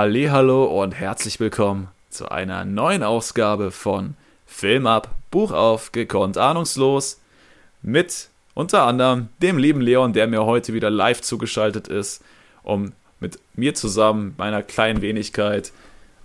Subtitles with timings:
[0.00, 4.14] Hallo und herzlich willkommen zu einer neuen Ausgabe von
[4.46, 7.20] Film ab, Buch auf, gekonnt ahnungslos
[7.82, 12.22] mit unter anderem dem lieben Leon, der mir heute wieder live zugeschaltet ist,
[12.62, 15.72] um mit mir zusammen, meiner kleinen Wenigkeit,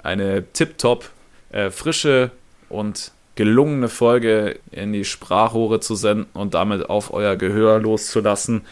[0.03, 1.09] eine tiptop
[1.49, 2.29] äh, frische
[2.69, 8.67] und gelungene Folge in die Sprachrohre zu senden und damit auf euer Gehör loszulassen.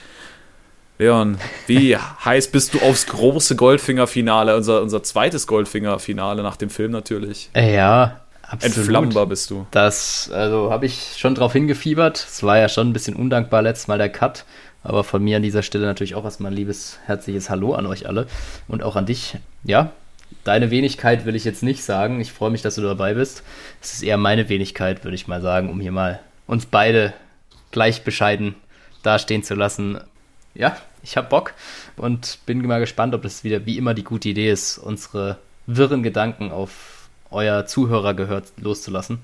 [1.02, 6.92] Leon, wie heiß bist du aufs große Goldfinger-Finale, unser, unser zweites Goldfinger-Finale nach dem Film
[6.92, 7.50] natürlich?
[7.56, 8.78] Ja, absolut.
[8.78, 9.66] Entflammbar bist du.
[9.72, 12.18] Das, also habe ich schon drauf hingefiebert.
[12.18, 14.46] Es war ja schon ein bisschen undankbar letztes Mal der Cut.
[14.84, 18.08] Aber von mir an dieser Stelle natürlich auch erstmal ein liebes, herzliches Hallo an euch
[18.08, 18.28] alle
[18.68, 19.38] und auch an dich.
[19.64, 19.94] Ja,
[20.44, 22.22] deine Wenigkeit will ich jetzt nicht sagen.
[22.22, 23.42] Ich freue mich, dass du dabei bist.
[23.82, 27.14] Es ist eher meine Wenigkeit, würde ich mal sagen, um hier mal uns beide
[27.72, 28.54] gleich bescheiden
[29.02, 30.00] dastehen zu lassen.
[30.54, 31.54] Ja, ich habe Bock
[31.98, 36.04] und bin mal gespannt, ob das wieder wie immer die gute Idee ist, unsere wirren
[36.04, 39.20] Gedanken auf euer Zuhörer gehört loszulassen.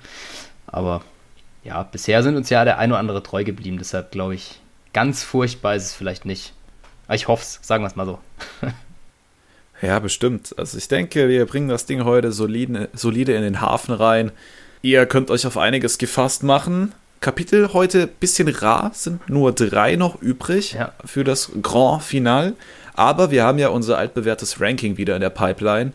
[0.65, 1.01] Aber
[1.63, 3.77] ja, bisher sind uns ja der ein oder andere treu geblieben.
[3.77, 4.61] Deshalb glaube ich,
[4.93, 6.53] ganz furchtbar ist es vielleicht nicht.
[7.07, 8.19] Aber ich hoffe es, sagen wir es mal so.
[9.81, 10.55] Ja, bestimmt.
[10.57, 14.31] Also ich denke, wir bringen das Ding heute solide, solide in den Hafen rein.
[14.81, 16.93] Ihr könnt euch auf einiges gefasst machen.
[17.19, 20.93] Kapitel heute ein bisschen rar, sind nur drei noch übrig ja.
[21.05, 22.53] für das Grand Final.
[22.93, 25.93] Aber wir haben ja unser altbewährtes Ranking wieder in der Pipeline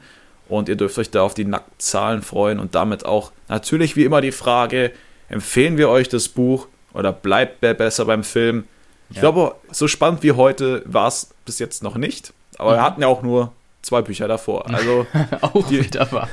[0.48, 4.20] und ihr dürft euch da auf die Nacktzahlen freuen und damit auch natürlich wie immer
[4.20, 4.92] die Frage,
[5.28, 8.64] empfehlen wir euch das Buch oder bleibt besser beim Film?
[9.10, 9.22] Ich ja.
[9.22, 12.32] glaube, so spannend wie heute war es bis jetzt noch nicht.
[12.58, 12.76] Aber mhm.
[12.76, 13.52] wir hatten ja auch nur
[13.82, 14.68] zwei Bücher davor.
[14.72, 15.06] Also
[15.40, 16.28] auch die, wieder wahr.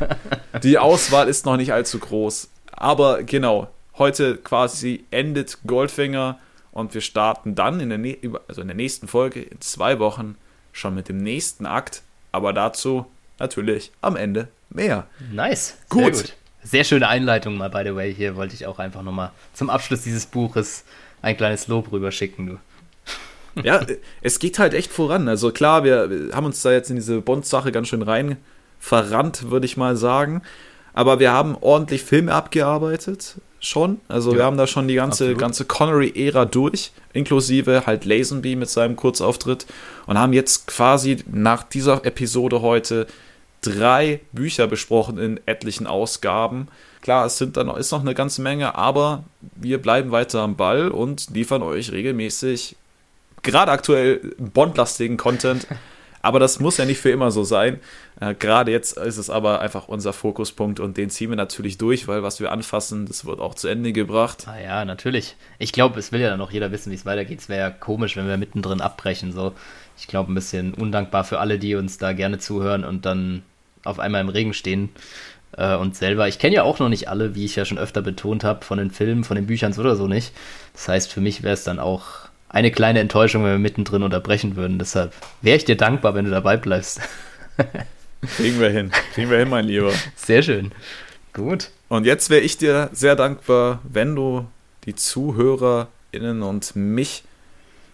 [0.63, 2.49] die Auswahl ist noch nicht allzu groß.
[2.71, 3.67] Aber genau,
[3.99, 6.39] heute quasi endet Goldfinger
[6.71, 8.17] und wir starten dann in der,
[8.47, 10.35] also in der nächsten Folge in zwei Wochen
[10.71, 12.01] schon mit dem nächsten Akt.
[12.31, 13.05] Aber dazu
[13.37, 15.07] natürlich am Ende mehr.
[15.31, 15.77] Nice.
[15.89, 16.15] Gut.
[16.15, 16.35] Sehr, gut.
[16.63, 18.13] Sehr schöne Einleitung mal, by the way.
[18.13, 20.83] Hier wollte ich auch einfach nochmal zum Abschluss dieses Buches
[21.21, 22.59] ein kleines Lob rüberschicken, du
[23.63, 23.85] ja,
[24.21, 25.27] es geht halt echt voran.
[25.27, 28.37] Also klar, wir haben uns da jetzt in diese Bond-Sache ganz schön rein
[28.79, 30.41] verrannt, würde ich mal sagen.
[30.93, 33.99] Aber wir haben ordentlich Filme abgearbeitet schon.
[34.07, 38.69] Also ja, wir haben da schon die ganze, ganze Connery-Ära durch, inklusive halt Lazenby mit
[38.69, 39.65] seinem Kurzauftritt
[40.05, 43.07] und haben jetzt quasi nach dieser Episode heute
[43.61, 46.67] drei Bücher besprochen in etlichen Ausgaben.
[47.01, 49.23] Klar, es sind dann ist noch eine ganze Menge, aber
[49.55, 52.75] wir bleiben weiter am Ball und liefern euch regelmäßig
[53.41, 55.67] gerade aktuell bondlastigen Content.
[56.21, 57.79] Aber das muss ja nicht für immer so sein.
[58.19, 62.07] Äh, gerade jetzt ist es aber einfach unser Fokuspunkt und den ziehen wir natürlich durch,
[62.07, 64.45] weil was wir anfassen, das wird auch zu Ende gebracht.
[64.47, 65.35] Ah ja, natürlich.
[65.59, 67.39] Ich glaube, es will ja dann auch jeder wissen, wie es weitergeht.
[67.39, 69.31] Es wäre ja komisch, wenn wir mittendrin abbrechen.
[69.31, 69.53] So,
[69.97, 73.43] ich glaube, ein bisschen undankbar für alle, die uns da gerne zuhören und dann
[73.85, 74.89] auf einmal im Regen stehen
[75.57, 76.27] äh, und selber.
[76.27, 78.77] Ich kenne ja auch noch nicht alle, wie ich ja schon öfter betont habe, von
[78.77, 80.33] den Filmen, von den Büchern oder so nicht.
[80.73, 84.55] Das heißt, für mich wäre es dann auch eine kleine Enttäuschung, wenn wir mittendrin unterbrechen
[84.55, 84.79] würden.
[84.79, 86.99] Deshalb wäre ich dir dankbar, wenn du dabei bleibst.
[88.35, 88.91] Kriegen wir hin.
[89.13, 89.93] Kriegen wir hin, mein Lieber.
[90.15, 90.71] Sehr schön.
[91.33, 91.69] Gut.
[91.87, 94.45] Und jetzt wäre ich dir sehr dankbar, wenn du
[94.85, 97.23] die ZuhörerInnen und mich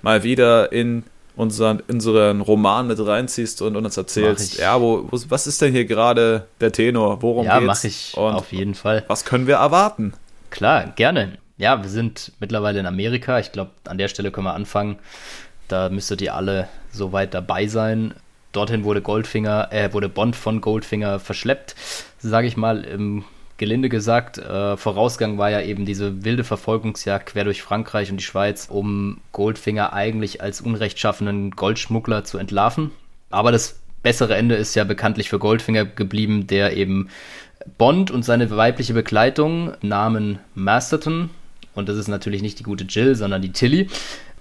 [0.02, 1.04] mal wieder in
[1.36, 5.86] unseren, unseren Roman mit reinziehst und uns erzählst, ja, wo, wo, was ist denn hier
[5.86, 7.22] gerade der Tenor?
[7.22, 7.62] Worum ja, geht's?
[7.62, 9.04] Ja, mache ich und auf jeden Fall.
[9.08, 10.14] Was können wir erwarten?
[10.50, 13.40] Klar, gerne ja, wir sind mittlerweile in Amerika.
[13.40, 14.98] Ich glaube, an der Stelle können wir anfangen.
[15.68, 18.14] Da müsstet ihr alle soweit dabei sein.
[18.52, 21.76] Dorthin wurde Goldfinger, äh, wurde Bond von Goldfinger verschleppt,
[22.20, 23.26] sage ich mal im
[23.58, 24.38] Gelinde gesagt.
[24.38, 29.22] Äh, Vorausgang war ja eben diese wilde Verfolgungsjagd quer durch Frankreich und die Schweiz, um
[29.32, 32.92] Goldfinger eigentlich als unrechtschaffenen Goldschmuggler zu entlarven.
[33.30, 37.10] Aber das bessere Ende ist ja bekanntlich für Goldfinger geblieben, der eben
[37.78, 41.30] Bond und seine weibliche Begleitung, Namen Masterton,
[41.76, 43.90] und das ist natürlich nicht die gute Jill, sondern die Tilly.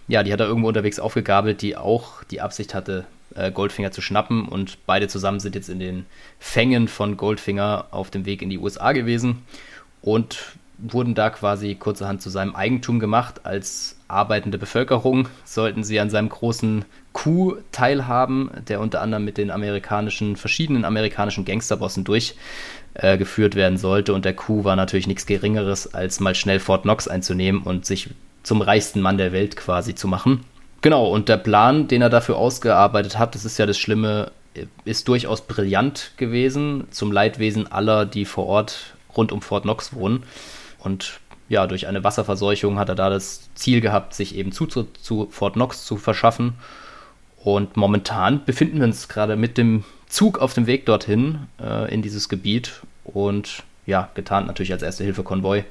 [0.06, 4.00] Ja, die hat er irgendwo unterwegs aufgegabelt, die auch die Absicht hatte, äh, Goldfinger zu
[4.00, 4.46] schnappen.
[4.46, 6.06] Und beide zusammen sind jetzt in den
[6.38, 9.42] Fängen von Goldfinger auf dem Weg in die USA gewesen
[10.02, 13.44] und wurden da quasi kurzerhand zu seinem Eigentum gemacht.
[13.44, 19.50] Als arbeitende Bevölkerung sollten sie an seinem großen Coup teilhaben, der unter anderem mit den
[19.50, 22.34] amerikanischen, verschiedenen amerikanischen Gangsterbossen durch
[22.94, 24.14] äh, geführt werden sollte.
[24.14, 28.10] Und der Coup war natürlich nichts Geringeres, als mal schnell Fort Knox einzunehmen und sich
[28.42, 30.44] zum reichsten Mann der Welt quasi zu machen.
[30.80, 34.30] Genau, und der Plan, den er dafür ausgearbeitet hat, das ist ja das Schlimme,
[34.84, 40.24] ist durchaus brillant gewesen, zum Leidwesen aller, die vor Ort rund um Fort Knox wohnen.
[40.78, 45.28] Und ja, durch eine Wasserverseuchung hat er da das Ziel gehabt, sich eben Zutritt zu
[45.30, 46.54] Fort Knox zu verschaffen.
[47.42, 49.84] Und momentan befinden wir uns gerade mit dem
[50.14, 55.02] Zug auf dem Weg dorthin äh, in dieses Gebiet und ja, getarnt natürlich als erste
[55.02, 55.64] Hilfe Konvoi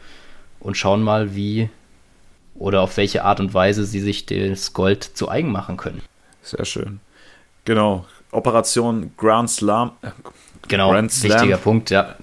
[0.60, 1.70] und schauen mal, wie
[2.56, 6.02] oder auf welche Art und Weise sie sich das Gold zu eigen machen können.
[6.42, 7.00] Sehr schön.
[7.64, 8.06] Genau.
[8.32, 9.92] Operation Grand Slam.
[10.02, 10.10] Äh,
[10.68, 12.16] genau, Grand Slam wichtiger Punkt, ja.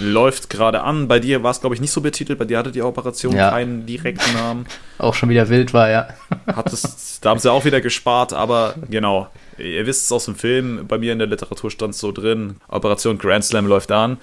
[0.00, 1.06] Läuft gerade an.
[1.06, 2.38] Bei dir war es, glaube ich, nicht so betitelt.
[2.38, 3.50] Bei dir hatte die Operation ja.
[3.50, 4.66] keinen direkten Namen.
[4.98, 6.08] Auch schon wieder wild war, ja.
[6.46, 9.28] Hattest, da haben sie auch wieder gespart, aber genau.
[9.58, 12.56] Ihr wisst es aus dem Film, bei mir in der Literatur stand es so drin.
[12.68, 14.18] Operation Grand Slam läuft an.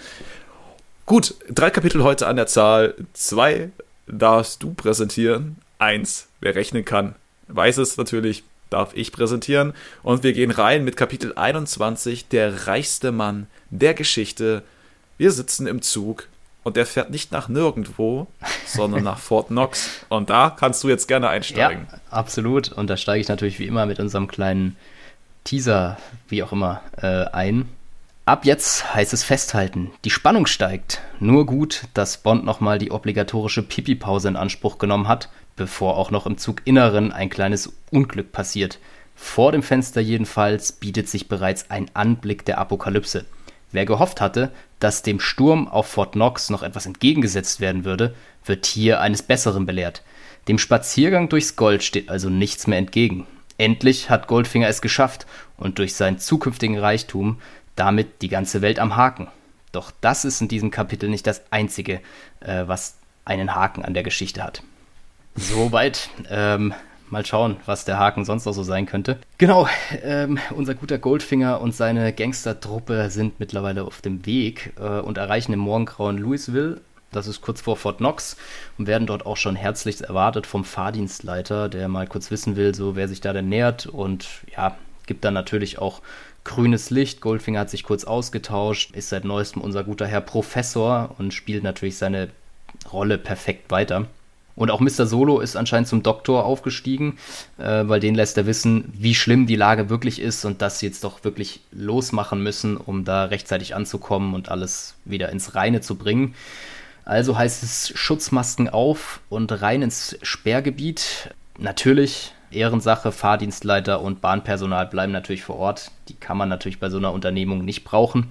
[1.05, 2.93] Gut, drei Kapitel heute an der Zahl.
[3.13, 3.69] Zwei
[4.07, 5.57] darfst du präsentieren.
[5.79, 7.15] Eins, wer rechnen kann,
[7.47, 9.73] weiß es natürlich, darf ich präsentieren.
[10.03, 14.63] Und wir gehen rein mit Kapitel 21, der reichste Mann der Geschichte.
[15.21, 16.27] Wir sitzen im Zug
[16.63, 18.25] und der fährt nicht nach nirgendwo,
[18.65, 20.03] sondern nach Fort Knox.
[20.09, 21.85] Und da kannst du jetzt gerne einsteigen.
[21.91, 22.71] Ja, absolut.
[22.71, 24.77] Und da steige ich natürlich wie immer mit unserem kleinen
[25.43, 27.69] Teaser, wie auch immer, äh, ein.
[28.25, 29.91] Ab jetzt heißt es festhalten.
[30.05, 31.01] Die Spannung steigt.
[31.19, 36.25] Nur gut, dass Bond nochmal die obligatorische Pipi-Pause in Anspruch genommen hat, bevor auch noch
[36.25, 38.79] im Zuginneren ein kleines Unglück passiert.
[39.15, 43.25] Vor dem Fenster jedenfalls bietet sich bereits ein Anblick der Apokalypse.
[43.71, 48.15] Wer gehofft hatte, dass dem Sturm auf Fort Knox noch etwas entgegengesetzt werden würde,
[48.45, 50.03] wird hier eines Besseren belehrt.
[50.47, 53.27] Dem Spaziergang durchs Gold steht also nichts mehr entgegen.
[53.57, 55.27] Endlich hat Goldfinger es geschafft
[55.57, 57.39] und durch seinen zukünftigen Reichtum
[57.75, 59.27] damit die ganze Welt am Haken.
[59.71, 62.01] Doch das ist in diesem Kapitel nicht das Einzige,
[62.41, 64.63] äh, was einen Haken an der Geschichte hat.
[65.35, 66.09] Soweit.
[66.29, 66.73] Ähm,
[67.11, 69.17] mal schauen, was der Haken sonst noch so sein könnte.
[69.37, 69.67] Genau,
[70.03, 75.53] ähm, unser guter Goldfinger und seine Gangstertruppe sind mittlerweile auf dem Weg äh, und erreichen
[75.53, 76.81] im morgengrauen Louisville.
[77.11, 78.37] Das ist kurz vor Fort Knox
[78.77, 82.95] und werden dort auch schon herzlichst erwartet vom Fahrdienstleiter, der mal kurz wissen will, so
[82.95, 84.77] wer sich da denn nähert und ja,
[85.07, 86.01] gibt dann natürlich auch
[86.45, 87.19] grünes Licht.
[87.19, 91.97] Goldfinger hat sich kurz ausgetauscht, ist seit neuestem unser guter Herr Professor und spielt natürlich
[91.97, 92.29] seine
[92.91, 94.07] Rolle perfekt weiter.
[94.61, 95.07] Und auch Mr.
[95.07, 97.17] Solo ist anscheinend zum Doktor aufgestiegen,
[97.57, 100.85] äh, weil den lässt er wissen, wie schlimm die Lage wirklich ist und dass sie
[100.85, 105.95] jetzt doch wirklich losmachen müssen, um da rechtzeitig anzukommen und alles wieder ins Reine zu
[105.95, 106.35] bringen.
[107.05, 111.33] Also heißt es Schutzmasken auf und rein ins Sperrgebiet.
[111.57, 115.89] Natürlich Ehrensache, Fahrdienstleiter und Bahnpersonal bleiben natürlich vor Ort.
[116.07, 118.27] Die kann man natürlich bei so einer Unternehmung nicht brauchen.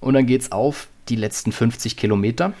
[0.00, 2.54] Und dann geht es auf die letzten 50 Kilometer.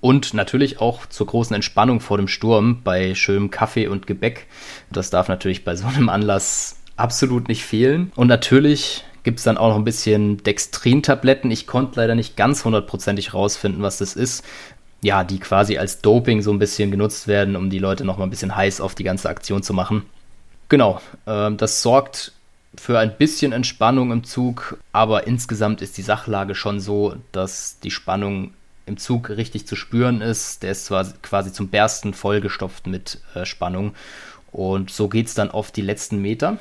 [0.00, 4.46] Und natürlich auch zur großen Entspannung vor dem Sturm bei schönem Kaffee und Gebäck.
[4.90, 8.12] Das darf natürlich bei so einem Anlass absolut nicht fehlen.
[8.14, 11.50] Und natürlich gibt es dann auch noch ein bisschen Dextrin-Tabletten.
[11.50, 14.44] Ich konnte leider nicht ganz hundertprozentig rausfinden, was das ist.
[15.02, 18.24] Ja, die quasi als Doping so ein bisschen genutzt werden, um die Leute noch mal
[18.24, 20.04] ein bisschen heiß auf die ganze Aktion zu machen.
[20.68, 22.32] Genau, äh, das sorgt
[22.74, 27.90] für ein bisschen Entspannung im Zug, aber insgesamt ist die Sachlage schon so, dass die
[27.90, 28.52] Spannung
[28.88, 30.62] im Zug richtig zu spüren ist.
[30.62, 33.94] Der ist zwar quasi zum Bersten vollgestopft mit äh, Spannung
[34.50, 36.58] und so geht es dann auf die letzten Meter.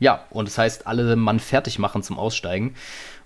[0.00, 2.74] Ja, und das heißt, alle Mann fertig machen zum Aussteigen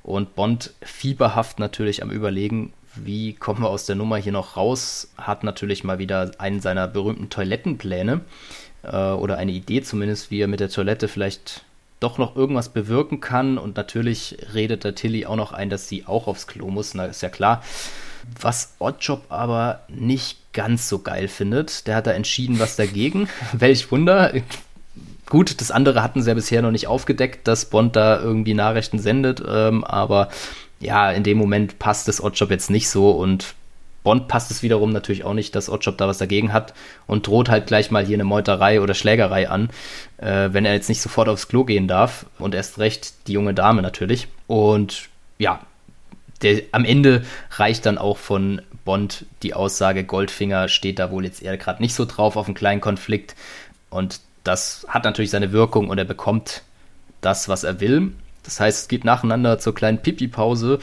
[0.02, 5.12] und Bond fieberhaft natürlich am Überlegen, wie kommen wir aus der Nummer hier noch raus,
[5.16, 8.20] hat natürlich mal wieder einen seiner berühmten Toilettenpläne
[8.82, 11.64] äh, oder eine Idee zumindest, wie er mit der Toilette vielleicht
[12.00, 13.58] doch noch irgendwas bewirken kann.
[13.58, 17.06] Und natürlich redet der Tilly auch noch ein, dass sie auch aufs Klo muss, na
[17.06, 17.62] ist ja klar.
[18.40, 23.28] Was Oddjob aber nicht ganz so geil findet, der hat da entschieden was dagegen.
[23.52, 24.32] Welch Wunder.
[25.26, 28.98] Gut, das andere hatten sie ja bisher noch nicht aufgedeckt, dass Bond da irgendwie Nachrichten
[28.98, 30.28] sendet, ähm, aber
[30.80, 33.54] ja, in dem Moment passt das Oddjob jetzt nicht so und
[34.02, 36.74] Bond passt es wiederum natürlich auch nicht, dass Oddjob da was dagegen hat
[37.06, 39.70] und droht halt gleich mal hier eine Meuterei oder Schlägerei an,
[40.18, 42.26] äh, wenn er jetzt nicht sofort aufs Klo gehen darf.
[42.38, 44.28] Und erst recht die junge Dame natürlich.
[44.46, 45.60] Und ja,
[46.42, 51.42] der, am Ende reicht dann auch von Bond die Aussage, Goldfinger steht da wohl jetzt
[51.42, 53.36] eher gerade nicht so drauf auf einen kleinen Konflikt.
[53.90, 56.62] Und das hat natürlich seine Wirkung und er bekommt
[57.20, 58.12] das, was er will.
[58.42, 60.80] Das heißt, es geht nacheinander zur kleinen Pipi-Pause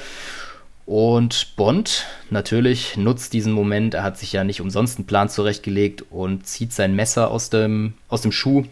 [0.85, 3.93] und Bond natürlich nutzt diesen Moment.
[3.93, 7.93] Er hat sich ja nicht umsonst einen Plan zurechtgelegt und zieht sein Messer aus dem,
[8.07, 8.63] aus dem Schuh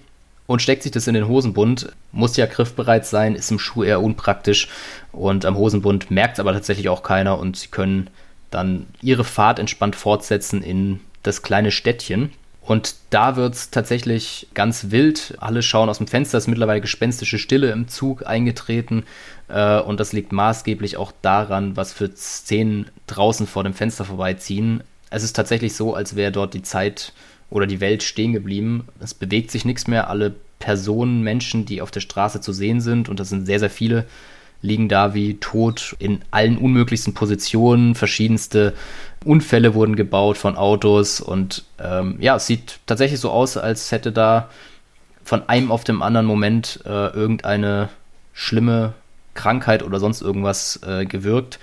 [0.47, 1.91] und steckt sich das in den Hosenbund.
[2.11, 4.69] Muss ja griffbereit sein, ist im Schuh eher unpraktisch.
[5.11, 8.09] Und am Hosenbund merkt es aber tatsächlich auch keiner und sie können
[8.49, 12.31] dann ihre Fahrt entspannt fortsetzen in das kleine Städtchen.
[12.61, 15.35] Und da wird es tatsächlich ganz wild.
[15.39, 19.03] Alle schauen aus dem Fenster, es ist mittlerweile gespenstische Stille im Zug eingetreten.
[19.47, 24.83] Äh, und das liegt maßgeblich auch daran, was für Szenen draußen vor dem Fenster vorbeiziehen.
[25.09, 27.13] Es ist tatsächlich so, als wäre dort die Zeit
[27.49, 28.87] oder die Welt stehen geblieben.
[28.99, 30.09] Es bewegt sich nichts mehr.
[30.09, 33.69] Alle Personen, Menschen, die auf der Straße zu sehen sind, und das sind sehr, sehr
[33.69, 34.05] viele,
[34.61, 37.95] liegen da wie tot in allen unmöglichsten Positionen.
[37.95, 38.73] Verschiedenste
[39.23, 44.11] Unfälle wurden gebaut von Autos und ähm, ja, es sieht tatsächlich so aus, als hätte
[44.11, 44.49] da
[45.23, 47.89] von einem auf dem anderen Moment äh, irgendeine
[48.33, 48.93] schlimme
[49.33, 51.59] Krankheit oder sonst irgendwas äh, gewirkt.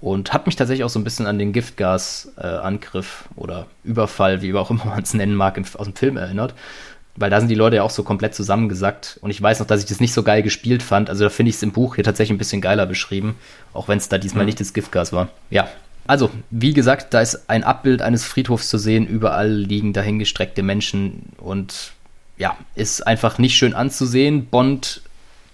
[0.00, 4.54] Und hat mich tatsächlich auch so ein bisschen an den Giftgasangriff äh, oder Überfall, wie
[4.54, 6.54] auch immer man es nennen mag, im, aus dem Film erinnert.
[7.16, 9.18] Weil da sind die Leute ja auch so komplett zusammengesackt.
[9.20, 11.10] Und ich weiß noch, dass ich das nicht so geil gespielt fand.
[11.10, 13.36] Also da finde ich es im Buch hier tatsächlich ein bisschen geiler beschrieben.
[13.74, 14.46] Auch wenn es da diesmal mhm.
[14.46, 15.28] nicht das Giftgas war.
[15.50, 15.68] Ja.
[16.06, 19.06] Also, wie gesagt, da ist ein Abbild eines Friedhofs zu sehen.
[19.06, 21.32] Überall liegen dahingestreckte Menschen.
[21.36, 21.92] Und
[22.38, 24.46] ja, ist einfach nicht schön anzusehen.
[24.46, 25.02] Bond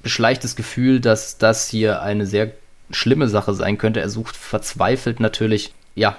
[0.02, 2.52] beschleicht das Gefühl, dass das hier eine sehr
[2.90, 4.00] schlimme Sache sein könnte.
[4.00, 6.16] Er sucht verzweifelt natürlich, ja,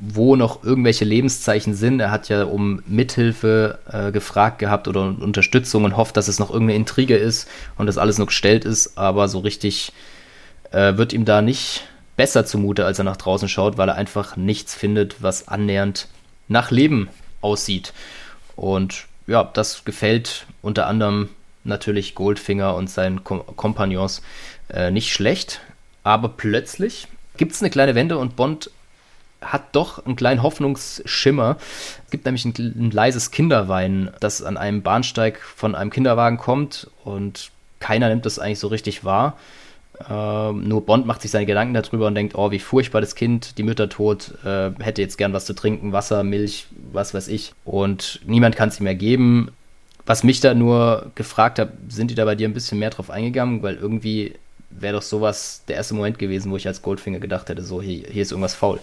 [0.00, 2.00] wo noch irgendwelche Lebenszeichen sind.
[2.00, 6.50] Er hat ja um Mithilfe äh, gefragt gehabt oder Unterstützung und hofft, dass es noch
[6.50, 7.48] irgendeine Intrige ist
[7.78, 9.92] und dass alles noch gestellt ist, aber so richtig
[10.72, 11.84] äh, wird ihm da nicht
[12.16, 16.08] besser zumute, als er nach draußen schaut, weil er einfach nichts findet, was annähernd
[16.48, 17.08] nach Leben
[17.40, 17.92] aussieht.
[18.56, 21.28] Und ja, das gefällt unter anderem
[21.64, 24.22] natürlich Goldfinger und seinen Kom Kompagnons
[24.68, 25.60] äh, nicht schlecht.
[26.06, 28.70] Aber plötzlich gibt es eine kleine Wende und Bond
[29.40, 31.56] hat doch einen kleinen Hoffnungsschimmer.
[32.04, 36.88] Es gibt nämlich ein, ein leises Kinderweinen, das an einem Bahnsteig von einem Kinderwagen kommt
[37.02, 39.36] und keiner nimmt das eigentlich so richtig wahr.
[40.08, 43.58] Ähm, nur Bond macht sich seine Gedanken darüber und denkt, oh, wie furchtbar das Kind,
[43.58, 47.52] die Mütter tot, äh, hätte jetzt gern was zu trinken, Wasser, Milch, was weiß ich.
[47.64, 49.50] Und niemand kann es ihm mehr geben.
[50.06, 53.10] Was mich da nur gefragt hat, sind die da bei dir ein bisschen mehr drauf
[53.10, 54.34] eingegangen, weil irgendwie
[54.70, 58.06] wäre doch sowas der erste Moment gewesen, wo ich als Goldfinger gedacht hätte, so hier,
[58.10, 58.80] hier ist irgendwas faul.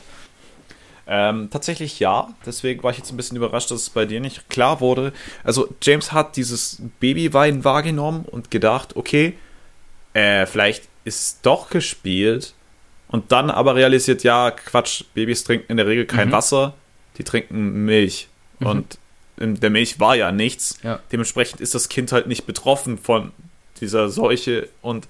[1.06, 4.50] Ähm, tatsächlich ja, deswegen war ich jetzt ein bisschen überrascht, dass es bei dir nicht
[4.50, 5.12] klar wurde.
[5.44, 9.34] Also James hat dieses Babywein wahrgenommen und gedacht, okay,
[10.14, 12.54] äh, vielleicht ist es doch gespielt
[13.10, 16.34] und dann aber realisiert, ja, Quatsch, Babys trinken in der Regel kein mhm.
[16.34, 16.74] Wasser,
[17.18, 18.68] die trinken Milch mhm.
[18.68, 18.98] und
[19.38, 20.78] in der Milch war ja nichts.
[20.84, 21.00] Ja.
[21.12, 23.32] Dementsprechend ist das Kind halt nicht betroffen von
[23.82, 25.08] dieser Seuche und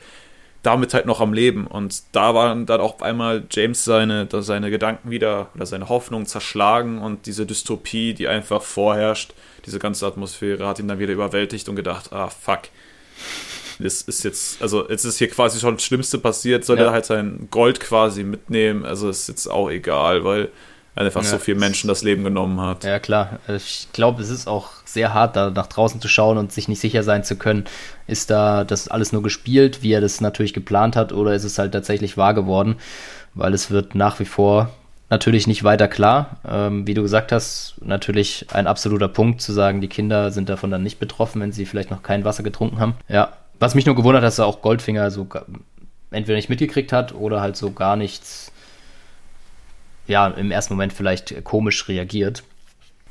[0.63, 1.67] damit halt noch am Leben.
[1.67, 6.99] Und da waren dann auch einmal James seine, seine Gedanken wieder oder seine Hoffnung zerschlagen
[6.99, 9.33] und diese Dystopie, die einfach vorherrscht,
[9.65, 12.61] diese ganze Atmosphäre hat ihn dann wieder überwältigt und gedacht, ah fuck.
[13.79, 16.85] Das ist jetzt, also jetzt ist hier quasi schon das Schlimmste passiert, soll ja.
[16.85, 18.85] er halt sein Gold quasi mitnehmen.
[18.85, 20.49] Also ist jetzt auch egal, weil
[20.95, 22.83] einfach ja, so viele Menschen das Leben genommen hat.
[22.83, 23.39] Ja, klar.
[23.47, 26.79] Ich glaube, es ist auch sehr hart, da nach draußen zu schauen und sich nicht
[26.79, 27.65] sicher sein zu können,
[28.07, 31.57] ist da das alles nur gespielt, wie er das natürlich geplant hat, oder ist es
[31.57, 32.75] halt tatsächlich wahr geworden?
[33.33, 34.69] Weil es wird nach wie vor
[35.09, 36.37] natürlich nicht weiter klar.
[36.47, 40.71] Ähm, wie du gesagt hast, natürlich ein absoluter Punkt zu sagen, die Kinder sind davon
[40.71, 42.95] dann nicht betroffen, wenn sie vielleicht noch kein Wasser getrunken haben.
[43.07, 43.33] Ja.
[43.59, 45.27] Was mich nur gewundert hat, dass er auch Goldfinger so
[46.11, 48.51] entweder nicht mitgekriegt hat oder halt so gar nichts
[50.07, 52.43] ja, im ersten Moment vielleicht komisch reagiert.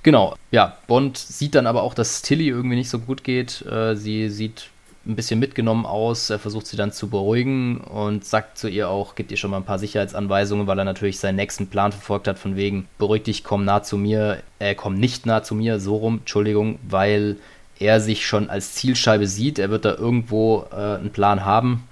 [0.03, 3.65] Genau, ja, Bond sieht dann aber auch, dass Tilly irgendwie nicht so gut geht.
[3.67, 4.69] Äh, sie sieht
[5.07, 6.31] ein bisschen mitgenommen aus.
[6.31, 9.59] Er versucht sie dann zu beruhigen und sagt zu ihr auch, gibt ihr schon mal
[9.59, 13.45] ein paar Sicherheitsanweisungen, weil er natürlich seinen nächsten Plan verfolgt hat, von wegen, beruhig dich,
[13.45, 17.37] komm nah zu mir, äh, komm nicht nah zu mir, so rum, Entschuldigung, weil
[17.79, 19.59] er sich schon als Zielscheibe sieht.
[19.59, 21.85] Er wird da irgendwo äh, einen Plan haben.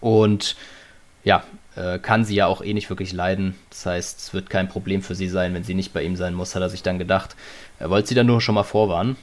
[0.00, 0.56] Und
[1.24, 1.44] ja,
[1.76, 3.54] äh, kann sie ja auch eh nicht wirklich leiden.
[3.70, 6.34] Das heißt, es wird kein Problem für sie sein, wenn sie nicht bei ihm sein
[6.34, 7.36] muss, hat er sich dann gedacht.
[7.78, 9.16] Er wollte sie dann nur schon mal vorwarnen.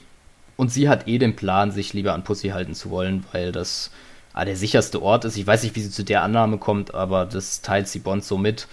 [0.56, 3.90] Und sie hat eh den Plan, sich lieber an Pussy halten zu wollen, weil das
[4.34, 5.36] ah, der sicherste Ort ist.
[5.36, 8.36] Ich weiß nicht, wie sie zu der Annahme kommt, aber das teilt sie Bond so
[8.36, 8.68] mit.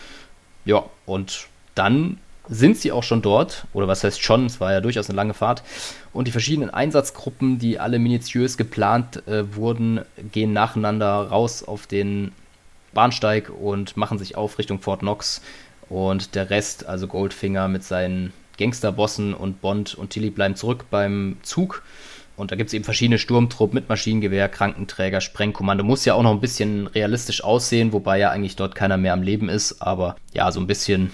[0.65, 2.17] Ja, und dann
[2.49, 5.33] sind sie auch schon dort, oder was heißt schon, es war ja durchaus eine lange
[5.33, 5.63] Fahrt.
[6.13, 12.31] Und die verschiedenen Einsatzgruppen, die alle minutiös geplant äh, wurden, gehen nacheinander raus auf den
[12.97, 15.43] Bahnsteig und machen sich auf Richtung Fort Knox.
[15.87, 21.37] Und der Rest, also Goldfinger mit seinen Gangsterbossen und Bond und Tilly bleiben zurück beim
[21.43, 21.83] Zug.
[22.37, 25.83] Und da gibt es eben verschiedene Sturmtruppen mit Maschinengewehr, Krankenträger, Sprengkommando.
[25.83, 29.21] Muss ja auch noch ein bisschen realistisch aussehen, wobei ja eigentlich dort keiner mehr am
[29.21, 29.79] Leben ist.
[29.79, 31.11] Aber ja, so ein bisschen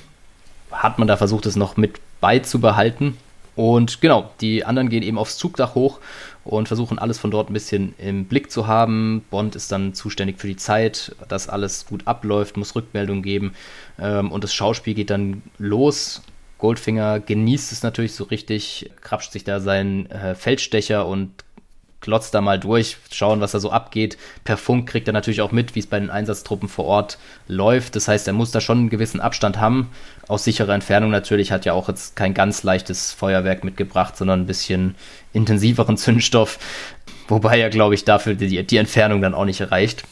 [0.72, 3.18] hat man da versucht, es noch mit beizubehalten.
[3.58, 6.00] Und genau, die anderen gehen eben aufs Zugdach hoch
[6.46, 9.24] und versuchen alles von dort ein bisschen im Blick zu haben.
[9.30, 13.54] Bond ist dann zuständig für die Zeit, dass alles gut abläuft, muss Rückmeldung geben
[14.00, 16.22] ähm, und das Schauspiel geht dann los.
[16.58, 21.43] Goldfinger genießt es natürlich so richtig, krapscht sich da seinen äh, Feldstecher und
[22.04, 24.18] glotzt da mal durch, schauen, was da so abgeht.
[24.44, 27.18] Per Funk kriegt er natürlich auch mit, wie es bei den Einsatztruppen vor Ort
[27.48, 27.96] läuft.
[27.96, 29.90] Das heißt, er muss da schon einen gewissen Abstand haben.
[30.28, 34.48] Aus sicherer Entfernung natürlich hat ja auch jetzt kein ganz leichtes Feuerwerk mitgebracht, sondern ein
[34.48, 34.96] bisschen
[35.34, 36.60] intensiveren Zündstoff.
[37.28, 40.04] Wobei ja, glaube ich, dafür die, die Entfernung dann auch nicht reicht.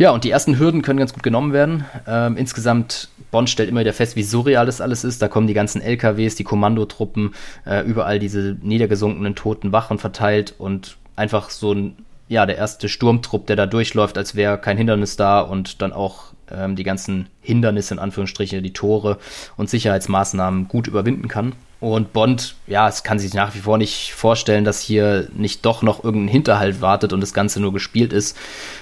[0.00, 1.84] Ja, und die ersten Hürden können ganz gut genommen werden.
[2.06, 5.20] Ähm, insgesamt, Bond stellt immer wieder fest, wie surreal das alles ist.
[5.20, 7.34] Da kommen die ganzen LKWs, die Kommandotruppen,
[7.66, 11.96] äh, überall diese niedergesunkenen toten Wachen verteilt und einfach so ein,
[12.28, 16.29] ja, der erste Sturmtrupp, der da durchläuft, als wäre kein Hindernis da und dann auch
[16.54, 19.18] ähm, die ganzen Hindernisse, in Anführungsstriche, die Tore
[19.56, 21.52] und Sicherheitsmaßnahmen gut überwinden kann.
[21.80, 25.82] Und Bond, ja, es kann sich nach wie vor nicht vorstellen, dass hier nicht doch
[25.82, 28.36] noch irgendein Hinterhalt wartet und das Ganze nur gespielt ist.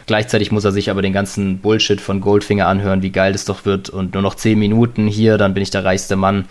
[0.06, 3.64] Gleichzeitig muss er sich aber den ganzen Bullshit von Goldfinger anhören, wie geil das doch
[3.64, 3.88] wird.
[3.88, 6.46] Und nur noch zehn Minuten hier, dann bin ich der reichste Mann.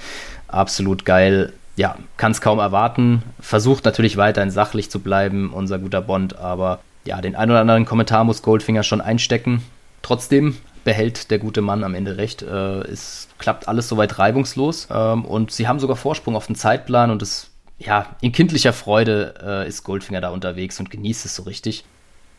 [0.47, 1.51] Absolut geil.
[1.75, 3.23] Ja, kann es kaum erwarten.
[3.41, 7.85] Versucht natürlich weiterhin sachlich zu bleiben, unser guter Bond, aber ja, den ein oder anderen
[7.85, 9.63] Kommentar muss Goldfinger schon einstecken.
[10.01, 10.55] Trotzdem
[10.87, 12.43] behält der gute Mann am Ende recht.
[12.43, 17.11] Äh, es klappt alles soweit reibungslos ähm, und sie haben sogar Vorsprung auf den Zeitplan
[17.11, 21.43] und es, ja, in kindlicher Freude äh, ist Goldfinger da unterwegs und genießt es so
[21.43, 21.83] richtig.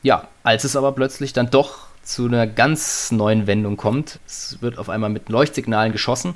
[0.03, 4.79] Ja, als es aber plötzlich dann doch zu einer ganz neuen Wendung kommt, es wird
[4.79, 6.35] auf einmal mit Leuchtsignalen geschossen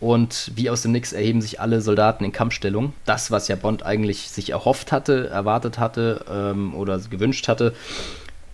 [0.00, 2.92] und wie aus dem Nix erheben sich alle Soldaten in Kampfstellung.
[3.04, 7.72] Das, was ja Bond eigentlich sich erhofft hatte, erwartet hatte ähm, oder gewünscht hatte.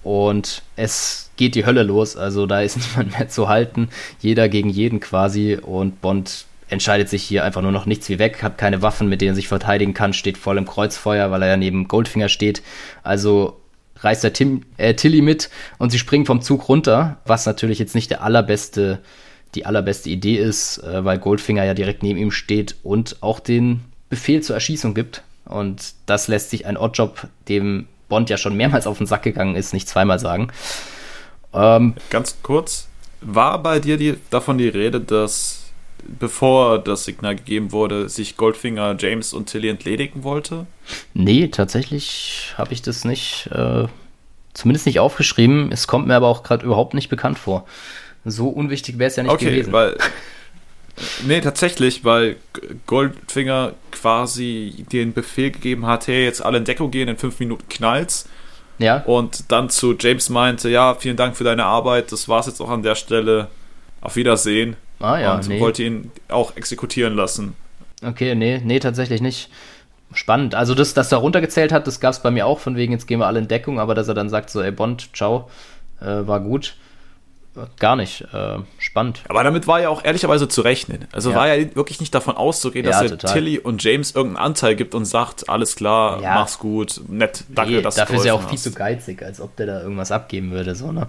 [0.02, 2.16] Und es geht die Hölle los.
[2.16, 3.88] Also da ist niemand mehr zu halten.
[4.20, 5.58] Jeder gegen jeden quasi.
[5.60, 9.20] Und Bond entscheidet sich hier einfach nur noch nichts wie weg, hat keine Waffen, mit
[9.20, 12.62] denen er sich verteidigen kann, steht voll im Kreuzfeuer, weil er ja neben Goldfinger steht.
[13.02, 13.60] Also
[13.98, 17.94] reißt er Tim, äh, Tilly mit und sie springen vom Zug runter, was natürlich jetzt
[17.94, 19.00] nicht der allerbeste,
[19.54, 23.80] die allerbeste Idee ist, äh, weil Goldfinger ja direkt neben ihm steht und auch den
[24.08, 25.22] Befehl zur Erschießung gibt.
[25.44, 29.56] Und das lässt sich ein Oddjob dem Bond ja schon mehrmals auf den Sack gegangen
[29.56, 30.48] ist, nicht zweimal sagen.
[31.54, 32.88] Ähm, Ganz kurz,
[33.22, 35.62] war bei dir die, davon die Rede, dass
[36.18, 40.66] bevor das Signal gegeben wurde, sich Goldfinger, James und Tilly entledigen wollte?
[41.14, 43.86] Nee, tatsächlich habe ich das nicht, äh,
[44.52, 45.72] zumindest nicht aufgeschrieben.
[45.72, 47.64] Es kommt mir aber auch gerade überhaupt nicht bekannt vor.
[48.26, 49.72] So unwichtig wäre es ja nicht okay, gewesen.
[49.72, 49.96] Weil,
[51.26, 52.36] nee, tatsächlich, weil
[52.86, 57.68] Goldfinger quasi den Befehl gegeben hat, hey, jetzt alle in Deckung gehen, in fünf Minuten
[57.68, 58.28] knallt's.
[58.78, 59.02] Ja.
[59.04, 62.70] Und dann zu James meinte, ja, vielen Dank für deine Arbeit, das war's jetzt auch
[62.70, 63.48] an der Stelle.
[64.00, 64.76] Auf Wiedersehen.
[64.98, 65.60] Ah ja, und nee.
[65.60, 67.54] wollte ihn auch exekutieren lassen.
[68.04, 69.48] Okay, nee, nee, tatsächlich nicht.
[70.12, 70.54] Spannend.
[70.54, 73.06] Also das, dass er runtergezählt hat, das gab es bei mir auch, von wegen, jetzt
[73.06, 75.48] gehen wir alle in Deckung, aber dass er dann sagt so, ey Bond, ciao,
[76.00, 76.74] äh, war gut.
[77.78, 78.22] Gar nicht.
[78.32, 79.22] Äh, spannend.
[79.28, 81.06] Aber damit war ja auch ehrlicherweise zu rechnen.
[81.12, 81.36] Also ja.
[81.36, 84.94] war ja wirklich nicht davon auszugehen, dass ja, er Tilly und James irgendeinen Anteil gibt
[84.94, 86.34] und sagt, alles klar, ja.
[86.34, 89.54] mach's gut, nett, danke, nee, dass Dafür ist er auch viel zu geizig, als ob
[89.56, 90.74] der da irgendwas abgeben würde.
[90.74, 91.08] So, ne?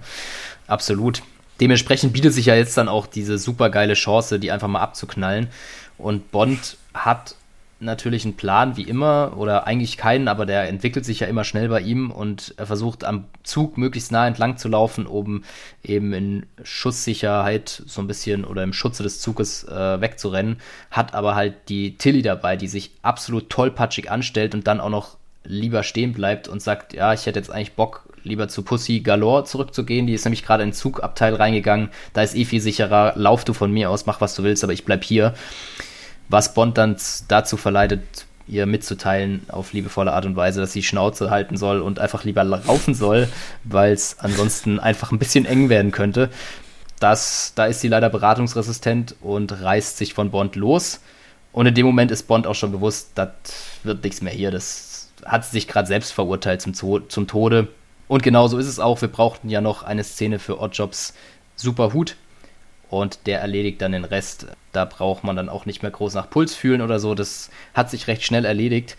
[0.66, 1.22] Absolut.
[1.60, 5.48] Dementsprechend bietet sich ja jetzt dann auch diese super geile Chance, die einfach mal abzuknallen.
[5.96, 7.36] Und Bond hat
[7.80, 11.68] natürlich einen Plan, wie immer, oder eigentlich keinen, aber der entwickelt sich ja immer schnell
[11.68, 15.44] bei ihm und er versucht am Zug möglichst nah entlang zu laufen, um
[15.82, 20.58] eben in Schusssicherheit so ein bisschen oder im Schutze des Zuges äh, wegzurennen,
[20.90, 25.16] hat aber halt die Tilly dabei, die sich absolut tollpatschig anstellt und dann auch noch
[25.44, 29.44] lieber stehen bleibt und sagt, ja, ich hätte jetzt eigentlich Bock, lieber zu Pussy Galore
[29.44, 30.06] zurückzugehen.
[30.06, 31.90] Die ist nämlich gerade in Zugabteil reingegangen.
[32.14, 33.12] Da ist eh viel sicherer.
[33.16, 35.34] Lauf du von mir aus, mach was du willst, aber ich bleib hier
[36.28, 36.96] was Bond dann
[37.28, 41.98] dazu verleitet, ihr mitzuteilen auf liebevolle Art und Weise, dass sie Schnauze halten soll und
[41.98, 43.28] einfach lieber laufen soll,
[43.64, 46.30] weil es ansonsten einfach ein bisschen eng werden könnte.
[47.00, 51.00] Das, da ist sie leider beratungsresistent und reißt sich von Bond los.
[51.52, 53.28] Und in dem Moment ist Bond auch schon bewusst, das
[53.82, 54.50] wird nichts mehr hier.
[54.50, 56.74] Das hat sich gerade selbst verurteilt zum,
[57.08, 57.68] zum Tode.
[58.08, 59.00] Und genauso ist es auch.
[59.00, 61.14] Wir brauchten ja noch eine Szene für Oddjobs
[61.56, 62.16] Super Hut
[63.00, 64.46] und der erledigt dann den Rest.
[64.72, 67.14] Da braucht man dann auch nicht mehr groß nach Puls fühlen oder so.
[67.14, 68.96] Das hat sich recht schnell erledigt.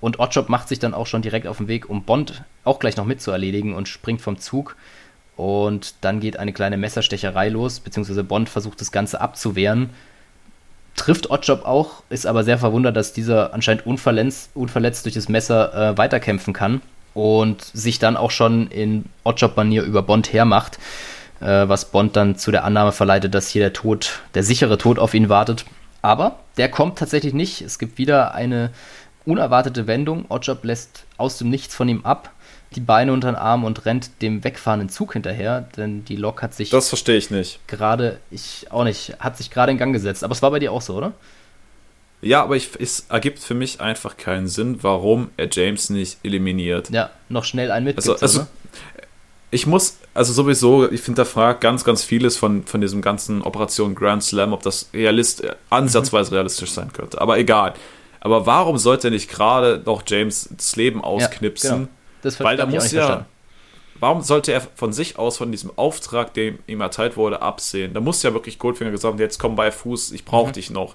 [0.00, 2.96] Und Oddjob macht sich dann auch schon direkt auf den Weg, um Bond auch gleich
[2.96, 4.76] noch mit zu erledigen und springt vom Zug.
[5.36, 9.90] Und dann geht eine kleine Messerstecherei los, beziehungsweise Bond versucht das Ganze abzuwehren.
[10.96, 15.92] Trifft Oddjob auch, ist aber sehr verwundert, dass dieser anscheinend unverletzt, unverletzt durch das Messer
[15.92, 16.80] äh, weiterkämpfen kann
[17.14, 20.78] und sich dann auch schon in Oddjob-Manier über Bond hermacht
[21.40, 25.14] was Bond dann zu der Annahme verleitet, dass hier der Tod, der sichere Tod auf
[25.14, 25.64] ihn wartet.
[26.02, 27.60] Aber der kommt tatsächlich nicht.
[27.60, 28.70] Es gibt wieder eine
[29.24, 30.24] unerwartete Wendung.
[30.28, 32.30] Oddjob lässt aus dem Nichts von ihm ab,
[32.74, 36.54] die Beine unter den Arm und rennt dem wegfahrenden Zug hinterher, denn die Lok hat
[36.54, 36.70] sich.
[36.70, 37.60] Das verstehe ich nicht.
[37.66, 40.24] Gerade, ich auch nicht, hat sich gerade in Gang gesetzt.
[40.24, 41.12] Aber es war bei dir auch so, oder?
[42.20, 46.90] Ja, aber ich, es ergibt für mich einfach keinen Sinn, warum er James nicht eliminiert.
[46.90, 47.96] Ja, noch schnell einen mit.
[47.96, 48.46] Also, also,
[49.50, 53.42] ich muss, also sowieso, ich finde, da fragt ganz, ganz vieles von, von diesem ganzen
[53.42, 57.20] Operation Grand Slam, ob das realist, ansatzweise realistisch sein könnte.
[57.20, 57.74] Aber egal.
[58.20, 61.70] Aber warum sollte er nicht gerade noch James das Leben ausknipsen?
[61.70, 61.88] Ja, genau.
[62.22, 63.26] Das Weil da muss ja,
[64.00, 67.94] warum sollte er von sich aus, von diesem Auftrag, der ihm erteilt wurde, absehen?
[67.94, 70.54] Da muss ja wirklich Goldfinger gesagt haben, jetzt komm bei Fuß, ich brauche mhm.
[70.54, 70.94] dich noch.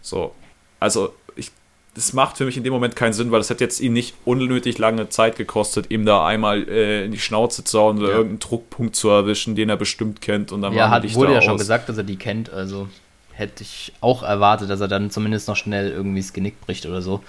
[0.00, 0.32] So,
[0.78, 1.50] also ich,
[1.96, 4.14] das macht für mich in dem Moment keinen Sinn, weil das hat jetzt ihn nicht
[4.26, 8.14] unnötig lange Zeit gekostet, ihm da einmal äh, in die Schnauze zu hauen oder ja.
[8.16, 11.44] irgendeinen Druckpunkt zu erwischen, den er bestimmt kennt und dann ja, hat, wurde ja aus.
[11.44, 12.88] schon gesagt, dass er die kennt, also
[13.32, 17.00] hätte ich auch erwartet, dass er dann zumindest noch schnell irgendwie das Genick bricht oder
[17.00, 17.22] so.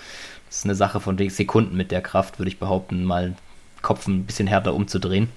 [0.47, 3.36] Das ist eine Sache von Sekunden mit der Kraft, würde ich behaupten, mal
[3.82, 5.30] Kopf ein bisschen härter umzudrehen.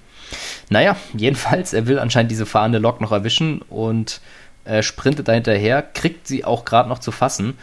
[0.69, 4.19] Naja, jedenfalls, er will anscheinend diese fahrende Lok noch erwischen und
[4.65, 7.57] äh, sprintet da hinterher, kriegt sie auch gerade noch zu fassen.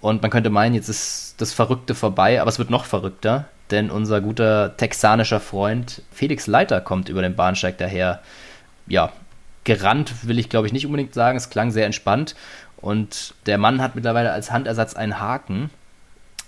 [0.00, 3.90] Und man könnte meinen, jetzt ist das Verrückte vorbei, aber es wird noch verrückter, denn
[3.90, 8.20] unser guter texanischer Freund Felix Leiter kommt über den Bahnsteig daher.
[8.86, 9.12] Ja,
[9.64, 12.34] gerannt will ich glaube ich nicht unbedingt sagen, es klang sehr entspannt.
[12.80, 15.70] Und der Mann hat mittlerweile als Handersatz einen Haken.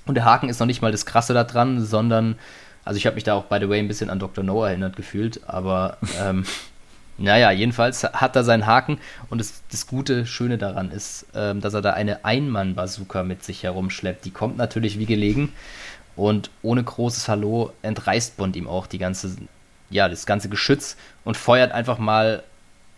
[0.06, 2.36] Und der Haken ist noch nicht mal das Krasse da dran, sondern,
[2.84, 4.44] also ich habe mich da auch, by the way, ein bisschen an Dr.
[4.44, 6.44] No erinnert gefühlt, aber ähm,
[7.20, 11.74] naja, jedenfalls hat er seinen Haken und das, das Gute, Schöne daran ist, ähm, dass
[11.74, 14.24] er da eine Einmann-Bazooka mit sich herumschleppt.
[14.24, 15.52] Die kommt natürlich wie gelegen
[16.16, 19.37] und ohne großes Hallo entreißt Bond ihm auch die ganze,
[19.90, 22.42] ja, das ganze Geschütz und feuert einfach mal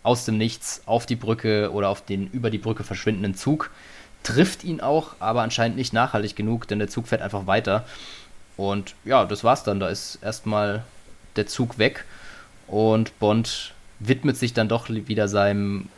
[0.04, 3.70] aus dem Nichts auf die Brücke oder auf den über die Brücke verschwindenden Zug
[4.22, 7.85] trifft ihn auch, aber anscheinend nicht nachhaltig genug, denn der Zug fährt einfach weiter.
[8.56, 9.80] Und ja, das war's dann.
[9.80, 10.85] Da ist erstmal
[11.37, 12.04] der Zug weg
[12.68, 13.74] und Bond
[14.06, 15.88] widmet sich dann doch wieder seinem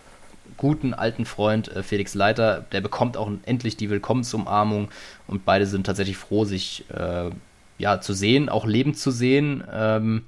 [0.57, 2.65] guten alten Freund äh, Felix Leiter.
[2.73, 4.89] Der bekommt auch endlich die Willkommensumarmung
[5.27, 7.31] und beide sind tatsächlich froh, sich äh,
[7.79, 9.65] ja zu sehen, auch lebend zu sehen.
[9.73, 10.25] Ähm,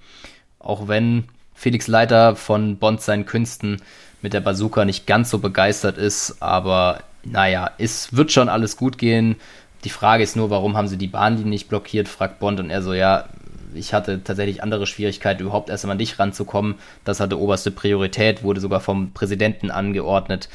[0.59, 3.81] auch wenn Felix Leiter von Bond seinen Künsten
[4.23, 8.99] mit der Bazooka nicht ganz so begeistert ist, aber naja, es wird schon alles gut
[8.99, 9.37] gehen.
[9.85, 12.83] Die Frage ist nur, warum haben sie die Bahnlinie nicht blockiert, fragt Bond und er
[12.83, 13.27] so, ja,
[13.77, 16.77] ich hatte tatsächlich andere Schwierigkeiten, überhaupt erst an dich ranzukommen.
[17.05, 20.49] Das hatte oberste Priorität, wurde sogar vom Präsidenten angeordnet,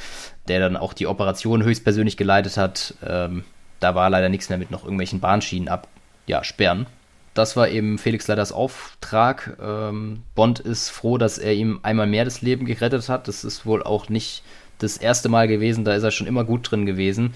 [0.47, 2.95] der dann auch die Operation höchstpersönlich geleitet hat.
[3.05, 3.43] Ähm,
[3.79, 5.87] da war leider nichts mehr mit noch irgendwelchen Bahnschienen ab,
[6.27, 6.85] ja, sperren.
[7.33, 9.57] Das war eben Felix Leiters Auftrag.
[9.61, 13.27] Ähm, Bond ist froh, dass er ihm einmal mehr das Leben gerettet hat.
[13.27, 14.43] Das ist wohl auch nicht
[14.79, 17.33] das erste Mal gewesen, da ist er schon immer gut drin gewesen.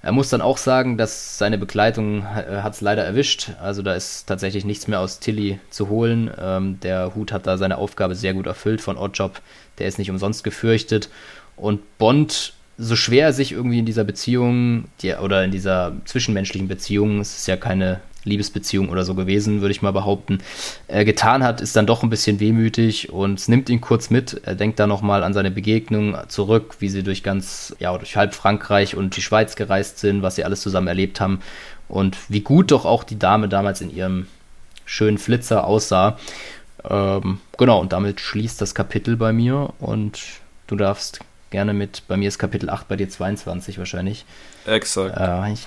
[0.00, 3.50] Er muss dann auch sagen, dass seine Begleitung äh, hat es leider erwischt.
[3.60, 6.30] Also da ist tatsächlich nichts mehr aus Tilly zu holen.
[6.40, 9.40] Ähm, der Hut hat da seine Aufgabe sehr gut erfüllt von Oddjob.
[9.78, 11.10] Der ist nicht umsonst gefürchtet.
[11.56, 16.68] Und Bond, so schwer er sich irgendwie in dieser Beziehung die, oder in dieser zwischenmenschlichen
[16.68, 20.38] Beziehung, es ist ja keine Liebesbeziehung oder so gewesen, würde ich mal behaupten,
[20.86, 24.40] äh, getan hat, ist dann doch ein bisschen wehmütig und es nimmt ihn kurz mit.
[24.44, 28.34] Er denkt da nochmal an seine Begegnung zurück, wie sie durch ganz, ja, durch halb
[28.34, 31.40] Frankreich und die Schweiz gereist sind, was sie alles zusammen erlebt haben
[31.88, 34.26] und wie gut doch auch die Dame damals in ihrem
[34.84, 36.18] schönen Flitzer aussah.
[36.88, 40.20] Ähm, genau, und damit schließt das Kapitel bei mir und
[40.66, 44.24] du darfst gerne mit, bei mir ist Kapitel 8, bei dir 22 wahrscheinlich.
[44.66, 45.16] Exakt.
[45.16, 45.66] Äh, ich,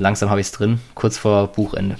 [0.00, 1.96] langsam habe ich es drin, kurz vor Buchende.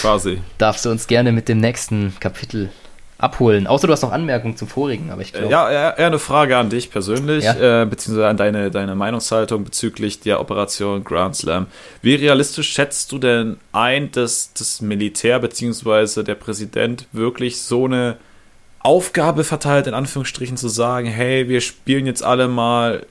[0.00, 0.40] Quasi.
[0.58, 2.70] Darfst du uns gerne mit dem nächsten Kapitel
[3.18, 3.66] abholen.
[3.66, 5.50] Außer du hast noch Anmerkungen zum vorigen, aber ich glaube.
[5.50, 7.82] Ja, eher eine Frage an dich persönlich, ja?
[7.82, 11.66] äh, beziehungsweise an deine, deine Meinungshaltung bezüglich der Operation Grand Slam.
[12.02, 18.16] Wie realistisch schätzt du denn ein, dass das Militär beziehungsweise der Präsident wirklich so eine
[18.80, 23.06] Aufgabe verteilt, in Anführungsstrichen zu sagen, hey, wir spielen jetzt alle mal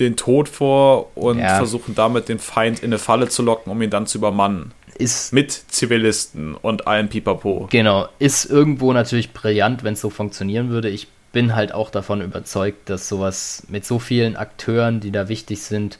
[0.00, 1.56] den Tod vor und ja.
[1.56, 4.72] versuchen damit den Feind in eine Falle zu locken, um ihn dann zu übermannen.
[4.96, 7.68] Ist, Mit Zivilisten und allem Pipapo.
[7.70, 10.88] Genau, ist irgendwo natürlich brillant, wenn es so funktionieren würde.
[10.88, 15.62] Ich bin halt auch davon überzeugt, dass sowas mit so vielen Akteuren, die da wichtig
[15.62, 15.98] sind,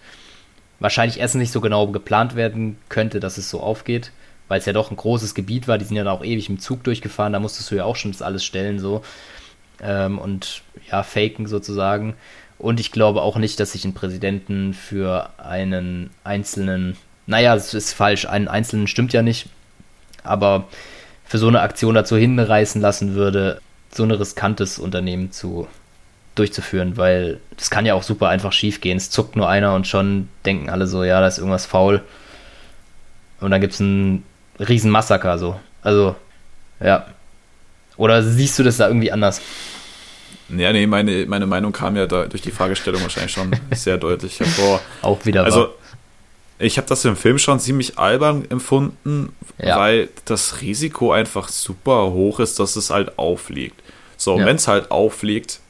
[0.80, 4.10] wahrscheinlich erst nicht so genau geplant werden könnte, dass es so aufgeht,
[4.48, 5.78] weil es ja doch ein großes Gebiet war.
[5.78, 8.22] Die sind ja auch ewig im Zug durchgefahren, da musstest du ja auch schon das
[8.22, 9.02] alles stellen so
[9.80, 12.14] ähm, und ja faken sozusagen.
[12.58, 17.92] Und ich glaube auch nicht, dass sich ein Präsidenten für einen einzelnen, naja, es ist
[17.92, 19.48] falsch, einen einzelnen stimmt ja nicht,
[20.24, 20.66] aber
[21.24, 23.60] für so eine Aktion dazu hinreißen lassen würde,
[23.92, 25.68] so ein riskantes Unternehmen zu
[26.34, 28.96] durchzuführen, weil das kann ja auch super einfach schief gehen.
[28.96, 32.02] Es zuckt nur einer und schon denken alle so, ja, da ist irgendwas faul.
[33.40, 34.24] Und dann gibt es einen
[34.58, 35.58] riesen Massaker so.
[35.82, 36.16] Also,
[36.80, 37.06] ja.
[37.96, 39.40] Oder siehst du das da irgendwie anders?
[40.48, 44.40] Ja, nee, meine, meine Meinung kam ja da, durch die Fragestellung wahrscheinlich schon sehr deutlich
[44.40, 44.80] hervor.
[45.02, 45.44] Auch wieder.
[45.44, 45.70] Also, wahr.
[46.58, 49.78] ich habe das im Film schon ziemlich albern empfunden, ja.
[49.78, 53.80] weil das Risiko einfach super hoch ist, dass es halt aufliegt.
[54.16, 54.46] So, ja.
[54.46, 55.60] wenn es halt aufliegt,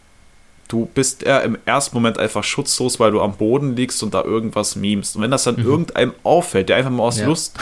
[0.69, 4.23] du bist eher im ersten Moment einfach schutzlos, weil du am Boden liegst und da
[4.23, 5.17] irgendwas memst.
[5.17, 5.67] Und wenn das dann mhm.
[5.67, 7.27] irgendeinem auffällt, der einfach mal aus ja.
[7.27, 7.59] Lust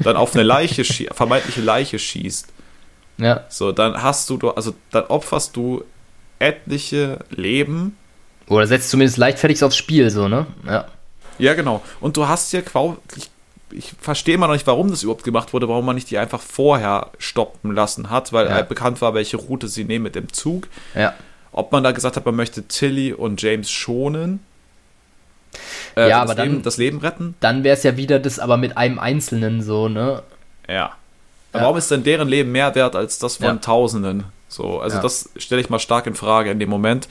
[0.00, 2.48] dann auf eine Leiche, vermeintliche Leiche schießt,
[3.18, 3.44] Ja.
[3.48, 5.84] So, dann hast du, also dann opferst du
[6.40, 7.96] etliche Leben.
[8.48, 10.46] Oder setzt zumindest leichtfertig aufs Spiel, so, ne?
[10.66, 10.86] Ja.
[11.38, 11.82] Ja, genau.
[12.00, 13.30] Und du hast ja quasi, ich,
[13.70, 16.40] ich verstehe immer noch nicht, warum das überhaupt gemacht wurde, warum man nicht die einfach
[16.40, 18.54] vorher stoppen lassen hat, weil Ja.
[18.54, 20.66] halt bekannt war, welche Route sie nehmen mit dem Zug.
[20.96, 21.14] Ja.
[21.52, 24.40] Ob man da gesagt hat, man möchte Tilly und James schonen.
[25.96, 27.34] Äh, Ja, aber dann- Leben, das Leben retten.
[27.40, 30.22] Dann wäre es ja wieder das, aber mit einem Einzelnen so, ne?
[30.68, 30.74] Ja.
[30.74, 30.92] Ja.
[31.52, 33.54] Warum ist denn deren Leben mehr wert als das von Ja.
[33.56, 34.24] Tausenden?
[34.50, 35.02] So, also Ja.
[35.02, 37.08] das stelle ich mal stark in Frage in dem Moment.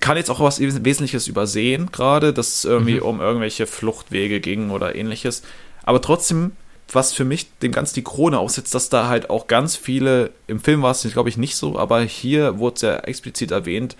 [0.00, 3.02] Kann jetzt auch was Wesentliches übersehen, gerade, dass es irgendwie Mhm.
[3.02, 5.42] um irgendwelche Fluchtwege ging oder ähnliches.
[5.82, 6.52] Aber trotzdem,
[6.92, 10.60] was für mich dem ganz die Krone aussetzt, dass da halt auch ganz viele, im
[10.60, 13.96] Film war es, glaube ich, nicht so, aber hier wurde es ja explizit erwähnt,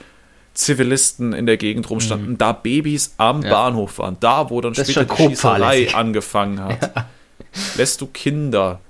[0.55, 3.43] Zivilisten in der Gegend rumstanden, da Babys am Mhm.
[3.45, 3.51] Ja.
[3.51, 7.07] Bahnhof waren, da wo dann Das später die Schießerei angefangen hat.
[7.77, 8.81] Lässt du Kinder.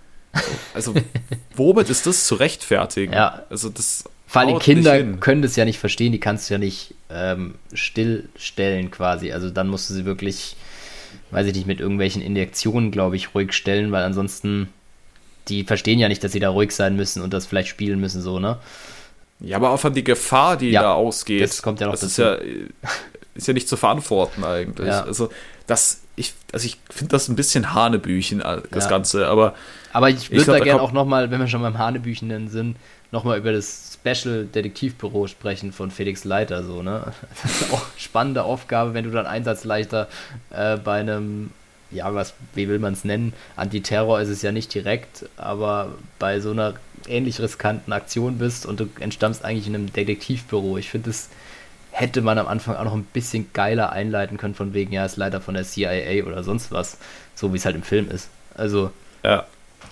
[0.75, 0.95] Also,
[1.57, 3.13] womit ist das zu rechtfertigen?
[3.13, 3.43] Ja.
[3.51, 4.05] Also, das.
[4.27, 8.91] Vor allem Kinder können das ja nicht verstehen, die kannst du ja nicht ähm, stillstellen
[8.91, 9.33] quasi.
[9.33, 10.55] Also dann musst du sie wirklich,
[11.31, 14.69] weiß ich nicht, mit irgendwelchen Injektionen, glaube ich, ruhig stellen, weil ansonsten,
[15.49, 18.21] die verstehen ja nicht, dass sie da ruhig sein müssen und das vielleicht spielen müssen,
[18.21, 18.59] so, ne?
[19.41, 21.43] Ja, aber auch von die Gefahr, die Ja, da ausgeht.
[21.43, 22.43] das kommt ja noch das ist dazu.
[22.45, 22.89] ja,
[23.35, 24.89] ist ja nicht zu verantworten eigentlich.
[24.89, 25.05] Ja.
[25.05, 25.31] Also,
[25.67, 28.89] das, ich, also ich finde das ein bisschen Hanebüchen, äh, das.
[28.89, 29.55] Ganze, aber
[29.93, 32.77] Aber ich würde da gerne auch nochmal, wenn wir schon beim Hanebüchenen sind,
[33.11, 37.13] nochmal über das Special Detektivbüro sprechen von Felix Leiter, so, ne?
[37.43, 40.09] Das ist auch eine spannende Aufgabe, wenn du dann Einsatzleiter
[40.51, 41.51] äh, bei einem,
[41.91, 43.33] ja, was, wie will man es nennen?
[43.57, 46.75] Antiterror ist es ja nicht direkt, aber bei so einer
[47.07, 50.77] ähnlich riskanten Aktion bist und du entstammst eigentlich in einem Detektivbüro.
[50.77, 51.31] Ich finde, das
[51.91, 55.17] hätte man am Anfang auch noch ein bisschen geiler einleiten können, von wegen, ja, ist
[55.17, 56.99] Leiter von der CIA oder sonst was,
[57.35, 58.29] so wie es halt im Film ist.
[58.55, 58.91] Also,
[59.25, 59.47] ja.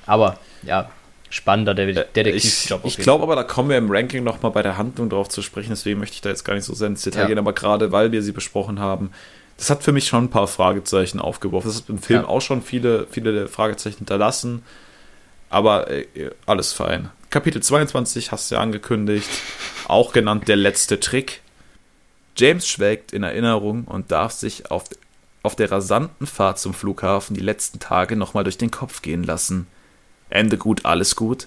[0.06, 0.90] Aber ja,
[1.30, 2.84] spannender De Äh, Ich, Detektivjob.
[2.84, 5.42] ich jeden glaube aber, da kommen wir im Ranking nochmal bei der Handlung drauf zu
[5.42, 7.26] sprechen, deswegen möchte ich da jetzt gar nicht so sehr ins Detail Ja.
[7.28, 9.10] gehen, aber gerade weil wir sie besprochen haben,
[9.58, 11.68] das hat für mich schon ein paar Fragezeichen aufgeworfen.
[11.70, 12.28] Das hat im Film Ja.
[12.28, 14.62] auch schon viele, viele Fragezeichen hinterlassen,
[15.50, 16.06] aber äh,
[16.46, 17.10] alles fein.
[17.30, 19.28] Kapitel 22 hast du ja angekündigt,
[19.88, 21.40] auch genannt der letzte Trick.
[22.36, 24.84] James schwelgt in Erinnerung und darf sich auf,
[25.42, 29.66] auf der rasanten Fahrt zum Flughafen die letzten Tage nochmal durch den Kopf gehen lassen.
[30.30, 31.46] Ende gut, alles gut.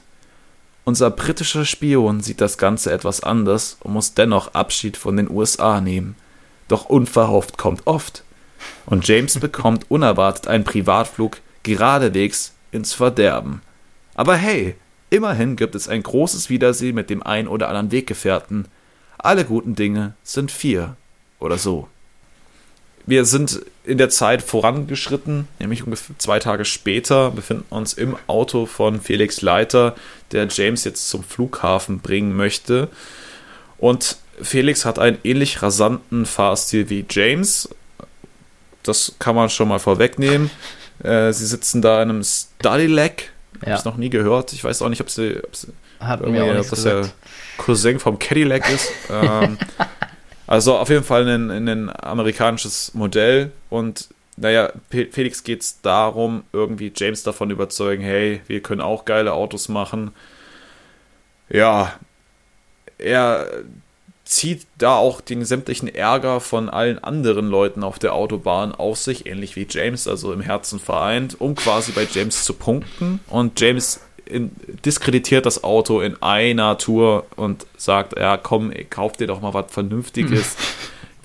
[0.86, 5.82] Unser britischer Spion sieht das Ganze etwas anders und muss dennoch Abschied von den USA
[5.82, 6.16] nehmen.
[6.68, 8.24] Doch unverhofft kommt oft.
[8.86, 13.62] Und James bekommt unerwartet einen Privatflug geradewegs ins Verderben.
[14.16, 14.76] Aber hey,
[15.10, 18.68] immerhin gibt es ein großes Wiedersehen mit dem ein oder anderen Weggefährten.
[19.18, 20.96] Alle guten Dinge sind vier
[21.40, 21.88] oder so.
[23.06, 28.66] Wir sind in der Zeit vorangeschritten, nämlich ungefähr zwei Tage später befinden uns im Auto
[28.66, 29.96] von Felix Leiter,
[30.32, 32.88] der James jetzt zum Flughafen bringen möchte.
[33.78, 37.70] Und Felix hat einen ähnlich rasanten Fahrstil wie James.
[38.84, 40.50] Das kann man schon mal vorwegnehmen.
[41.02, 43.32] Äh, sie sitzen da in einem Study-Leg.
[43.62, 43.78] Habe Ja.
[43.78, 44.52] ich noch nie gehört.
[44.52, 45.70] Ich weiß auch nicht, ob sie, ob sie
[46.02, 47.06] Hat mir auch ob das gesagt.
[47.06, 47.12] der
[47.58, 48.92] Cousin vom Cadillac ist.
[49.10, 49.58] ähm,
[50.50, 56.92] also auf jeden Fall ein, ein amerikanisches Modell und naja, Felix geht es darum, irgendwie
[56.96, 60.12] James davon überzeugen, hey, wir können auch geile Autos machen.
[61.50, 62.00] Ja,
[62.98, 63.48] er
[64.26, 69.28] zieht da auch den sämtlichen Ärger von allen anderen Leuten auf der Autobahn auf sich,
[69.28, 73.20] ähnlich wie James, also im Herzen vereint, um quasi bei James zu punkten.
[73.28, 74.52] Und James in,
[74.86, 79.54] diskreditiert das Auto in einer Tour und sagt, ja komm, ey, kauf dir doch mal
[79.54, 80.56] was Vernünftiges.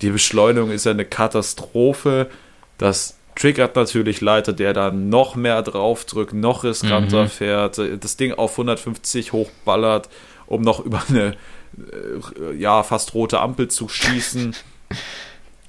[0.01, 2.29] Die Beschleunigung ist ja eine Katastrophe.
[2.77, 7.29] Das triggert natürlich Leiter, der da noch mehr draufdrückt, noch riskanter Mhm.
[7.29, 10.09] fährt, das Ding auf 150 hochballert,
[10.47, 11.35] um noch über eine
[11.77, 14.55] äh, ja, fast rote Ampel zu schießen.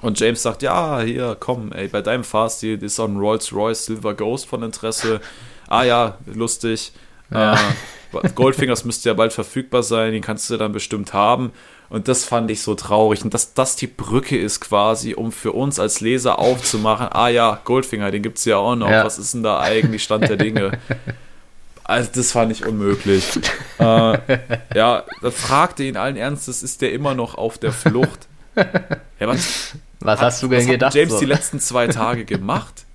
[0.02, 4.14] Und James sagt, ja, hier, komm, ey, bei deinem Fahrstil ist auch ein Rolls-Royce Silver
[4.14, 5.20] Ghost von Interesse.
[5.68, 6.92] Ah ja, lustig.
[7.30, 7.54] Ja.
[7.54, 11.52] Äh, Goldfingers müsste ja bald verfügbar sein, den kannst du dann bestimmt haben.
[11.88, 13.22] Und das fand ich so traurig.
[13.24, 17.60] Und dass das die Brücke ist quasi, um für uns als Leser aufzumachen, ah ja,
[17.64, 18.90] Goldfinger, den gibt es ja auch noch.
[18.90, 19.04] Ja.
[19.04, 20.72] Was ist denn da eigentlich Stand der Dinge?
[21.84, 23.24] Also das fand ich unmöglich.
[23.78, 24.18] äh,
[24.74, 28.26] ja, da fragte ihn allen Ernstes, ist der immer noch auf der Flucht?
[29.20, 30.94] Ja, was, Was hast du denn was hat gedacht?
[30.94, 31.20] James so?
[31.20, 32.85] die letzten zwei Tage gemacht?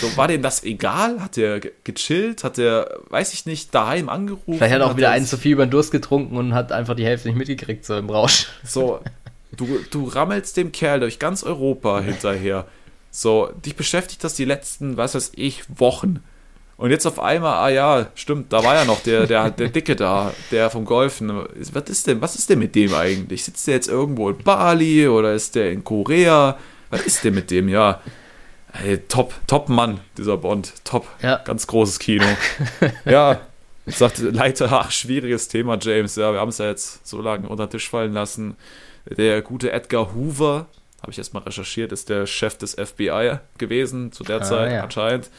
[0.00, 1.20] So, war dem das egal?
[1.20, 2.44] Hat er ge- gechillt?
[2.44, 4.58] Hat er, weiß ich nicht, daheim angerufen?
[4.58, 6.70] Vielleicht hat er auch wieder er einen zu viel über den Durst getrunken und hat
[6.70, 8.48] einfach die Hälfte nicht mitgekriegt, so im Rausch.
[8.64, 9.00] So,
[9.56, 12.66] du, du rammelst dem Kerl durch ganz Europa hinterher.
[13.10, 16.22] So, dich beschäftigt das die letzten, was weiß ich, Wochen.
[16.76, 19.94] Und jetzt auf einmal, ah ja, stimmt, da war ja noch der, der, der Dicke
[19.96, 21.30] da, der vom Golfen.
[21.72, 23.44] Was ist denn, was ist denn mit dem eigentlich?
[23.44, 26.58] Sitzt der jetzt irgendwo in Bali oder ist der in Korea?
[26.90, 27.68] Was ist denn mit dem?
[27.68, 28.00] Ja,
[28.74, 30.72] hey, top, top Mann, dieser Bond.
[30.84, 31.06] Top.
[31.22, 31.36] Ja.
[31.38, 32.24] Ganz großes Kino.
[33.04, 33.40] ja,
[33.86, 36.16] sagt Leiter, ach, schwieriges Thema, James.
[36.16, 38.56] Ja, wir haben es ja jetzt so lange unter den Tisch fallen lassen.
[39.06, 40.66] Der gute Edgar Hoover,
[41.02, 44.82] habe ich erstmal recherchiert, ist der Chef des FBI gewesen zu der ah, Zeit ja.
[44.82, 45.30] anscheinend.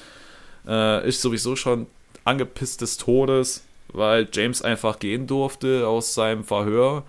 [0.68, 1.88] Äh, ist sowieso schon
[2.24, 7.04] angepisst des Todes, weil James einfach gehen durfte aus seinem Verhör.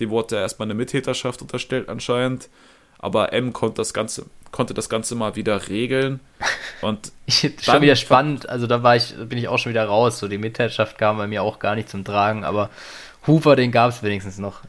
[0.00, 2.48] Dem wurde er erstmal eine Mittäterschaft unterstellt anscheinend.
[2.98, 6.20] Aber M konnte das Ganze, konnte das Ganze mal wieder regeln.
[6.80, 10.18] Und schon wieder spannend, also da war ich, bin ich auch schon wieder raus.
[10.18, 12.70] So die Mittäterschaft kam bei mir auch gar nicht zum Tragen, aber
[13.26, 14.60] Hoover, den gab es wenigstens noch.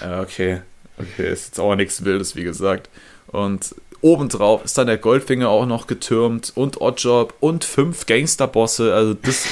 [0.00, 0.60] Okay,
[0.98, 2.90] okay, ist jetzt auch nichts Wildes, wie gesagt.
[3.28, 8.92] Und Obendrauf ist dann der Goldfinger auch noch getürmt und Oddjob und fünf Gangsterbosse.
[8.92, 9.46] Also das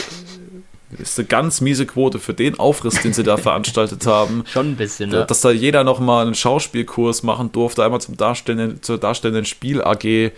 [0.98, 4.44] ist eine ganz miese Quote für den Aufriss, den sie da veranstaltet haben.
[4.46, 5.24] Schon ein bisschen, ne?
[5.26, 10.30] Dass da jeder nochmal einen Schauspielkurs machen durfte, einmal zum darstellenden, zur darstellenden Spiel-AG äh,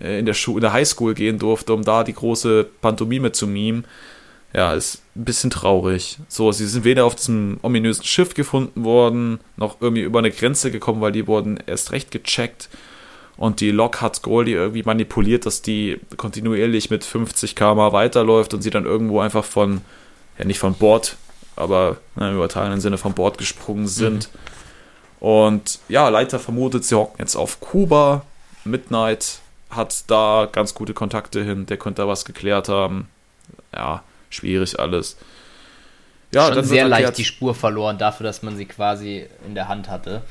[0.00, 3.84] in der, in der Highschool gehen durfte, um da die große Pantomime zu mimen.
[4.54, 6.18] Ja, ist ein bisschen traurig.
[6.28, 10.70] So, sie sind weder auf diesem ominösen Schiff gefunden worden, noch irgendwie über eine Grenze
[10.70, 12.68] gekommen, weil die wurden erst recht gecheckt
[13.42, 18.62] und die Lok hat Goldie irgendwie manipuliert, dass die kontinuierlich mit 50 km weiterläuft und
[18.62, 19.80] sie dann irgendwo einfach von,
[20.38, 21.16] ja nicht von Bord,
[21.56, 24.28] aber ne, im übertragenen Sinne von Bord gesprungen sind.
[24.32, 25.26] Mhm.
[25.26, 28.24] Und ja, Leiter vermutet, sie hocken jetzt auf Kuba.
[28.62, 33.08] Midnight hat da ganz gute Kontakte hin, der könnte da was geklärt haben.
[33.74, 35.16] Ja, schwierig alles.
[36.32, 39.66] Ja, Schon dann sehr leicht die Spur verloren dafür, dass man sie quasi in der
[39.66, 40.22] Hand hatte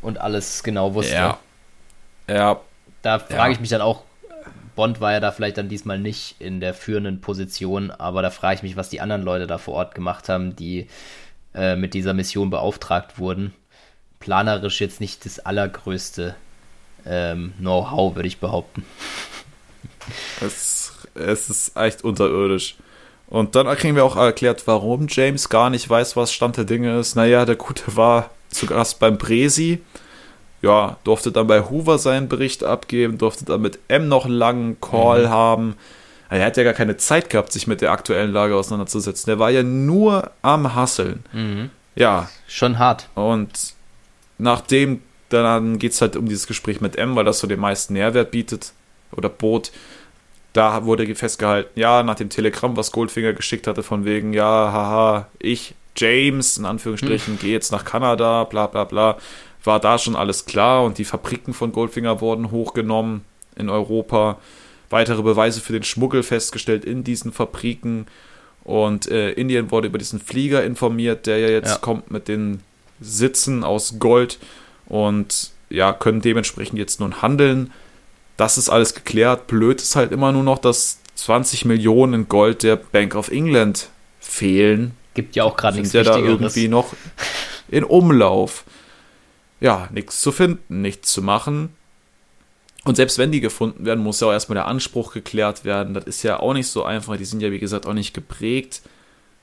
[0.00, 1.14] und alles genau wusste.
[1.14, 1.38] Ja,
[2.34, 2.60] ja.
[3.02, 3.50] Da frage ja.
[3.50, 4.02] ich mich dann auch,
[4.74, 8.56] Bond war ja da vielleicht dann diesmal nicht in der führenden Position, aber da frage
[8.56, 10.86] ich mich, was die anderen Leute da vor Ort gemacht haben, die
[11.54, 13.52] äh, mit dieser Mission beauftragt wurden.
[14.20, 16.34] Planerisch jetzt nicht das allergrößte
[17.04, 18.84] ähm, Know-how, würde ich behaupten.
[20.40, 22.76] Es, es ist echt unterirdisch.
[23.28, 26.98] Und dann kriegen wir auch erklärt, warum James gar nicht weiß, was Stand der Dinge
[26.98, 27.14] ist.
[27.14, 29.80] Naja, der Gute war zu Gast beim Presi
[30.62, 34.80] ja, durfte dann bei Hoover seinen Bericht abgeben, durfte dann mit M noch einen langen
[34.80, 35.30] Call mhm.
[35.30, 35.76] haben.
[36.30, 39.26] Er hat ja gar keine Zeit gehabt, sich mit der aktuellen Lage auseinanderzusetzen.
[39.26, 41.24] Der war ja nur am Hasseln.
[41.32, 41.70] Mhm.
[41.94, 42.30] Ja.
[42.46, 43.08] Schon hart.
[43.14, 43.50] Und
[44.38, 47.92] nachdem, dann geht es halt um dieses Gespräch mit M, weil das so den meisten
[47.92, 48.72] Nährwert bietet
[49.10, 49.72] oder bot.
[50.54, 55.26] Da wurde festgehalten, ja, nach dem Telegramm, was Goldfinger geschickt hatte, von wegen, ja, haha,
[55.38, 57.38] ich, James, in Anführungsstrichen, mhm.
[57.38, 59.18] gehe jetzt nach Kanada, bla bla bla
[59.64, 63.24] war da schon alles klar und die Fabriken von Goldfinger wurden hochgenommen
[63.56, 64.38] in Europa.
[64.90, 68.06] Weitere Beweise für den Schmuggel festgestellt in diesen Fabriken.
[68.64, 71.78] Und äh, Indien wurde über diesen Flieger informiert, der ja jetzt ja.
[71.78, 72.60] kommt mit den
[73.00, 74.38] Sitzen aus Gold
[74.86, 77.72] und ja, können dementsprechend jetzt nun handeln.
[78.36, 79.46] Das ist alles geklärt.
[79.46, 83.88] Blöd ist halt immer nur noch, dass 20 Millionen Gold der Bank of England
[84.20, 84.92] fehlen.
[85.14, 86.92] Gibt ja auch gerade nichts ja da irgendwie noch
[87.68, 88.64] in Umlauf
[89.62, 91.74] ja, nichts zu finden, nichts zu machen.
[92.84, 95.94] Und selbst wenn die gefunden werden, muss ja auch erstmal der Anspruch geklärt werden.
[95.94, 97.16] Das ist ja auch nicht so einfach.
[97.16, 98.82] Die sind ja, wie gesagt, auch nicht geprägt.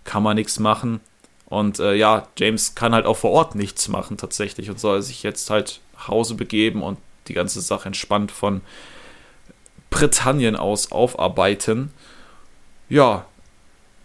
[0.04, 1.00] Kann man nichts machen.
[1.46, 5.24] Und äh, ja, James kann halt auch vor Ort nichts machen tatsächlich und soll sich
[5.24, 8.62] jetzt halt nach Hause begeben und die ganze Sache entspannt von
[9.90, 11.92] Britannien aus aufarbeiten.
[12.90, 13.26] Ja,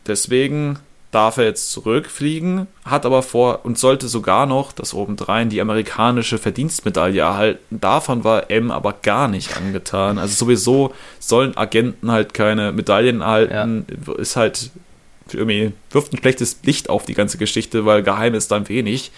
[0.07, 0.79] deswegen
[1.15, 6.39] darf er jetzt zurückfliegen, hat aber vor und sollte sogar noch, das obendrein, die amerikanische
[6.39, 7.81] Verdienstmedaille erhalten.
[7.81, 10.19] Davon war M aber gar nicht angetan.
[10.19, 14.15] Also sowieso sollen Agenten halt keine Medaillen erhalten, ja.
[14.15, 14.71] ist halt
[15.33, 19.13] irgendwie, wirft ein schlechtes Licht auf die ganze Geschichte, weil geheim ist dann wenig.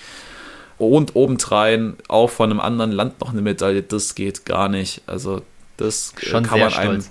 [0.78, 5.00] Und obendrein auch von einem anderen Land noch eine Medaille, das geht gar nicht.
[5.06, 5.40] Also
[5.78, 7.04] das Schon kann man einem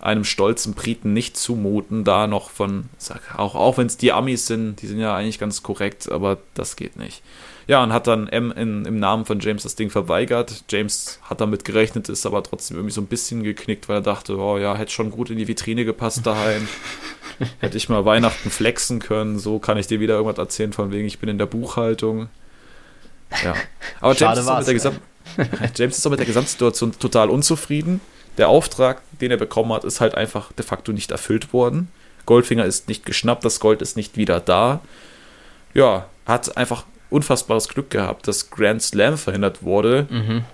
[0.00, 2.88] einem stolzen Briten nicht zumuten, da noch von,
[3.36, 6.76] auch, auch wenn es die Amis sind, die sind ja eigentlich ganz korrekt, aber das
[6.76, 7.22] geht nicht.
[7.66, 10.64] Ja, und hat dann M in, im Namen von James das Ding verweigert.
[10.68, 14.38] James hat damit gerechnet, ist aber trotzdem irgendwie so ein bisschen geknickt, weil er dachte,
[14.38, 16.66] oh ja, hätte schon gut in die Vitrine gepasst daheim.
[17.60, 21.06] hätte ich mal Weihnachten flexen können, so kann ich dir wieder irgendwas erzählen, von wegen,
[21.06, 22.28] ich bin in der Buchhaltung.
[23.44, 23.54] Ja.
[24.00, 24.92] Aber James ist, mit der
[25.76, 28.00] James ist auch mit der Gesamtsituation total unzufrieden
[28.38, 31.88] der Auftrag, den er bekommen hat, ist halt einfach de facto nicht erfüllt worden.
[32.26, 34.80] Goldfinger ist nicht geschnappt, das Gold ist nicht wieder da.
[35.74, 40.06] Ja, hat einfach unfassbares Glück gehabt, dass Grand Slam verhindert wurde.
[40.10, 40.44] Mhm.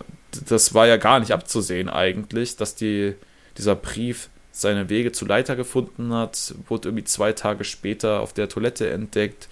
[0.48, 3.14] Das war ja gar nicht abzusehen eigentlich, dass die,
[3.56, 8.48] dieser Brief seine Wege zu Leiter gefunden hat, wurde irgendwie zwei Tage später auf der
[8.48, 9.48] Toilette entdeckt.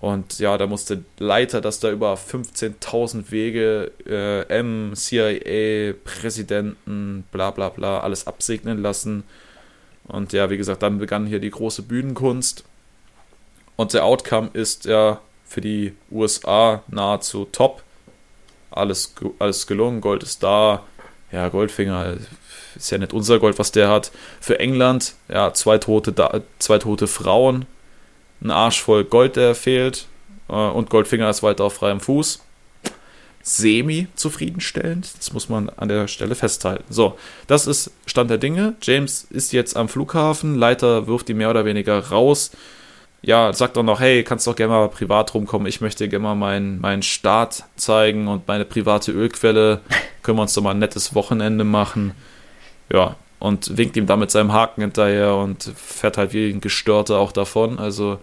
[0.00, 7.50] Und ja, da musste Leiter, dass da über 15.000 Wege äh, M, CIA, Präsidenten, bla
[7.50, 9.24] bla bla, alles absegnen lassen.
[10.06, 12.64] Und ja, wie gesagt, dann begann hier die große Bühnenkunst.
[13.76, 17.82] Und der Outcome ist ja für die USA nahezu top.
[18.70, 20.82] Alles, alles gelungen, Gold ist da.
[21.32, 22.16] Ja, Goldfinger
[22.76, 24.12] ist ja nicht unser Gold, was der hat.
[24.40, 26.14] Für England, ja, zwei tote,
[26.58, 27.66] zwei tote Frauen,
[28.44, 30.06] ein Arsch voll Gold, der fehlt.
[30.48, 32.40] Äh, und Goldfinger ist weiter auf freiem Fuß.
[33.42, 36.84] Semi zufriedenstellend, das muss man an der Stelle festhalten.
[36.88, 38.74] So, das ist Stand der Dinge.
[38.80, 42.52] James ist jetzt am Flughafen, Leiter wirft ihn mehr oder weniger raus
[43.26, 46.34] ja, sagt doch noch, hey, kannst doch gerne mal privat rumkommen, ich möchte gerne mal
[46.34, 49.80] meinen mein Start zeigen und meine private Ölquelle,
[50.22, 52.12] können wir uns doch mal ein nettes Wochenende machen.
[52.92, 57.18] Ja, und winkt ihm da mit seinem Haken hinterher und fährt halt wie ein Gestörter
[57.18, 57.78] auch davon.
[57.78, 58.18] Also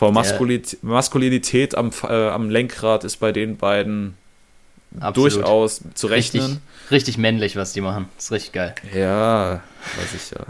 [0.00, 4.16] vor Maskulinität, Maskulinität am, äh, am Lenkrad ist bei den beiden
[4.98, 5.34] Absolut.
[5.34, 6.42] durchaus zu rechnen.
[6.42, 8.08] Richtig, richtig männlich, was die machen.
[8.16, 8.74] Das ist richtig geil.
[8.94, 9.62] Ja,
[9.98, 10.46] weiß ich ja.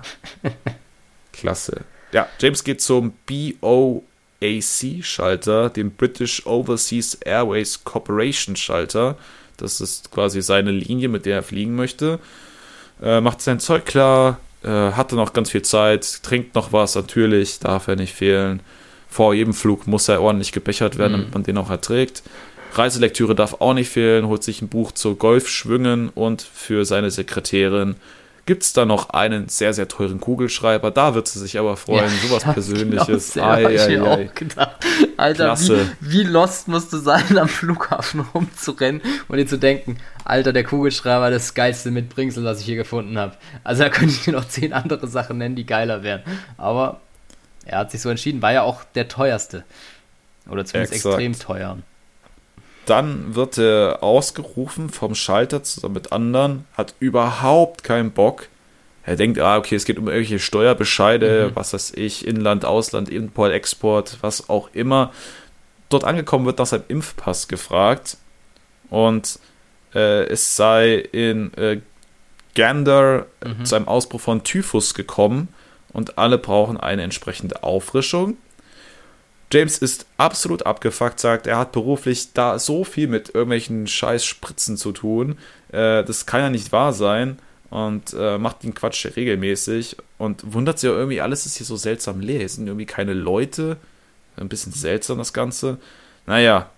[1.33, 1.81] Klasse.
[2.13, 9.19] Ja, James geht zum BOAC-Schalter, dem British Overseas Airways Corporation Schalter.
[9.57, 12.21] Das ist quasi seine Linie, mit der er fliegen möchte.
[13.03, 17.59] Äh, macht sein Zeug klar, äh, hatte noch ganz viel Zeit, trinkt noch was, natürlich,
[17.59, 18.63] darf er nicht fehlen.
[19.11, 21.17] Vor jedem Flug muss er ordentlich gebechert werden, mhm.
[21.17, 22.23] damit man den auch erträgt.
[22.73, 27.97] Reiselektüre darf auch nicht fehlen, holt sich ein Buch zu Golfschwüngen und für seine Sekretärin
[28.47, 30.91] gibt es da noch einen sehr, sehr teuren Kugelschreiber.
[30.91, 32.11] Da wird sie sich aber freuen.
[32.23, 33.35] Ja, Sowas Persönliches.
[33.35, 34.29] Genau, ai, ai, ai.
[34.29, 34.77] Auch gedacht.
[35.17, 35.87] Alter, Klasse.
[36.01, 40.65] Wie, wie lost musst du sein, am Flughafen rumzurennen und dir zu denken, Alter, der
[40.65, 43.37] Kugelschreiber, das geilste Mitbringsel, das ich hier gefunden habe.
[43.63, 46.23] Also da könnte ich dir noch zehn andere Sachen nennen, die geiler wären.
[46.57, 47.01] Aber
[47.65, 49.65] er hat sich so entschieden, war ja auch der teuerste.
[50.49, 51.15] Oder zumindest Exakt.
[51.15, 51.79] extrem teuer.
[52.87, 58.49] Dann wird er ausgerufen vom Schalter zusammen mit anderen, hat überhaupt keinen Bock.
[59.05, 61.57] Er denkt, ah, okay, es geht um irgendwelche Steuerbescheide, mhm.
[61.57, 65.13] was weiß ich, Inland, Ausland, Import, Export, was auch immer.
[65.89, 68.17] Dort angekommen wird nach seinem Impfpass gefragt
[68.89, 69.39] und
[69.95, 71.81] äh, es sei in äh,
[72.55, 73.65] Gander mhm.
[73.65, 75.49] zu einem Ausbruch von Typhus gekommen
[75.93, 78.37] und alle brauchen eine entsprechende Auffrischung.
[79.53, 84.93] James ist absolut abgefuckt, sagt, er hat beruflich da so viel mit irgendwelchen Scheißspritzen zu
[84.93, 85.39] tun.
[85.73, 87.39] Äh, das kann ja nicht wahr sein.
[87.71, 91.77] Und äh, macht den Quatsch regelmäßig und wundert sich ja irgendwie, alles ist hier so
[91.77, 92.45] seltsam leer.
[92.45, 93.77] Es sind irgendwie keine Leute.
[94.37, 95.79] Ein bisschen seltsam das Ganze.
[96.27, 96.69] Naja,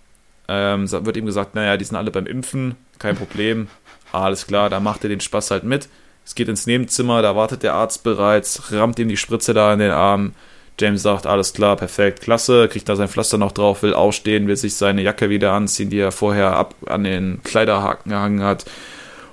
[0.49, 3.69] ähm, wird ihm gesagt, naja, die sind alle beim Impfen, kein Problem.
[4.13, 5.89] Alles klar, da macht er den Spaß halt mit.
[6.25, 9.81] Es geht ins Nebenzimmer, da wartet der Arzt bereits, rammt ihm die Spritze da in
[9.81, 10.35] den Arm
[10.79, 14.57] James sagt, alles klar, perfekt, klasse, kriegt da sein Pflaster noch drauf, will aufstehen, will
[14.57, 18.65] sich seine Jacke wieder anziehen, die er vorher ab an den Kleiderhaken gehangen hat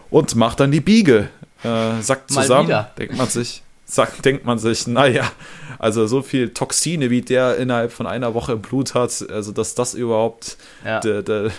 [0.10, 1.30] und macht dann die Biege.
[1.64, 5.30] Äh, sackt zusammen, denkt man sich, sagt, denkt man sich, naja,
[5.78, 9.76] also so viel Toxine, wie der innerhalb von einer Woche im Blut hat, also dass
[9.76, 11.00] das überhaupt ja.
[11.00, 11.52] de, de,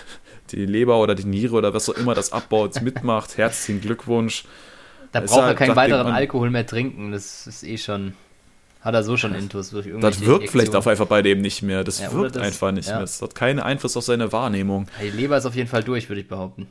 [0.51, 4.45] die Leber oder die Niere oder was auch immer das abbaut, mitmacht, herzlichen Glückwunsch.
[5.11, 8.13] Da braucht er keinen weiteren man, Alkohol mehr trinken, das ist eh schon.
[8.81, 11.83] Hat er so schon Intus durch Das wirkt vielleicht auch einfach bei dem nicht mehr.
[11.83, 12.95] Das ja, wirkt das, einfach nicht ja.
[12.95, 13.01] mehr.
[13.01, 14.87] Das hat keinen Einfluss auf seine Wahrnehmung.
[14.99, 16.67] Die Leber ist auf jeden Fall durch, würde ich behaupten.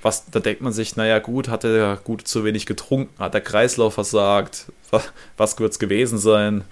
[0.00, 3.42] Was, da denkt man sich, naja, gut, hat er gut zu wenig getrunken, hat der
[3.42, 6.64] Kreislauf versagt, was, was wird es gewesen sein?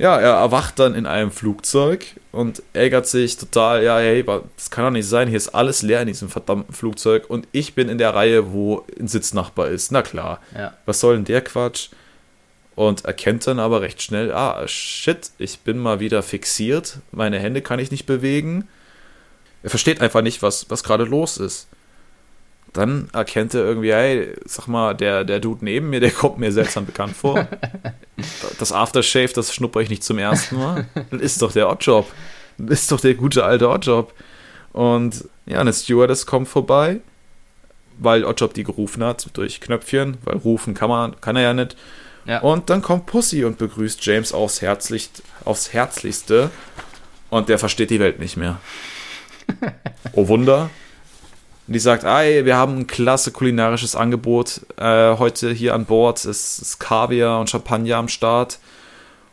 [0.00, 4.24] Ja, er erwacht dann in einem Flugzeug und ärgert sich total, ja, hey,
[4.56, 7.74] das kann doch nicht sein, hier ist alles leer in diesem verdammten Flugzeug und ich
[7.74, 9.92] bin in der Reihe, wo ein Sitznachbar ist.
[9.92, 10.72] Na klar, ja.
[10.86, 11.90] was soll denn der Quatsch?
[12.76, 17.60] und erkennt dann aber recht schnell, ah, shit, ich bin mal wieder fixiert, meine Hände
[17.60, 18.68] kann ich nicht bewegen.
[19.62, 21.68] Er versteht einfach nicht, was, was gerade los ist.
[22.72, 26.52] Dann erkennt er irgendwie, hey, sag mal, der, der Dude neben mir, der kommt mir
[26.52, 27.46] seltsam bekannt vor.
[28.58, 30.86] Das Aftershave, das schnupper ich nicht zum ersten Mal.
[31.10, 32.06] Das ist doch der Oddjob.
[32.58, 34.12] Das ist doch der gute alte Oddjob.
[34.74, 37.00] Und ja, eine Stewardess kommt vorbei,
[37.98, 41.76] weil Oddjob die gerufen hat durch Knöpfchen, weil rufen kann man, kann er ja nicht.
[42.26, 42.40] Ja.
[42.40, 45.08] Und dann kommt Pussy und begrüßt James aufs, Herzlich,
[45.46, 46.50] aufs Herzlichste.
[47.30, 48.60] Und der versteht die Welt nicht mehr.
[50.12, 50.68] oh Wunder.
[51.70, 56.24] Und die sagt, ey, wir haben ein klasse kulinarisches Angebot äh, heute hier an Bord.
[56.24, 58.58] Es ist Kaviar und Champagner am Start.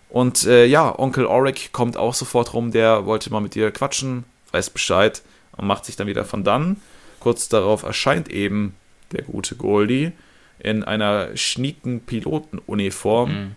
[0.07, 2.71] Und äh, ja, Onkel Auric kommt auch sofort rum.
[2.71, 5.23] Der wollte mal mit dir quatschen, weiß Bescheid
[5.53, 6.79] und macht sich dann wieder von dann.
[7.19, 8.75] Kurz darauf erscheint eben
[9.13, 10.11] der gute Goldie
[10.59, 13.31] in einer schnieken Pilotenuniform.
[13.31, 13.55] Mhm.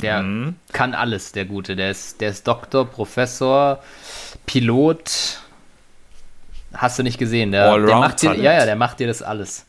[0.00, 0.54] Der mhm.
[0.72, 1.74] kann alles, der Gute.
[1.74, 3.82] Der ist, der ist Doktor, Professor,
[4.46, 5.40] Pilot.
[6.74, 7.52] Hast du nicht gesehen?
[7.52, 9.66] Der, der macht dir, ja, ja, der macht dir das alles.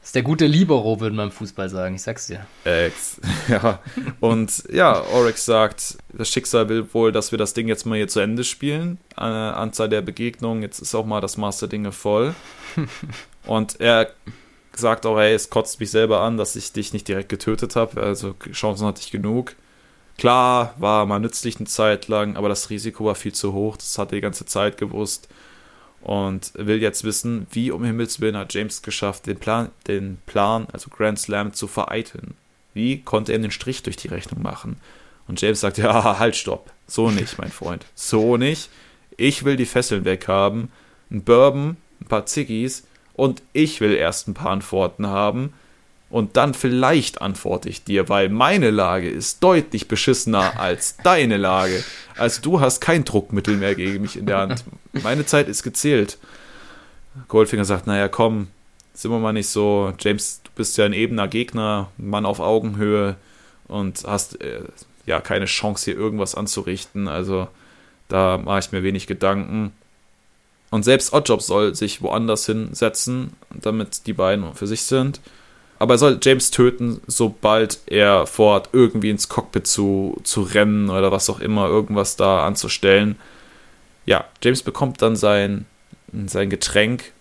[0.00, 2.46] Das ist der gute Libero, würde man im Fußball sagen, ich sag's dir.
[2.64, 3.80] Ex, ja.
[4.20, 8.08] Und ja, Oryx sagt, das Schicksal will wohl, dass wir das Ding jetzt mal hier
[8.08, 8.98] zu Ende spielen.
[9.16, 12.34] Äh, Anzahl der Begegnungen, jetzt ist auch mal das Master Dinge voll.
[13.46, 14.10] Und er
[14.74, 18.00] sagt auch, hey, es kotzt mich selber an, dass ich dich nicht direkt getötet habe.
[18.00, 19.56] Also Chancen hatte ich genug.
[20.16, 23.76] Klar, war mal nützlich eine Zeit lang, aber das Risiko war viel zu hoch.
[23.76, 25.28] Das hat er die ganze Zeit gewusst.
[26.08, 30.66] Und will jetzt wissen, wie um Himmels Willen hat James geschafft, den Plan, den Plan,
[30.72, 32.32] also Grand Slam, zu vereiteln.
[32.72, 34.78] Wie konnte er den Strich durch die Rechnung machen?
[35.26, 36.72] Und James sagt, ja, halt, stopp.
[36.86, 37.84] So nicht, mein Freund.
[37.94, 38.70] So nicht.
[39.18, 40.70] Ich will die Fesseln weghaben.
[41.10, 45.52] Ein Bourbon, ein paar Ziggis und ich will erst ein paar Antworten haben
[46.10, 51.84] und dann vielleicht antworte ich dir, weil meine Lage ist deutlich beschissener als deine Lage.
[52.16, 54.64] Also du hast kein Druckmittel mehr gegen mich in der Hand.
[54.92, 56.18] Meine Zeit ist gezählt.
[57.28, 58.48] Goldfinger sagt, naja, komm,
[58.94, 59.92] sind wir mal nicht so.
[59.98, 63.16] James, du bist ja ein ebener Gegner, Mann auf Augenhöhe
[63.66, 64.62] und hast äh,
[65.04, 67.06] ja keine Chance hier irgendwas anzurichten.
[67.06, 67.48] Also
[68.08, 69.72] da mache ich mir wenig Gedanken.
[70.70, 75.20] Und selbst Oddjob soll sich woanders hinsetzen, damit die beiden für sich sind.
[75.78, 81.12] Aber er soll James töten, sobald er vorhat, irgendwie ins Cockpit zu, zu rennen oder
[81.12, 83.16] was auch immer, irgendwas da anzustellen.
[84.06, 85.66] Ja, James bekommt dann sein,
[86.26, 87.12] sein Getränk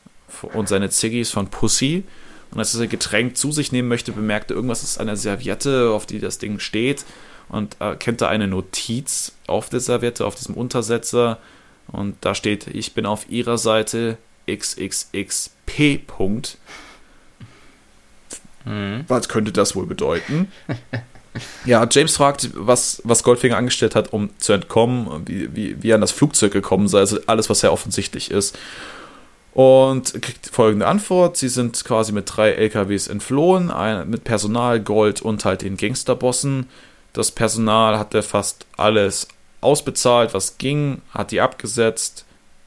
[0.54, 2.04] und seine Ziggis von Pussy.
[2.52, 5.18] Und als er sein Getränk zu sich nehmen möchte, bemerkt er, irgendwas ist an der
[5.18, 7.06] Serviette, auf die das Ding steht.
[7.50, 11.40] Und erkennt da eine Notiz auf der Serviette, auf diesem Untersetzer
[11.92, 14.18] und da steht, ich bin auf ihrer Seite
[14.50, 16.02] XXXP.
[18.68, 19.06] Mhm.
[19.08, 20.52] Was könnte das wohl bedeuten?
[21.66, 25.96] ja, James fragt, was, was Goldfinger angestellt hat, um zu entkommen, wie, wie, wie er
[25.96, 28.58] an das Flugzeug gekommen sei, also alles, was sehr offensichtlich ist.
[29.54, 35.22] Und kriegt folgende Antwort: Sie sind quasi mit drei LKWs entflohen, ein, mit Personal, Gold
[35.22, 36.68] und halt den Gangsterbossen.
[37.14, 39.28] Das Personal hatte fast alles
[39.62, 42.26] ausbezahlt, was ging, hat die abgesetzt.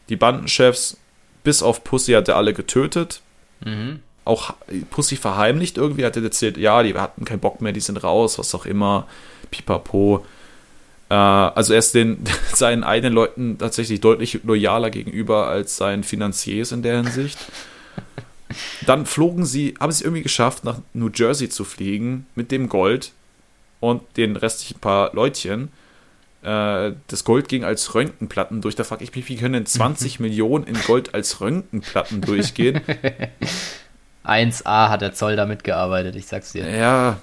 [0.08, 0.96] Die Bandenchefs,
[1.44, 3.20] bis auf Pussy, hat er alle getötet.
[3.64, 4.00] Mhm.
[4.24, 4.54] Auch
[4.90, 8.38] Pussy verheimlicht irgendwie, hat er erzählt, ja, die hatten keinen Bock mehr, die sind raus,
[8.38, 9.06] was auch immer.
[9.50, 10.24] Pipapo.
[11.08, 12.18] Äh, also er ist den,
[12.54, 17.38] seinen eigenen Leuten tatsächlich deutlich loyaler gegenüber als seinen Finanziers in der Hinsicht.
[18.86, 23.12] Dann flogen sie, haben sie irgendwie geschafft, nach New Jersey zu fliegen mit dem Gold
[23.78, 25.70] und den restlichen paar Leutchen
[26.42, 28.74] äh, das Gold ging als Röntgenplatten durch.
[28.74, 32.80] Da frage ich mich, wie können denn 20 Millionen in Gold als Röntgenplatten durchgehen?
[34.24, 36.68] 1A hat der Zoll damit gearbeitet, ich sag's dir.
[36.68, 37.18] Ja.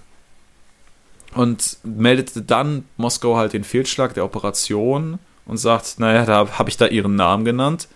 [1.33, 6.77] Und meldete dann Moskau halt den Fehlschlag der Operation und sagt, naja, da habe ich
[6.77, 7.87] da ihren Namen genannt.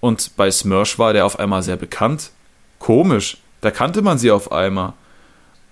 [0.00, 2.30] Und bei Smersh war der auf einmal sehr bekannt.
[2.78, 4.94] Komisch, da kannte man sie auf einmal.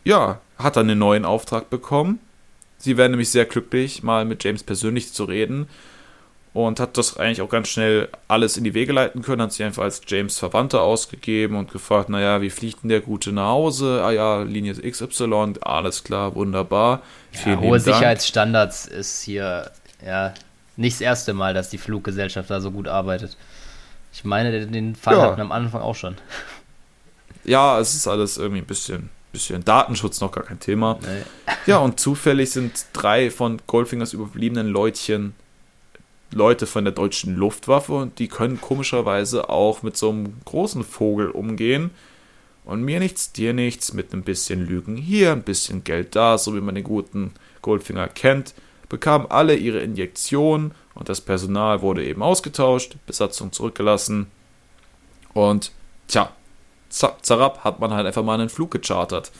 [0.04, 2.20] Ja, hat dann einen neuen Auftrag bekommen
[2.78, 5.68] Sie wäre nämlich sehr glücklich, mal mit James persönlich zu reden
[6.54, 9.64] und hat das eigentlich auch ganz schnell alles in die Wege leiten können, hat sich
[9.64, 14.02] einfach als James Verwandter ausgegeben und gefragt, naja, wie fliegt denn der Gute nach Hause?
[14.04, 17.02] Ah ja, Linie XY, alles klar, wunderbar.
[17.44, 19.70] Ja, hohe Sicherheitsstandards ist hier
[20.04, 20.34] ja
[20.76, 23.36] nicht das erste Mal, dass die Fluggesellschaft da so gut arbeitet.
[24.12, 25.22] Ich meine, den Fall ja.
[25.22, 26.16] hatten wir am Anfang auch schon.
[27.44, 30.98] Ja, es ist alles irgendwie ein bisschen bisschen Datenschutz noch gar kein Thema.
[31.00, 31.54] Nee.
[31.66, 35.34] Ja, und zufällig sind drei von Goldfingers überbliebenen Leutchen
[36.30, 41.30] Leute von der deutschen Luftwaffe und die können komischerweise auch mit so einem großen Vogel
[41.30, 41.90] umgehen.
[42.64, 46.54] Und mir nichts, dir nichts, mit ein bisschen Lügen hier, ein bisschen Geld da, so
[46.54, 48.52] wie man den guten Goldfinger kennt,
[48.90, 54.26] bekamen alle ihre Injektionen und das Personal wurde eben ausgetauscht, Besatzung zurückgelassen.
[55.32, 55.72] Und
[56.08, 56.30] tja,
[56.90, 59.30] zarab hat man halt einfach mal einen Flug gechartert.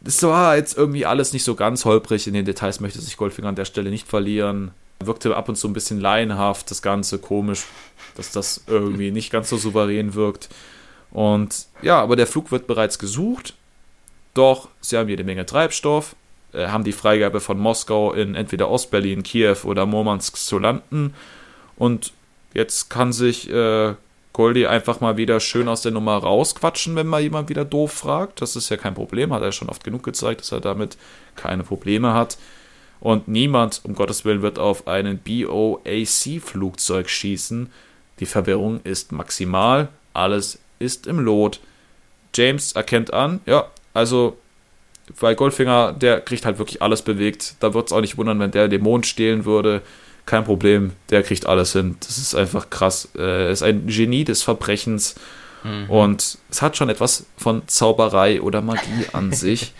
[0.00, 2.26] Das war jetzt irgendwie alles nicht so ganz holprig.
[2.26, 4.72] In den Details möchte sich Goldfinger an der Stelle nicht verlieren.
[5.06, 7.64] Wirkte ab und zu ein bisschen laienhaft, das Ganze komisch,
[8.16, 10.48] dass das irgendwie nicht ganz so souverän wirkt.
[11.10, 13.54] Und ja, aber der Flug wird bereits gesucht.
[14.34, 16.16] Doch sie haben jede Menge Treibstoff,
[16.52, 21.14] äh, haben die Freigabe von Moskau in entweder Ostberlin, Kiew oder Murmansk zu landen.
[21.76, 22.12] Und
[22.54, 23.94] jetzt kann sich äh,
[24.32, 28.40] Goldie einfach mal wieder schön aus der Nummer rausquatschen, wenn mal jemand wieder doof fragt.
[28.40, 30.96] Das ist ja kein Problem, hat er schon oft genug gezeigt, dass er damit
[31.36, 32.38] keine Probleme hat.
[33.02, 37.68] Und niemand, um Gottes Willen, wird auf einen BOAC-Flugzeug schießen.
[38.20, 41.58] Die Verwirrung ist maximal, alles ist im Lot.
[42.32, 44.36] James erkennt an, ja, also,
[45.18, 47.56] weil Goldfinger, der kriegt halt wirklich alles bewegt.
[47.58, 49.82] Da wird es auch nicht wundern, wenn der den Mond stehlen würde.
[50.24, 51.96] Kein Problem, der kriegt alles hin.
[51.98, 53.08] Das ist einfach krass.
[53.16, 55.16] Er ist ein Genie des Verbrechens.
[55.64, 55.90] Mhm.
[55.90, 59.72] Und es hat schon etwas von Zauberei oder Magie an sich.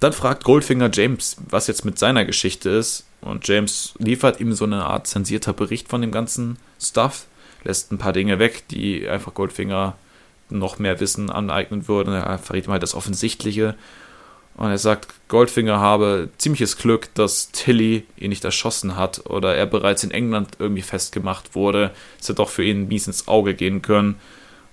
[0.00, 3.04] Dann fragt Goldfinger James, was jetzt mit seiner Geschichte ist.
[3.20, 7.26] Und James liefert ihm so eine Art zensierter Bericht von dem ganzen Stuff.
[7.64, 9.96] Lässt ein paar Dinge weg, die einfach Goldfinger
[10.50, 12.14] noch mehr Wissen aneignen würden.
[12.14, 13.74] Er verrät ihm halt das Offensichtliche.
[14.56, 19.66] Und er sagt, Goldfinger habe ziemliches Glück, dass Tilly ihn nicht erschossen hat oder er
[19.66, 21.92] bereits in England irgendwie festgemacht wurde.
[22.20, 24.16] Es hätte doch für ihn mies ins Auge gehen können.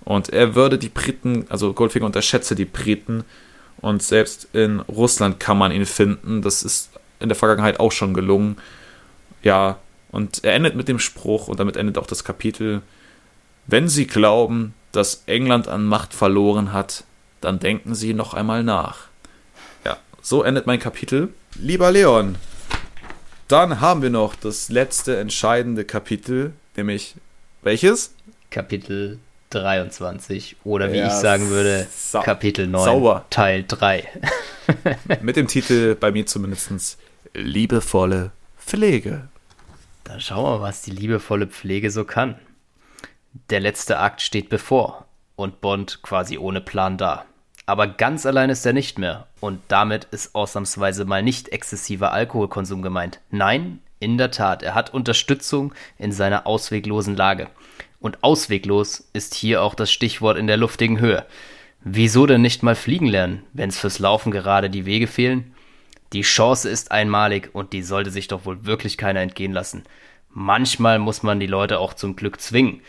[0.04, 3.24] Und er würde die Briten, also Goldfinger unterschätze die Briten.
[3.80, 6.42] Und selbst in Russland kann man ihn finden.
[6.42, 8.56] Das ist in der Vergangenheit auch schon gelungen.
[9.42, 9.78] Ja,
[10.10, 12.82] und er endet mit dem Spruch, und damit endet auch das Kapitel,
[13.66, 17.04] wenn Sie glauben, dass England an Macht verloren hat,
[17.40, 19.08] dann denken Sie noch einmal nach.
[19.84, 21.28] Ja, so endet mein Kapitel.
[21.54, 22.36] Lieber Leon,
[23.48, 27.14] dann haben wir noch das letzte entscheidende Kapitel, nämlich
[27.62, 28.14] welches?
[28.50, 29.18] Kapitel
[29.60, 31.86] 23 oder wie ja, ich sagen würde,
[32.24, 33.24] Kapitel 9, sauber.
[33.30, 34.08] Teil 3.
[35.22, 36.98] Mit dem Titel bei mir zumindest
[37.34, 39.28] Liebevolle Pflege.
[40.04, 42.36] Dann schauen wir, was die liebevolle Pflege so kann.
[43.50, 47.24] Der letzte Akt steht bevor und Bond quasi ohne Plan da.
[47.66, 52.80] Aber ganz allein ist er nicht mehr und damit ist ausnahmsweise mal nicht exzessiver Alkoholkonsum
[52.80, 53.20] gemeint.
[53.30, 57.48] Nein, in der Tat, er hat Unterstützung in seiner ausweglosen Lage.
[58.00, 61.24] Und ausweglos ist hier auch das Stichwort in der luftigen Höhe.
[61.80, 65.54] Wieso denn nicht mal fliegen lernen, wenn es fürs Laufen gerade die Wege fehlen?
[66.12, 69.84] Die Chance ist einmalig und die sollte sich doch wohl wirklich keiner entgehen lassen.
[70.30, 72.80] Manchmal muss man die Leute auch zum Glück zwingen.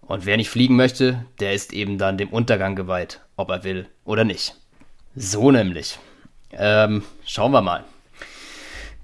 [0.00, 3.88] Und wer nicht fliegen möchte, der ist eben dann dem Untergang geweiht, ob er will
[4.04, 4.54] oder nicht.
[5.14, 5.98] So nämlich.
[6.52, 7.84] Ähm, schauen wir mal.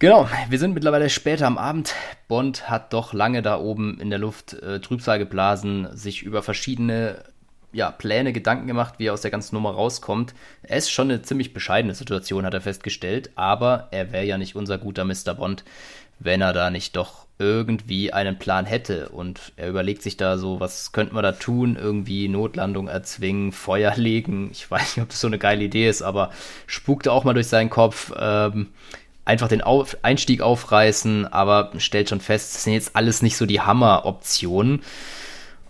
[0.01, 1.93] Genau, wir sind mittlerweile später am Abend.
[2.29, 7.25] Bond hat doch lange da oben in der Luft äh, Trübsal geblasen, sich über verschiedene
[7.73, 10.35] ja, Pläne Gedanken gemacht, wie er aus der ganzen Nummer rauskommt.
[10.63, 14.55] Es ist schon eine ziemlich bescheidene Situation, hat er festgestellt, aber er wäre ja nicht
[14.55, 15.35] unser guter Mr.
[15.37, 15.65] Bond,
[16.21, 19.09] wenn er da nicht doch irgendwie einen Plan hätte.
[19.09, 21.77] Und er überlegt sich da so, was könnte man da tun?
[21.77, 24.51] Irgendwie Notlandung erzwingen, Feuer legen.
[24.53, 26.31] Ich weiß nicht, ob das so eine geile Idee ist, aber
[26.69, 28.13] spukte auch mal durch seinen Kopf.
[28.17, 28.69] Ähm,
[29.29, 33.47] einfach den Auf Einstieg aufreißen, aber stellt schon fest, das sind jetzt alles nicht so
[33.47, 34.83] die Hammer-Optionen.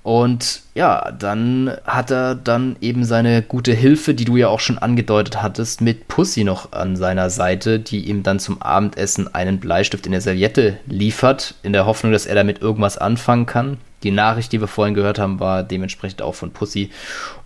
[0.03, 4.79] Und ja, dann hat er dann eben seine gute Hilfe, die du ja auch schon
[4.79, 10.07] angedeutet hattest, mit Pussy noch an seiner Seite, die ihm dann zum Abendessen einen Bleistift
[10.07, 13.77] in der Serviette liefert, in der Hoffnung, dass er damit irgendwas anfangen kann.
[14.03, 16.91] Die Nachricht, die wir vorhin gehört haben, war dementsprechend auch von Pussy.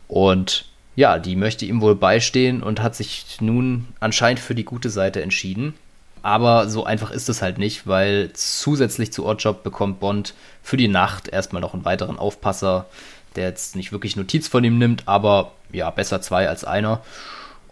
[0.06, 4.90] Und ja, die möchte ihm wohl beistehen und hat sich nun anscheinend für die gute
[4.90, 5.74] Seite entschieden.
[6.22, 10.88] Aber so einfach ist es halt nicht, weil zusätzlich zu Oddjob bekommt Bond für die
[10.88, 12.86] Nacht erstmal noch einen weiteren Aufpasser,
[13.34, 17.00] der jetzt nicht wirklich Notiz von ihm nimmt, aber ja, besser zwei als einer.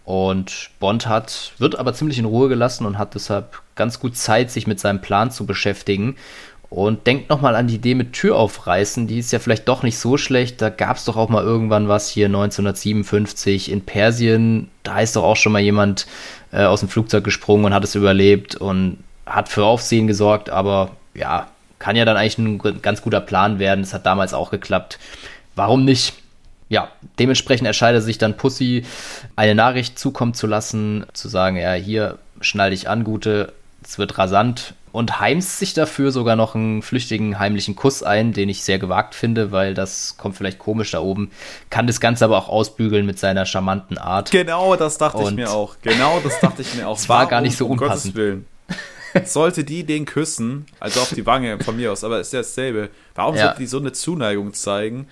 [0.05, 4.51] Und Bond hat, wird aber ziemlich in Ruhe gelassen und hat deshalb ganz gut Zeit,
[4.51, 6.17] sich mit seinem Plan zu beschäftigen.
[6.71, 9.99] Und denkt nochmal an die Idee mit Tür aufreißen, die ist ja vielleicht doch nicht
[9.99, 10.63] so schlecht.
[10.63, 14.71] Da gab es doch auch mal irgendwann was hier 1957 in Persien.
[14.85, 16.07] Da ist doch auch schon mal jemand
[16.53, 20.93] äh, aus dem Flugzeug gesprungen und hat es überlebt und hat für Aufsehen gesorgt, aber
[21.15, 21.49] ja,
[21.81, 23.81] kann ja dann eigentlich ein ganz guter Plan werden.
[23.81, 25.01] Es hat damals auch geklappt.
[25.57, 26.15] Warum nicht?
[26.69, 28.85] Ja, dementsprechend entscheidet sich dann Pussy,
[29.35, 33.53] eine Nachricht zukommen zu lassen, zu sagen, ja, hier schnall dich an, Gute,
[33.83, 38.49] es wird rasant und heimst sich dafür sogar noch einen flüchtigen heimlichen Kuss ein, den
[38.49, 41.31] ich sehr gewagt finde, weil das kommt vielleicht komisch da oben.
[41.71, 44.31] Kann das Ganze aber auch ausbügeln mit seiner charmanten Art.
[44.31, 45.77] Genau, das dachte und ich mir auch.
[45.83, 46.91] Genau, das dachte ich mir auch.
[47.01, 48.45] Es war gar nicht so um unpassend.
[49.25, 52.91] Sollte die den küssen, also auf die Wange von mir aus, aber ist ja dasselbe.
[53.15, 53.47] Warum ja.
[53.47, 55.09] sollte die so eine Zuneigung zeigen?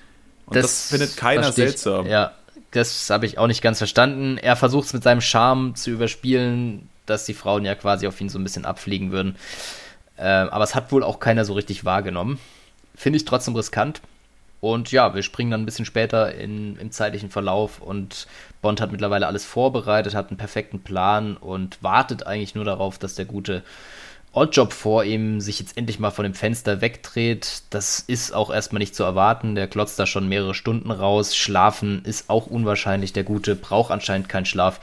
[0.46, 2.06] Und das, das findet keiner seltsam.
[2.06, 2.32] Ja,
[2.70, 4.38] das habe ich auch nicht ganz verstanden.
[4.38, 8.28] Er versucht es mit seinem Charme zu überspielen dass die Frauen ja quasi auf ihn
[8.28, 9.36] so ein bisschen abfliegen würden.
[10.16, 12.38] Äh, aber es hat wohl auch keiner so richtig wahrgenommen.
[12.94, 14.00] Finde ich trotzdem riskant.
[14.60, 18.26] Und ja, wir springen dann ein bisschen später in, im zeitlichen Verlauf und
[18.60, 23.14] Bond hat mittlerweile alles vorbereitet, hat einen perfekten Plan und wartet eigentlich nur darauf, dass
[23.14, 23.62] der gute
[24.32, 27.62] Oddjob vor ihm sich jetzt endlich mal von dem Fenster wegdreht.
[27.70, 29.54] Das ist auch erstmal nicht zu erwarten.
[29.54, 31.34] Der klotzt da schon mehrere Stunden raus.
[31.36, 33.12] Schlafen ist auch unwahrscheinlich.
[33.12, 34.80] Der Gute braucht anscheinend keinen Schlaf.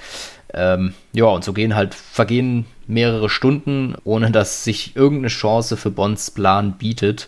[0.55, 5.91] Ähm, ja, und so gehen halt, vergehen mehrere Stunden, ohne dass sich irgendeine Chance für
[5.91, 7.27] Bonds Plan bietet.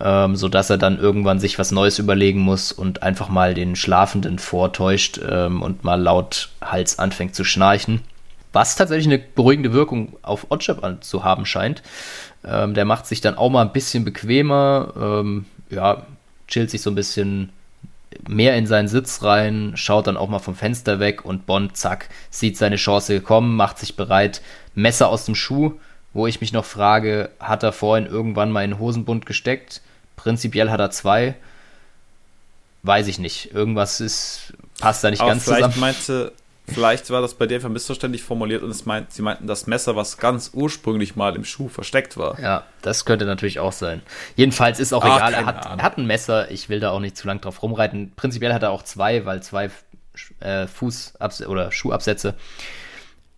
[0.00, 4.38] ähm, sodass er dann irgendwann sich was Neues überlegen muss und einfach mal den Schlafenden
[4.38, 8.00] vortäuscht ähm, und mal laut Hals anfängt zu schnarchen.
[8.52, 11.82] Was tatsächlich eine beruhigende Wirkung auf Oddjob zu haben scheint.
[12.44, 16.06] Ähm, der macht sich dann auch mal ein bisschen bequemer, ähm, ja,
[16.46, 17.50] chillt sich so ein bisschen
[18.28, 22.08] mehr in seinen Sitz rein, schaut dann auch mal vom Fenster weg und Bond, zack,
[22.30, 24.42] sieht seine Chance gekommen, macht sich bereit,
[24.74, 25.72] Messer aus dem Schuh,
[26.12, 29.82] wo ich mich noch frage, hat er vorhin irgendwann mal in den Hosenbund gesteckt?
[30.16, 31.34] Prinzipiell hat er zwei.
[32.84, 33.52] Weiß ich nicht.
[33.52, 35.80] Irgendwas ist, passt da nicht Aber ganz vielleicht zusammen.
[35.80, 36.32] Meinte,
[36.66, 39.96] vielleicht war das bei dir einfach missverständlich formuliert und es meint, sie meinten das Messer,
[39.96, 42.38] was ganz ursprünglich mal im Schuh versteckt war.
[42.40, 44.02] Ja, das könnte natürlich auch sein.
[44.36, 45.34] Jedenfalls ist auch Ah, egal.
[45.34, 46.50] Er hat, er hat ein Messer.
[46.50, 48.12] Ich will da auch nicht zu lang drauf rumreiten.
[48.16, 49.70] Prinzipiell hat er auch zwei, weil zwei
[50.40, 52.34] äh, Fuß- oder Schuhabsätze.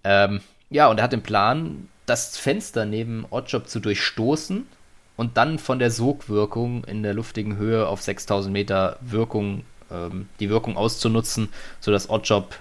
[0.05, 4.67] Ähm, ja, und er hat den Plan, das Fenster neben Oddjob zu durchstoßen
[5.17, 10.51] und dann von der Sogwirkung in der luftigen Höhe auf 6000 Meter Wirkung, ähm, die
[10.51, 11.49] Wirkung auszunutzen,
[11.81, 12.55] sodass Oddjob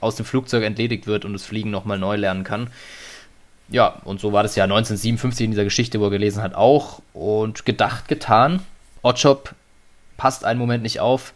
[0.00, 2.68] aus dem Flugzeug entledigt wird und das Fliegen nochmal neu lernen kann.
[3.68, 7.00] Ja, und so war das ja 1957 in dieser Geschichte, wo er gelesen hat, auch.
[7.12, 8.60] Und gedacht, getan.
[9.02, 9.54] Oddjob
[10.16, 11.32] passt einen Moment nicht auf.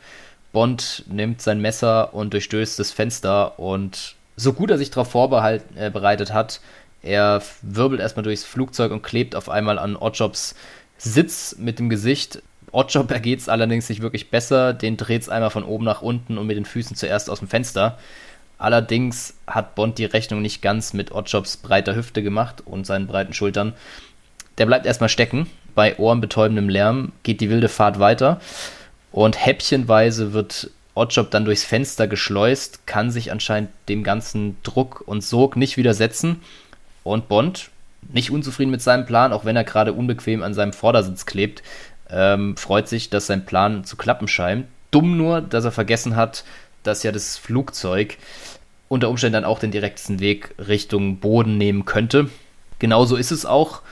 [0.52, 3.58] Bond nimmt sein Messer und durchstößt das Fenster.
[3.58, 6.60] Und so gut er sich darauf vorbereitet äh, hat,
[7.04, 10.54] er wirbelt erstmal durchs Flugzeug und klebt auf einmal an Oddjobs
[10.96, 12.42] Sitz mit dem Gesicht.
[12.72, 14.72] Oddjob ergeht es allerdings nicht wirklich besser.
[14.72, 17.48] Den dreht es einmal von oben nach unten und mit den Füßen zuerst aus dem
[17.48, 17.98] Fenster.
[18.59, 23.34] Allerdings hat Bond die Rechnung nicht ganz mit Oddjobs breiter Hüfte gemacht und seinen breiten
[23.34, 23.74] Schultern.
[24.59, 25.48] Der bleibt erstmal stecken.
[25.74, 28.40] Bei ohrenbetäubendem Lärm geht die wilde Fahrt weiter.
[29.11, 35.22] Und häppchenweise wird Oddjob dann durchs Fenster geschleust, kann sich anscheinend dem ganzen Druck und
[35.22, 36.40] Sog nicht widersetzen.
[37.02, 37.70] Und Bond,
[38.12, 41.62] nicht unzufrieden mit seinem Plan, auch wenn er gerade unbequem an seinem Vordersitz klebt,
[42.11, 44.66] ähm, freut sich, dass sein Plan zu klappen scheint.
[44.90, 46.44] Dumm nur, dass er vergessen hat,
[46.85, 48.16] dass ja das Flugzeug
[48.89, 52.30] unter Umständen dann auch den direktesten Weg Richtung Boden nehmen könnte.
[52.78, 53.82] Genauso ist es auch.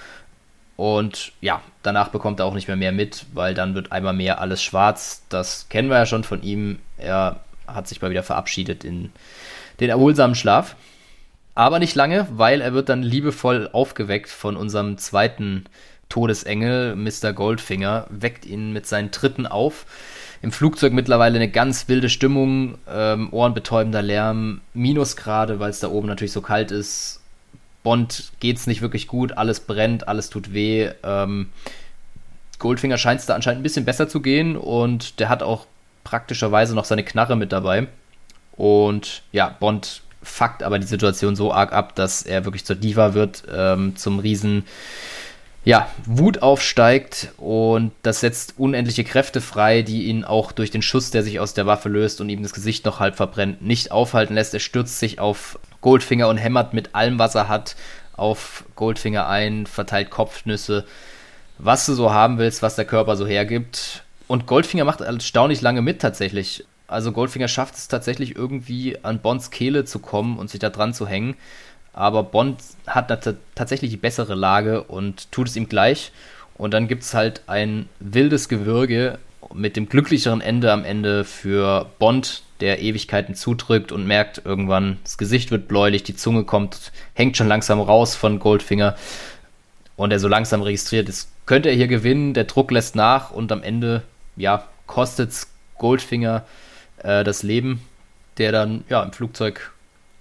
[0.76, 4.40] Und ja, danach bekommt er auch nicht mehr mehr mit, weil dann wird einmal mehr
[4.40, 5.22] alles schwarz.
[5.28, 6.78] Das kennen wir ja schon von ihm.
[6.98, 9.12] Er hat sich mal wieder verabschiedet in
[9.80, 10.76] den erholsamen Schlaf.
[11.54, 15.66] Aber nicht lange, weil er wird dann liebevoll aufgeweckt von unserem zweiten
[16.08, 17.32] Todesengel, Mr.
[17.32, 19.86] Goldfinger, weckt ihn mit seinen Tritten auf.
[20.42, 26.08] Im Flugzeug mittlerweile eine ganz wilde Stimmung, ähm, ohrenbetäubender Lärm, Minusgrade, weil es da oben
[26.08, 27.20] natürlich so kalt ist.
[27.84, 30.90] Bond geht's nicht wirklich gut, alles brennt, alles tut weh.
[31.04, 31.50] Ähm,
[32.58, 35.66] Goldfinger scheint es da anscheinend ein bisschen besser zu gehen und der hat auch
[36.02, 37.86] praktischerweise noch seine Knarre mit dabei.
[38.56, 43.14] Und ja, Bond fuckt aber die Situation so arg ab, dass er wirklich zur Diva
[43.14, 44.64] wird, ähm, zum Riesen,
[45.64, 51.10] ja, Wut aufsteigt und das setzt unendliche Kräfte frei, die ihn auch durch den Schuss,
[51.12, 54.34] der sich aus der Waffe löst und ihm das Gesicht noch halb verbrennt, nicht aufhalten
[54.34, 54.54] lässt.
[54.54, 57.76] Er stürzt sich auf Goldfinger und hämmert mit allem, was er hat,
[58.16, 60.84] auf Goldfinger ein, verteilt Kopfnüsse,
[61.58, 64.02] was du so haben willst, was der Körper so hergibt.
[64.26, 66.64] Und Goldfinger macht erstaunlich lange mit tatsächlich.
[66.88, 70.92] Also Goldfinger schafft es tatsächlich irgendwie an Bonds Kehle zu kommen und sich da dran
[70.92, 71.36] zu hängen.
[71.92, 76.12] Aber Bond hat tatsächlich die bessere Lage und tut es ihm gleich.
[76.54, 79.18] Und dann gibt es halt ein wildes Gewürge
[79.54, 85.18] mit dem glücklicheren Ende am Ende für Bond, der Ewigkeiten zudrückt und merkt irgendwann, das
[85.18, 88.94] Gesicht wird bläulich, die Zunge kommt, hängt schon langsam raus von Goldfinger.
[89.96, 93.52] Und er so langsam registriert, es könnte er hier gewinnen, der Druck lässt nach und
[93.52, 94.02] am Ende,
[94.36, 95.32] ja, kostet
[95.78, 96.44] Goldfinger
[97.02, 97.82] äh, das Leben,
[98.38, 99.71] der dann, ja, im Flugzeug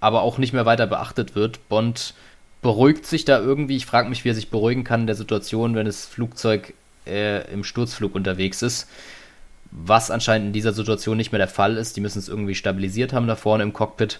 [0.02, 1.68] aber auch nicht mehr weiter beachtet wird.
[1.68, 2.14] Bond
[2.60, 3.76] beruhigt sich da irgendwie.
[3.76, 6.74] Ich frage mich, wie er sich beruhigen kann in der Situation, wenn das Flugzeug
[7.06, 8.88] äh, im Sturzflug unterwegs ist.
[9.70, 11.96] Was anscheinend in dieser Situation nicht mehr der Fall ist.
[11.96, 14.18] Die müssen es irgendwie stabilisiert haben da vorne im Cockpit.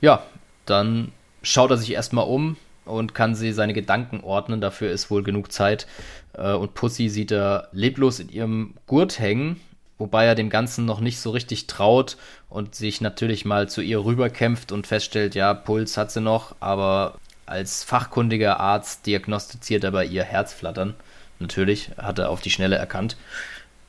[0.00, 0.22] Ja,
[0.64, 2.56] dann schaut er sich erstmal um
[2.86, 4.62] und kann sie seine Gedanken ordnen.
[4.62, 5.86] Dafür ist wohl genug Zeit.
[6.32, 9.60] Äh, und Pussy sieht er leblos in ihrem Gurt hängen
[10.02, 12.16] wobei er dem Ganzen noch nicht so richtig traut
[12.48, 17.14] und sich natürlich mal zu ihr rüberkämpft und feststellt, ja, Puls hat sie noch, aber
[17.46, 20.94] als fachkundiger Arzt diagnostiziert er bei ihr Herzflattern.
[21.38, 23.16] Natürlich, hat er auf die Schnelle erkannt.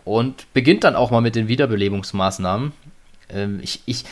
[0.06, 2.74] Und beginnt dann auch mal mit den Wiederbelebungsmaßnahmen.
[3.30, 4.06] Ähm, ich ich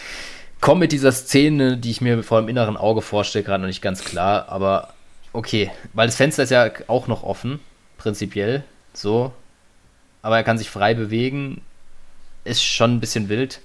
[0.60, 3.84] komme mit dieser Szene, die ich mir vor dem inneren Auge vorstelle, gerade noch nicht
[3.84, 4.95] ganz klar, aber
[5.34, 7.60] okay, weil das Fenster ist ja auch noch offen,
[7.99, 9.32] prinzipiell, so.
[10.24, 11.62] Aber er kann sich frei bewegen,
[12.44, 13.62] ist schon ein bisschen wild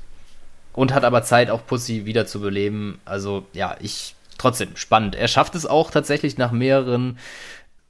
[0.72, 3.00] und hat aber Zeit, auch Pussy wieder zu beleben.
[3.04, 5.14] Also ja, ich trotzdem spannend.
[5.14, 7.18] Er schafft es auch tatsächlich nach mehreren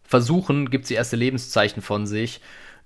[0.05, 2.41] Versuchen, gibt sie erste Lebenszeichen von sich.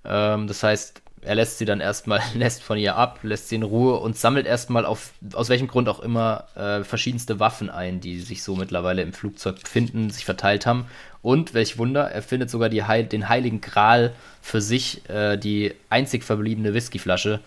[0.05, 3.62] Ähm, das heißt, er lässt sie dann erstmal, lässt von ihr ab, lässt sie in
[3.62, 8.20] Ruhe und sammelt erstmal auf, aus welchem Grund auch immer, äh, verschiedenste Waffen ein, die
[8.20, 10.86] sich so mittlerweile im Flugzeug befinden, sich verteilt haben.
[11.22, 15.74] Und, welch Wunder, er findet sogar die Heil den heiligen Gral für sich, äh, die
[15.90, 17.40] einzig verbliebene Whiskyflasche.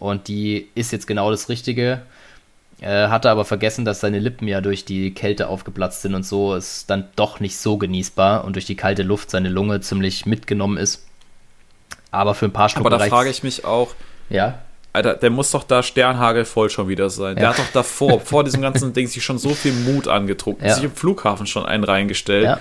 [0.00, 2.02] Und die ist jetzt genau das Richtige.
[2.80, 6.54] Er hatte aber vergessen, dass seine Lippen ja durch die Kälte aufgeplatzt sind und so
[6.54, 10.78] ist dann doch nicht so genießbar und durch die kalte Luft seine Lunge ziemlich mitgenommen
[10.78, 11.06] ist.
[12.10, 12.86] Aber für ein paar Stunden.
[12.86, 13.94] Aber da frage ich mich auch.
[14.30, 14.60] Ja.
[14.94, 17.36] Alter, der muss doch da sternhagelvoll schon wieder sein.
[17.36, 17.40] Ja.
[17.40, 20.74] Der hat doch davor, vor diesem ganzen Ding, sich schon so viel Mut angedruckt, ja.
[20.74, 22.44] sich im Flughafen schon einen reingestellt.
[22.44, 22.60] Ja.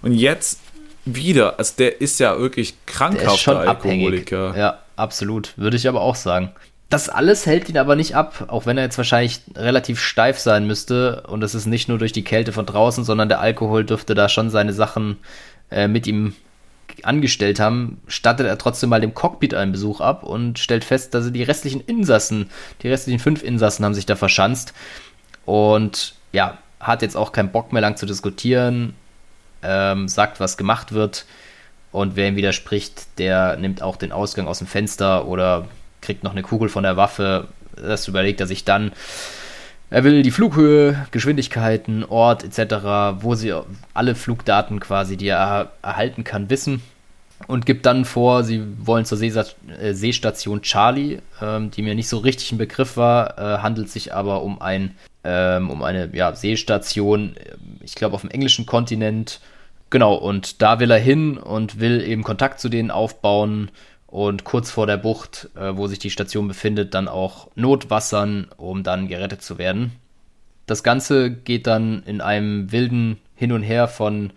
[0.00, 0.60] Und jetzt
[1.04, 4.48] wieder, also der ist ja wirklich krankhafter Alkoholiker.
[4.50, 4.58] Abhängig.
[4.58, 5.52] Ja, absolut.
[5.56, 6.52] Würde ich aber auch sagen.
[6.88, 10.66] Das alles hält ihn aber nicht ab, auch wenn er jetzt wahrscheinlich relativ steif sein
[10.66, 11.22] müsste.
[11.22, 14.28] Und es ist nicht nur durch die Kälte von draußen, sondern der Alkohol dürfte da
[14.28, 15.16] schon seine Sachen
[15.70, 16.34] äh, mit ihm
[17.02, 21.30] angestellt haben, stattet er trotzdem mal dem Cockpit einen Besuch ab und stellt fest, dass
[21.30, 22.50] die restlichen Insassen,
[22.82, 24.72] die restlichen fünf Insassen haben sich da verschanzt.
[25.44, 28.94] Und ja, hat jetzt auch keinen Bock mehr lang zu diskutieren,
[29.62, 31.26] ähm, sagt, was gemacht wird.
[31.92, 35.66] Und wer ihm widerspricht, der nimmt auch den Ausgang aus dem Fenster oder
[36.06, 37.48] kriegt noch eine Kugel von der Waffe.
[37.76, 38.92] Das überlegt er sich dann.
[39.90, 43.52] Er will die Flughöhe, Geschwindigkeiten, Ort etc., wo sie
[43.92, 46.82] alle Flugdaten quasi, die er erhalten kann, wissen
[47.46, 52.18] und gibt dann vor, sie wollen zur äh, Seestation Charlie, ähm, die mir nicht so
[52.18, 57.34] richtig ein Begriff war, äh, handelt sich aber um ein ähm, um eine ja, Seestation,
[57.82, 59.40] ich glaube auf dem englischen Kontinent.
[59.90, 63.70] Genau, und da will er hin und will eben Kontakt zu denen aufbauen
[64.16, 68.82] und kurz vor der Bucht, äh, wo sich die Station befindet, dann auch notwassern, um
[68.82, 69.92] dann gerettet zu werden.
[70.64, 74.32] Das Ganze geht dann in einem wilden Hin und Her von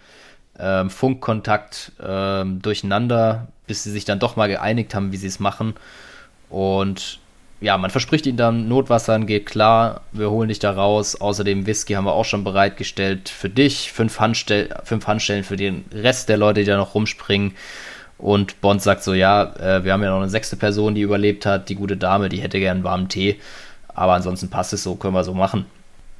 [0.59, 5.39] ähm, Funkkontakt ähm, durcheinander, bis sie sich dann doch mal geeinigt haben, wie sie es
[5.39, 5.75] machen.
[6.49, 7.19] Und
[7.61, 11.15] ja, man verspricht ihnen dann Notwassern, geht klar, wir holen dich da raus.
[11.15, 15.85] Außerdem Whisky haben wir auch schon bereitgestellt für dich, fünf, Handstell fünf Handstellen für den
[15.93, 17.53] Rest der Leute, die da noch rumspringen.
[18.19, 21.45] Und Bond sagt so, ja, äh, wir haben ja noch eine sechste Person, die überlebt
[21.45, 23.39] hat, die gute Dame, die hätte gern warmen Tee.
[23.87, 25.65] Aber ansonsten passt es so, können wir so machen.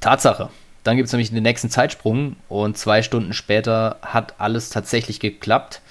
[0.00, 0.48] Tatsache.
[0.82, 5.82] Dann gibt es nämlich den nächsten Zeitsprung und zwei Stunden später hat alles tatsächlich geklappt.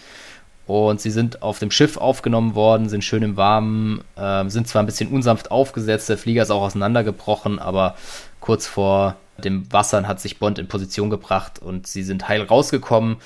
[0.66, 4.84] Und sie sind auf dem Schiff aufgenommen worden, sind schön im Warmen, äh, sind zwar
[4.84, 7.96] ein bisschen unsanft aufgesetzt, der Flieger ist auch auseinandergebrochen, aber
[8.40, 13.18] kurz vor dem Wassern hat sich Bond in Position gebracht und sie sind heil rausgekommen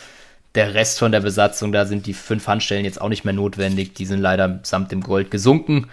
[0.56, 3.96] der Rest von der Besatzung, da sind die fünf Handstellen jetzt auch nicht mehr notwendig.
[3.96, 5.88] Die sind leider samt dem Gold gesunken.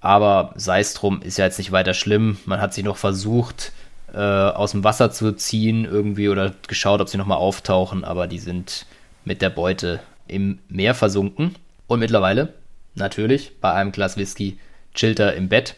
[0.00, 2.38] Aber sei es drum, ist ja jetzt nicht weiter schlimm.
[2.44, 3.72] Man hat sich noch versucht,
[4.12, 8.38] äh, aus dem Wasser zu ziehen irgendwie oder geschaut, ob sie nochmal auftauchen, aber die
[8.38, 8.86] sind
[9.24, 11.54] mit der Beute im Meer versunken.
[11.86, 12.54] Und mittlerweile,
[12.94, 14.58] natürlich, bei einem Glas Whisky
[14.94, 15.76] chillt er im Bett.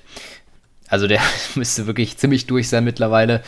[0.88, 1.20] Also der
[1.54, 3.42] müsste wirklich ziemlich durch sein mittlerweile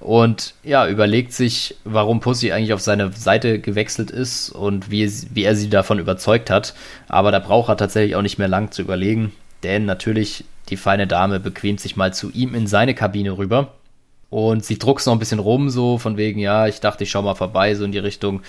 [0.00, 5.44] und ja, überlegt sich, warum Pussy eigentlich auf seine Seite gewechselt ist und wie, wie
[5.44, 6.74] er sie davon überzeugt hat.
[7.06, 9.32] Aber da braucht er tatsächlich auch nicht mehr lang zu überlegen,
[9.62, 13.74] denn natürlich die feine Dame bequemt sich mal zu ihm in seine Kabine rüber
[14.30, 17.20] und sie druckst noch ein bisschen rum, so von wegen, ja, ich dachte, ich schau
[17.20, 18.42] mal vorbei, so in die Richtung,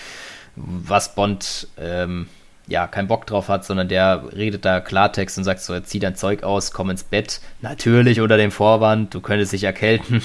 [0.55, 2.27] was Bond ähm,
[2.67, 6.15] ja keinen Bock drauf hat, sondern der redet da Klartext und sagt so, zieh dein
[6.15, 7.41] Zeug aus, komm ins Bett.
[7.61, 10.21] Natürlich unter dem Vorwand, du könntest dich erkälten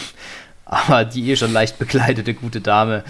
[0.67, 3.05] aber die eh schon leicht bekleidete gute Dame,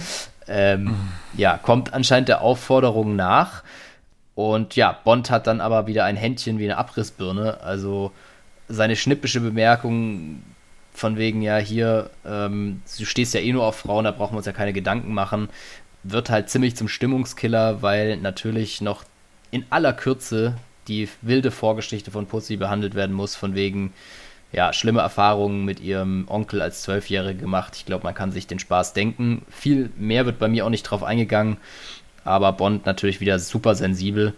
[0.46, 1.12] ähm, mhm.
[1.36, 3.64] ja, kommt anscheinend der Aufforderung nach.
[4.34, 7.60] Und ja, Bond hat dann aber wieder ein Händchen wie eine Abrissbirne.
[7.62, 8.12] Also
[8.68, 10.42] seine schnippische Bemerkung
[10.92, 14.38] von wegen, ja, hier, ähm, du stehst ja eh nur auf Frauen, da brauchen wir
[14.38, 15.48] uns ja keine Gedanken machen,
[16.02, 19.04] wird halt ziemlich zum Stimmungskiller, weil natürlich noch
[19.50, 20.56] in aller Kürze
[20.88, 23.92] die wilde Vorgeschichte von Pussy behandelt werden muss, von wegen,
[24.52, 27.74] ja, schlimme Erfahrungen mit ihrem Onkel als Zwölfjährige gemacht.
[27.76, 29.42] Ich glaube, man kann sich den Spaß denken.
[29.50, 31.58] Viel mehr wird bei mir auch nicht drauf eingegangen,
[32.24, 34.34] aber Bond natürlich wieder super sensibel.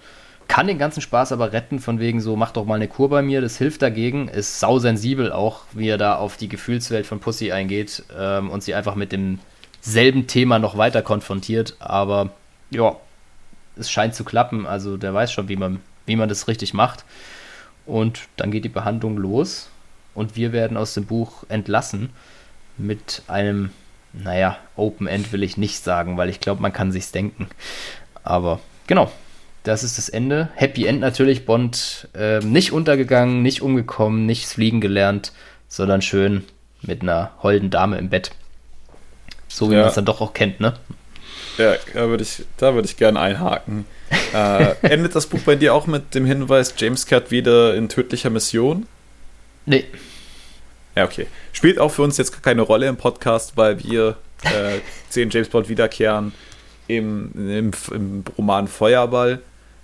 [0.49, 3.21] Kann den ganzen Spaß aber retten, von wegen so, mach doch mal eine Kur bei
[3.21, 4.29] mir, das hilft dagegen.
[4.29, 8.75] Ist sausensibel auch, wie er da auf die Gefühlswelt von Pussy eingeht ähm, und sie
[8.75, 11.77] einfach mit demselben Thema noch weiter konfrontiert.
[11.81, 12.31] Aber
[12.71, 12.97] ja,
[13.77, 14.67] es scheint zu klappen.
[14.67, 17.05] Also der weiß schon, wie man, wie man das richtig macht.
[17.85, 19.69] Und dann geht die Behandlung los
[20.19, 22.11] und wir werden aus dem Buch entlassen
[22.77, 23.71] mit einem,
[24.13, 27.49] naja, Open End will ich nicht sagen, weil ich glaube, man kann sich's denken.
[28.25, 29.11] Aber genau,
[29.63, 30.49] das ist das Ende.
[30.55, 35.33] Happy End natürlich, Bond äh, nicht untergegangen, nicht umgekommen, nichts fliegen gelernt,
[35.69, 36.45] sondern schön
[36.83, 38.33] mit einer holden Dame im Bett.
[39.49, 39.81] So wie ja.
[39.81, 40.75] man es dann doch auch kennt, ne?
[41.59, 43.85] Ja, da würde ich, da würd ich gerne einhaken.
[44.35, 48.31] äh, endet das Buch bei dir auch mit dem Hinweis, James kehrt wieder in tödlicher
[48.31, 48.87] Mission?
[49.67, 49.85] Nee.
[50.99, 51.29] Ja, okay.
[51.53, 55.69] Spielt auch für uns jetzt keine Rolle im Podcast, weil wir äh, sehen James Bond
[55.69, 56.33] wiederkehren
[56.89, 59.41] im, im, im Roman Feuerball.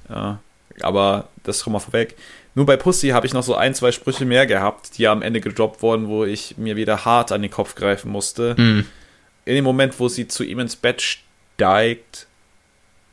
[0.09, 0.41] Ja,
[0.81, 2.17] aber das schon mal vorweg.
[2.57, 5.41] Nur bei Pussy habe ich noch so ein, zwei Sprüche mehr gehabt, die am Ende
[5.41, 8.57] gedroppt wurden, wo ich mir wieder hart an den Kopf greifen musste.
[8.59, 8.85] Mhm.
[9.45, 12.27] In dem Moment, wo sie zu ihm ins Bett steigt,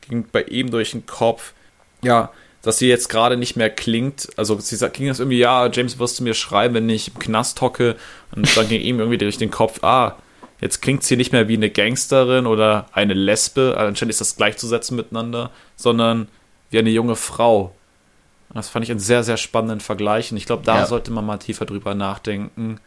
[0.09, 1.53] ging bei ihm durch den Kopf,
[2.01, 2.31] ja,
[2.61, 4.29] dass sie jetzt gerade nicht mehr klingt.
[4.37, 7.19] Also sie sagt, ging das irgendwie, ja, James, wirst du mir schreiben, wenn ich im
[7.19, 7.95] Knast hocke?
[8.35, 10.17] Und dann ging ihm irgendwie durch den Kopf, ah,
[10.59, 14.95] jetzt klingt sie nicht mehr wie eine Gangsterin oder eine Lesbe, anscheinend ist das gleichzusetzen
[14.95, 16.27] miteinander, sondern
[16.69, 17.73] wie eine junge Frau.
[18.53, 20.31] Das fand ich einen sehr, sehr spannenden Vergleich.
[20.31, 20.85] Und ich glaube, da ja.
[20.85, 22.79] sollte man mal tiefer drüber nachdenken,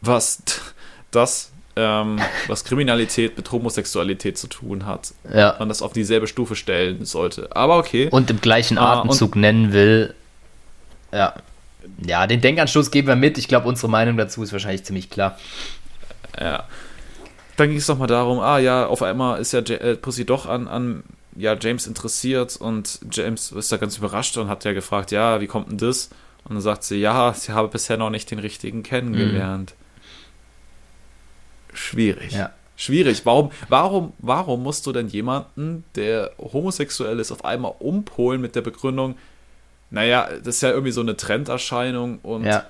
[0.00, 0.42] was
[1.10, 5.14] das, ähm, was Kriminalität mit Homosexualität zu tun hat.
[5.32, 5.56] Ja.
[5.58, 7.54] Man das auf dieselbe Stufe stellen sollte.
[7.54, 8.08] Aber okay.
[8.10, 10.14] Und im gleichen ah, Atemzug ah, nennen will.
[11.12, 11.34] Ja.
[12.04, 13.38] Ja, den Denkanstoß geben wir mit.
[13.38, 15.38] Ich glaube, unsere Meinung dazu ist wahrscheinlich ziemlich klar.
[16.38, 16.64] Ja.
[17.56, 20.66] Dann ging es nochmal darum, ah ja, auf einmal ist ja äh, Pussy doch an,
[20.66, 21.02] an
[21.36, 25.46] ja, James interessiert und James ist da ganz überrascht und hat ja gefragt, ja, wie
[25.46, 26.10] kommt denn das?
[26.44, 29.74] Und dann sagt sie, ja, sie habe bisher noch nicht den richtigen kennengelernt.
[29.76, 29.79] Mhm.
[31.72, 32.32] Schwierig.
[32.32, 32.52] Ja.
[32.76, 33.26] Schwierig.
[33.26, 38.62] Warum, warum, warum musst du denn jemanden, der homosexuell ist, auf einmal umpolen mit der
[38.62, 39.16] Begründung,
[39.90, 42.64] naja, das ist ja irgendwie so eine Trenderscheinung und ja.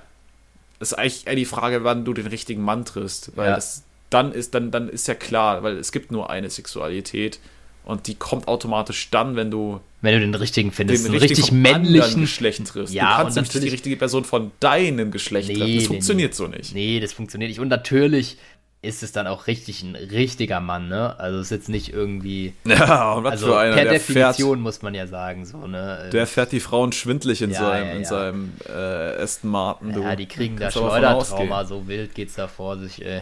[0.79, 3.37] ist eigentlich eher die Frage, wann du den richtigen Mann triffst.
[3.37, 3.55] Weil ja.
[3.55, 7.39] das, dann ist, dann, dann ist ja klar, weil es gibt nur eine Sexualität
[7.85, 9.79] und die kommt automatisch dann, wenn du.
[10.01, 12.93] Wenn du den richtigen findest, den, den richtig männlichen Geschlecht triffst.
[12.93, 15.75] Ja, du kannst nämlich nicht die richtige Person von deinem Geschlecht nee, treffen.
[15.75, 16.35] Das nee, funktioniert nee.
[16.35, 16.73] so nicht.
[16.73, 17.59] Nee, das funktioniert nicht.
[17.59, 18.37] Und natürlich
[18.83, 21.17] ist es dann auch richtig ein richtiger Mann, ne?
[21.19, 22.53] Also es ist jetzt nicht irgendwie.
[22.65, 23.75] Ja, und was also für einer.
[23.75, 26.09] Per Definition fährt, muss man ja sagen, so, ne?
[26.11, 27.97] Der fährt die Frauen schwindlig in ja, seinem, ja, ja.
[27.97, 29.93] In seinem äh, Aston Martin.
[29.93, 30.01] Du.
[30.01, 33.21] Ja, die kriegen da Schleudertrauma, so wild geht's da vor sich, ey.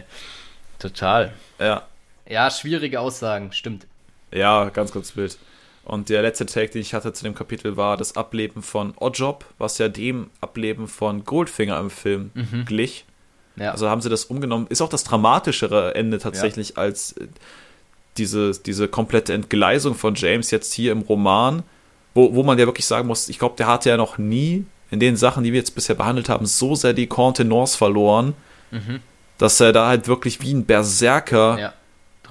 [0.78, 1.32] Total.
[1.58, 1.82] Ja.
[2.26, 3.86] Ja, schwierige Aussagen, stimmt.
[4.32, 5.36] Ja, ganz kurz wild.
[5.84, 9.44] Und der letzte Take, den ich hatte zu dem Kapitel, war das Ableben von Oddjob,
[9.58, 12.64] was ja dem Ableben von Goldfinger im Film mhm.
[12.64, 13.04] glich.
[13.56, 13.72] Ja.
[13.72, 14.66] Also haben sie das umgenommen.
[14.68, 16.76] Ist auch das dramatischere Ende tatsächlich ja.
[16.76, 17.28] als äh,
[18.16, 21.62] diese, diese komplette Entgleisung von James jetzt hier im Roman,
[22.14, 24.98] wo, wo man ja wirklich sagen muss, ich glaube, der hatte ja noch nie in
[24.98, 28.34] den Sachen, die wir jetzt bisher behandelt haben, so sehr die Contenance verloren,
[28.72, 29.00] mhm.
[29.38, 31.72] dass er da halt wirklich wie ein Berserker ja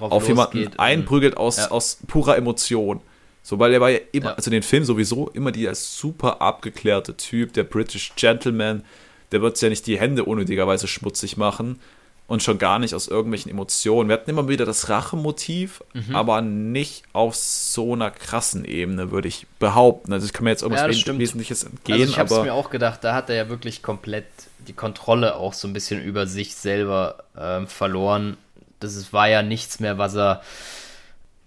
[0.00, 1.70] auf jemanden einprügelt aus, ja.
[1.70, 3.00] aus purer Emotion.
[3.42, 4.34] So, weil er war ja immer, ja.
[4.34, 8.84] also den Film sowieso, immer als super abgeklärte Typ, der British Gentleman,
[9.32, 11.80] der wird ja nicht die Hände unnötigerweise schmutzig machen
[12.26, 14.08] und schon gar nicht aus irgendwelchen Emotionen.
[14.08, 16.14] Wir hatten immer wieder das Rachemotiv, mhm.
[16.14, 20.12] aber nicht auf so einer krassen Ebene, würde ich behaupten.
[20.12, 22.00] Also ich kann mir jetzt irgendwas ja, Wesentliches entgehen.
[22.00, 24.26] Also ich habe es mir auch gedacht, da hat er ja wirklich komplett
[24.68, 28.36] die Kontrolle auch so ein bisschen über sich selber äh, verloren
[28.80, 30.42] das war ja nichts mehr, was er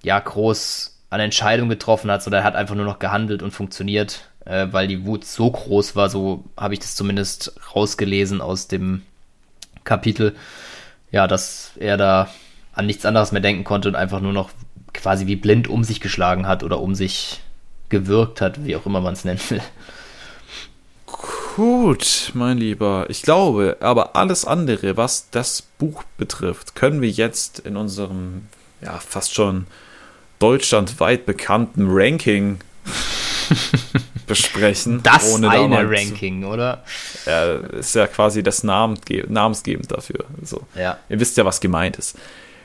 [0.03, 4.29] ja groß an Entscheidungen getroffen hat, sondern er hat einfach nur noch gehandelt und funktioniert,
[4.45, 9.01] äh, weil die Wut so groß war, so habe ich das zumindest rausgelesen aus dem
[9.83, 10.35] Kapitel,
[11.11, 12.29] ja, dass er da
[12.73, 14.49] an nichts anderes mehr denken konnte und einfach nur noch
[14.93, 17.41] quasi wie blind um sich geschlagen hat oder um sich
[17.89, 19.61] gewirkt hat, wie auch immer man es nennen will.
[21.55, 23.05] Gut, mein Lieber.
[23.09, 28.47] Ich glaube, aber alles andere, was das Buch betrifft, können wir jetzt in unserem
[28.81, 29.67] ja fast schon
[30.39, 32.59] deutschlandweit bekannten Ranking
[34.27, 35.01] besprechen.
[35.03, 36.83] Das ohne eine Ranking, oder?
[37.25, 40.25] Ja, ist ja quasi das Namensge namensgebend dafür.
[40.41, 40.61] So.
[40.75, 40.97] Ja.
[41.09, 42.17] Ihr wisst ja, was gemeint ist.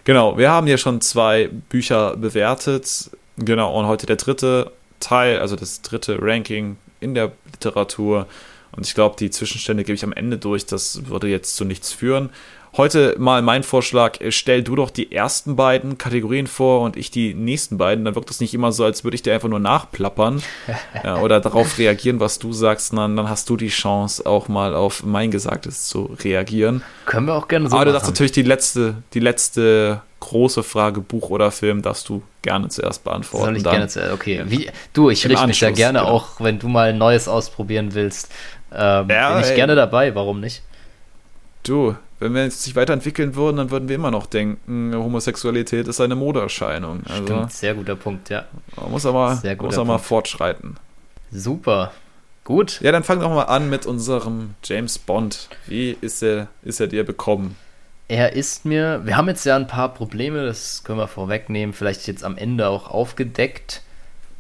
[0.05, 3.11] Genau, wir haben hier schon zwei Bücher bewertet.
[3.37, 8.27] Genau, und heute der dritte Teil, also das dritte Ranking in der Literatur.
[8.73, 10.67] Und ich glaube, die Zwischenstände gebe ich am Ende durch.
[10.67, 12.31] Das würde jetzt zu nichts führen.
[12.77, 17.11] Heute mal mein Vorschlag, äh, stell du doch die ersten beiden Kategorien vor und ich
[17.11, 18.05] die nächsten beiden.
[18.05, 20.43] Dann wirkt das nicht immer so, als würde ich dir einfach nur nachplappern
[21.03, 22.93] ja, oder darauf reagieren, was du sagst.
[22.93, 26.83] Dann, dann hast du die Chance, auch mal auf mein Gesagtes zu reagieren.
[27.07, 31.01] Können wir auch gerne so Aber du darfst natürlich die letzte, die letzte große Frage,
[31.01, 33.47] Buch oder Film, darfst du gerne zuerst beantworten.
[33.47, 34.43] Soll ich gerne zuerst, okay.
[34.47, 36.11] Wie, du, ich richte mich ja gerne genau.
[36.11, 38.31] auch, wenn du mal Neues ausprobieren willst.
[38.73, 39.57] Ähm, ja, bin ich ey.
[39.57, 40.63] gerne dabei, warum nicht?
[41.63, 46.17] Du, wenn wir sich weiterentwickeln würden, dann würden wir immer noch denken, Homosexualität ist eine
[46.17, 47.03] Modeerscheinung.
[47.09, 48.45] Also, Stimmt, sehr guter Punkt, ja.
[48.77, 50.77] Man muss aber, muss aber fortschreiten.
[51.31, 51.93] Super.
[52.45, 52.81] Gut.
[52.81, 55.49] Ja, dann fangen wir mal an mit unserem James Bond.
[55.67, 57.57] Wie ist er, ist er dir bekommen?
[58.09, 62.07] er ist mir, wir haben jetzt ja ein paar Probleme, das können wir vorwegnehmen, vielleicht
[62.07, 63.83] jetzt am Ende auch aufgedeckt.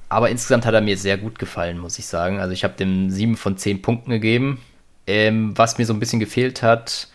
[0.09, 2.41] Aber insgesamt hat er mir sehr gut gefallen, muss ich sagen.
[2.41, 4.62] Also ich habe dem 7 von 10 Punkten gegeben.
[5.07, 7.09] Ähm, was mir so ein bisschen gefehlt hat,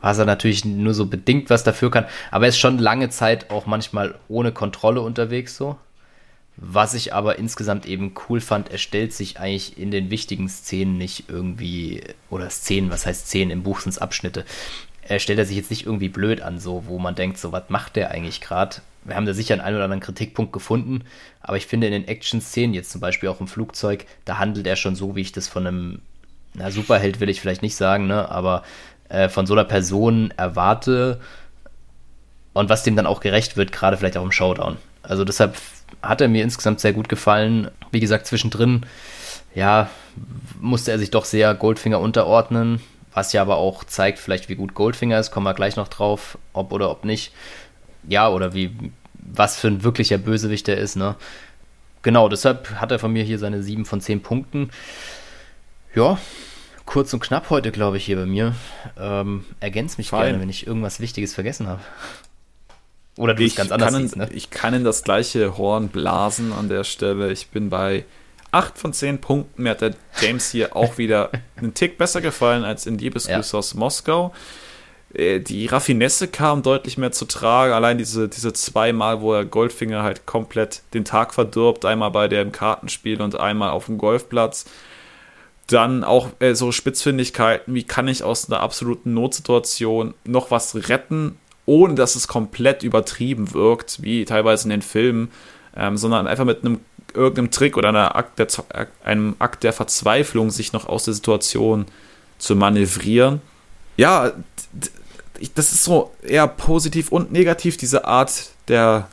[0.00, 2.06] was er natürlich nur so bedingt was dafür kann.
[2.30, 5.76] Aber er ist schon lange Zeit auch manchmal ohne Kontrolle unterwegs so.
[6.60, 10.98] Was ich aber insgesamt eben cool fand, er stellt sich eigentlich in den wichtigen Szenen
[10.98, 14.44] nicht irgendwie, oder Szenen, was heißt Szenen, im Buch sind Abschnitte,
[15.02, 17.70] er stellt er sich jetzt nicht irgendwie blöd an, so, wo man denkt, so, was
[17.70, 18.76] macht der eigentlich gerade?
[19.04, 21.04] Wir haben da sicher einen oder anderen Kritikpunkt gefunden,
[21.40, 24.76] aber ich finde in den Action-Szenen, jetzt zum Beispiel auch im Flugzeug, da handelt er
[24.76, 26.02] schon so, wie ich das von einem,
[26.54, 28.64] na, Superheld will ich vielleicht nicht sagen, ne, aber
[29.08, 31.20] äh, von so einer Person erwarte
[32.52, 34.76] und was dem dann auch gerecht wird, gerade vielleicht auch im Showdown.
[35.02, 35.56] Also deshalb
[36.02, 37.70] hat er mir insgesamt sehr gut gefallen.
[37.90, 38.84] Wie gesagt, zwischendrin,
[39.54, 39.88] ja,
[40.60, 42.80] musste er sich doch sehr Goldfinger unterordnen,
[43.12, 46.38] was ja aber auch zeigt, vielleicht wie gut Goldfinger ist, kommen wir gleich noch drauf,
[46.52, 47.32] ob oder ob nicht.
[48.08, 48.76] Ja, oder wie,
[49.14, 51.16] was für ein wirklicher Bösewicht er ist, ne?
[52.02, 54.70] Genau, deshalb hat er von mir hier seine 7 von 10 Punkten.
[55.94, 56.18] Ja,
[56.88, 58.54] kurz und knapp heute, glaube ich, hier bei mir.
[58.98, 60.24] Ähm, ergänz mich Fein.
[60.24, 61.82] gerne, wenn ich irgendwas Wichtiges vergessen habe.
[63.18, 64.28] Oder du ich es ganz anders siehst, ne?
[64.32, 67.30] Ich kann in das gleiche Horn blasen an der Stelle.
[67.30, 68.06] Ich bin bei
[68.52, 69.64] 8 von 10 Punkten.
[69.64, 73.58] Mir hat der James hier auch wieder einen Tick besser gefallen als in Liebesgrüße ja.
[73.58, 74.32] aus Moskau.
[75.12, 77.74] Äh, die Raffinesse kam deutlich mehr zu tragen.
[77.74, 81.84] Allein diese, diese zwei Mal, wo er Goldfinger halt komplett den Tag verdirbt.
[81.84, 84.64] Einmal bei der im Kartenspiel und einmal auf dem Golfplatz.
[85.68, 91.38] Dann auch äh, so Spitzfindigkeiten, wie kann ich aus einer absoluten Notsituation noch was retten,
[91.66, 95.30] ohne dass es komplett übertrieben wirkt, wie teilweise in den Filmen,
[95.76, 96.80] ähm, sondern einfach mit einem
[97.14, 98.48] irgendeinem Trick oder Akt der,
[99.04, 101.86] einem Akt der Verzweiflung sich noch aus der Situation
[102.38, 103.40] zu manövrieren.
[103.96, 104.32] Ja,
[105.54, 109.08] das ist so eher positiv und negativ, diese Art der,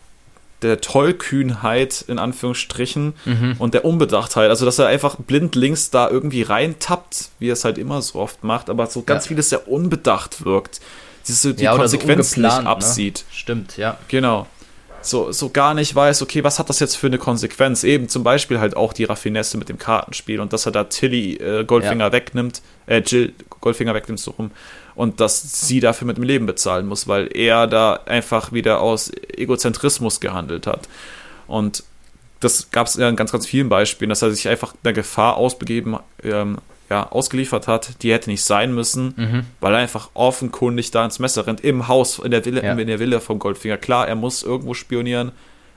[0.67, 3.55] der Tollkühnheit in Anführungsstrichen mhm.
[3.59, 4.49] und der Unbedachtheit.
[4.49, 8.19] Also, dass er einfach blind links da irgendwie reintappt, wie er es halt immer so
[8.19, 9.29] oft macht, aber so ganz ja.
[9.29, 10.81] vieles sehr unbedacht wirkt.
[11.27, 12.69] Diese, die ja, Konsequenzen so nicht ne?
[12.69, 13.25] absieht.
[13.27, 13.35] Ne?
[13.35, 13.97] Stimmt, ja.
[14.07, 14.47] Genau
[15.05, 17.83] so, so gar nicht weiß, okay, was hat das jetzt für eine Konsequenz?
[17.83, 21.35] Eben zum Beispiel halt auch die Raffinesse mit dem Kartenspiel und dass er da Tilly
[21.35, 22.11] äh, Goldfinger ja.
[22.11, 24.51] wegnimmt, äh, Jill Goldfinger wegnimmt so rum
[24.95, 29.11] und dass sie dafür mit dem Leben bezahlen muss, weil er da einfach wieder aus
[29.35, 30.87] Egozentrismus gehandelt hat.
[31.47, 31.83] Und
[32.39, 35.37] das gab es ja in ganz, ganz vielen Beispielen, dass er sich einfach einer Gefahr
[35.37, 36.57] ausbegeben ähm,
[36.89, 39.45] ja, ausgeliefert hat, die hätte nicht sein müssen, mhm.
[39.59, 42.73] weil er einfach offenkundig da ins Messer rennt, im Haus, in der Villa, ja.
[42.73, 43.77] in der Villa vom Goldfinger.
[43.77, 45.31] Klar, er muss irgendwo spionieren,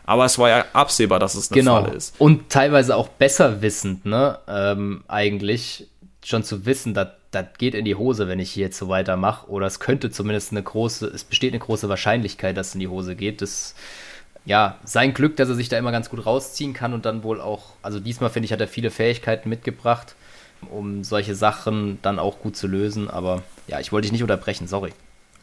[0.05, 1.83] aber es war ja absehbar, dass es eine genau.
[1.83, 2.15] Falle ist.
[2.19, 5.87] Und teilweise auch besser wissend, ne, ähm, eigentlich
[6.23, 9.49] schon zu wissen, dass das geht in die Hose, wenn ich hier jetzt so weitermache.
[9.49, 12.89] Oder es könnte zumindest eine große, es besteht eine große Wahrscheinlichkeit, dass es in die
[12.89, 13.43] Hose geht.
[13.43, 13.75] Das,
[14.45, 17.41] ja, sein Glück, dass er sich da immer ganz gut rausziehen kann und dann wohl
[17.41, 20.15] auch, also diesmal finde ich, hat er viele Fähigkeiten mitgebracht
[20.71, 23.09] um solche Sachen dann auch gut zu lösen.
[23.09, 24.93] Aber ja, ich wollte dich nicht unterbrechen, sorry.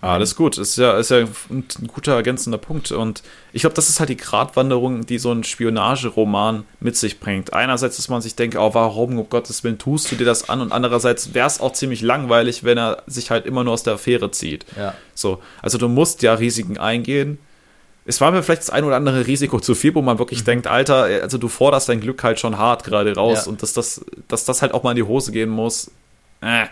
[0.07, 2.91] Alles gut, ist ja, ist ja ein guter ergänzender Punkt.
[2.91, 3.23] Und
[3.53, 7.53] ich glaube, das ist halt die Gratwanderung, die so ein Spionageroman mit sich bringt.
[7.53, 10.61] Einerseits, dass man sich denkt, oh, warum, um Gottes Willen, tust du dir das an?
[10.61, 13.93] Und andererseits wäre es auch ziemlich langweilig, wenn er sich halt immer nur aus der
[13.93, 14.65] Affäre zieht.
[14.77, 14.93] Ja.
[15.13, 17.37] So, also du musst ja Risiken eingehen
[18.05, 20.45] es war mir vielleicht das ein oder andere Risiko zu viel, wo man wirklich mhm.
[20.45, 23.51] denkt, Alter, also du forderst dein Glück halt schon hart gerade raus ja.
[23.51, 25.91] und dass das, dass das halt auch mal in die Hose gehen muss.
[26.41, 26.67] Äh.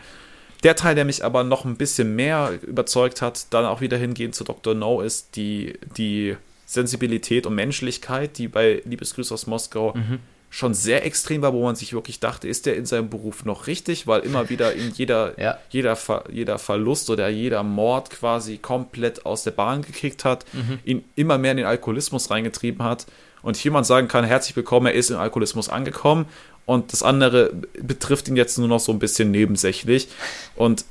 [0.64, 4.36] Der Teil, der mich aber noch ein bisschen mehr überzeugt hat, dann auch wieder hingehend
[4.36, 4.74] zu Dr.
[4.74, 10.20] No, ist die, die Sensibilität und Menschlichkeit, die bei Liebesgrüße aus Moskau mhm
[10.54, 13.66] schon sehr extrem war, wo man sich wirklich dachte, ist der in seinem Beruf noch
[13.66, 15.58] richtig, weil immer wieder in jeder, ja.
[15.72, 20.78] jeder, Ver, jeder Verlust oder jeder Mord quasi komplett aus der Bahn gekickt hat, mhm.
[20.84, 23.08] ihn immer mehr in den Alkoholismus reingetrieben hat
[23.42, 26.28] und hier man sagen kann, herzlich willkommen, er ist im Alkoholismus angekommen
[26.66, 30.08] und das andere betrifft ihn jetzt nur noch so ein bisschen nebensächlich.
[30.56, 30.86] Und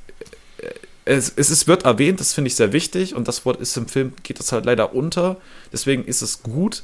[0.57, 0.69] äh,
[1.05, 3.15] es, es, es wird erwähnt, das finde ich sehr wichtig.
[3.15, 5.37] Und das Wort ist im Film, geht das halt leider unter,
[5.71, 6.83] deswegen ist es gut,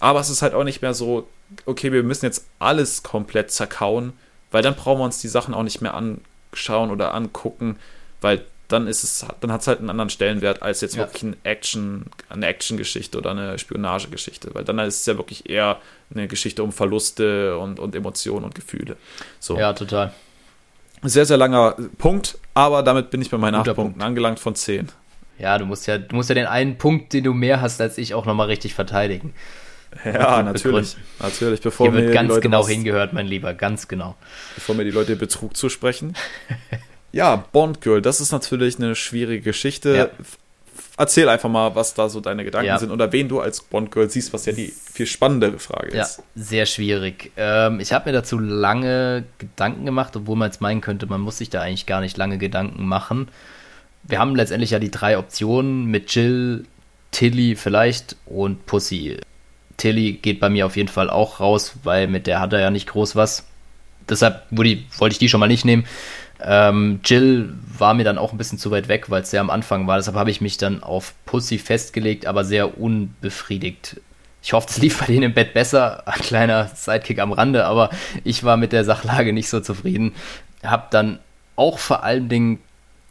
[0.00, 1.28] aber es ist halt auch nicht mehr so,
[1.66, 4.14] okay, wir müssen jetzt alles komplett zerkauen,
[4.50, 7.76] weil dann brauchen wir uns die Sachen auch nicht mehr anschauen oder angucken,
[8.20, 11.02] weil dann ist es, dann hat es halt einen anderen Stellenwert als jetzt ja.
[11.02, 15.78] wirklich ein Action, eine Action-Geschichte oder eine Spionagegeschichte, weil dann ist es ja wirklich eher
[16.14, 18.96] eine Geschichte um Verluste und, und Emotionen und Gefühle.
[19.40, 19.58] So.
[19.58, 20.12] Ja, total.
[21.02, 24.88] Sehr, sehr langer Punkt, aber damit bin ich bei meinen acht Punkten angelangt von zehn.
[25.38, 27.98] Ja, du musst ja, du musst ja den einen Punkt, den du mehr hast als
[27.98, 29.34] ich, auch nochmal richtig verteidigen.
[30.04, 30.96] Ja, natürlich.
[31.18, 34.14] Natürlich, bevor Hier wird ganz genau was, hingehört, mein Lieber, ganz genau.
[34.54, 36.14] Bevor mir die Leute Betrug zusprechen.
[37.12, 39.96] ja, Bond Girl, das ist natürlich eine schwierige Geschichte.
[39.96, 40.26] Ja.
[40.96, 42.78] erzähl einfach mal, was da so deine Gedanken Ja.
[42.78, 46.22] sind oder wen du als Bond-Girl siehst, was ja die viel spannendere Frage Ja, ist.
[46.34, 47.30] sehr schwierig.
[47.36, 51.38] Ähm, ich habe mir dazu lange Gedanken gemacht, obwohl man jetzt meinen könnte, man muss
[51.38, 53.28] sich da eigentlich gar nicht lange Gedanken machen.
[54.04, 56.64] Wir haben letztendlich ja die drei Optionen mit Jill,
[57.10, 59.16] Tilly vielleicht und Pussy.
[59.78, 62.70] Tilly geht bei mir auf jeden Fall auch raus, weil mit der hat er ja
[62.70, 63.44] nicht groß was.
[64.08, 65.84] Deshalb wollte ich die schon mal nicht nehmen.
[66.40, 69.50] Ähm, Jill war mir dann auch ein bisschen zu weit weg, weil es sehr am
[69.50, 69.96] Anfang war.
[69.96, 74.00] Deshalb habe ich mich dann auf Pussy festgelegt, aber sehr unbefriedigt.
[74.42, 76.06] Ich hoffe, es lief bei denen im Bett besser.
[76.06, 77.90] Ein kleiner Sidekick am Rande, aber
[78.24, 80.14] ich war mit der Sachlage nicht so zufrieden.
[80.64, 81.20] Hab dann
[81.54, 82.58] auch vor allen Dingen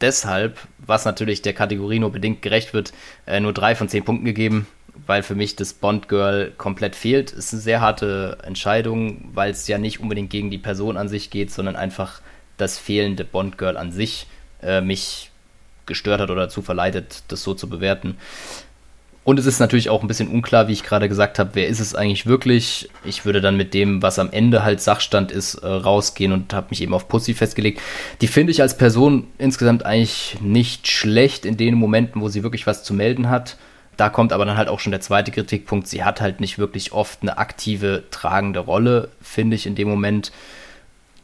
[0.01, 2.91] deshalb, was natürlich der Kategorie nur bedingt gerecht wird,
[3.27, 4.67] äh, nur drei von zehn Punkten gegeben,
[5.07, 7.31] weil für mich das Bond-Girl komplett fehlt.
[7.31, 11.29] Ist eine sehr harte Entscheidung, weil es ja nicht unbedingt gegen die Person an sich
[11.29, 12.21] geht, sondern einfach
[12.61, 14.27] das fehlende Bond-Girl an sich
[14.61, 15.31] äh, mich
[15.85, 18.17] gestört hat oder dazu verleitet, das so zu bewerten.
[19.23, 21.79] Und es ist natürlich auch ein bisschen unklar, wie ich gerade gesagt habe, wer ist
[21.79, 22.89] es eigentlich wirklich?
[23.03, 26.67] Ich würde dann mit dem, was am Ende halt Sachstand ist, äh, rausgehen und habe
[26.71, 27.81] mich eben auf Pussy festgelegt.
[28.21, 32.65] Die finde ich als Person insgesamt eigentlich nicht schlecht in den Momenten, wo sie wirklich
[32.65, 33.57] was zu melden hat.
[33.95, 35.87] Da kommt aber dann halt auch schon der zweite Kritikpunkt.
[35.87, 40.31] Sie hat halt nicht wirklich oft eine aktive, tragende Rolle, finde ich in dem Moment.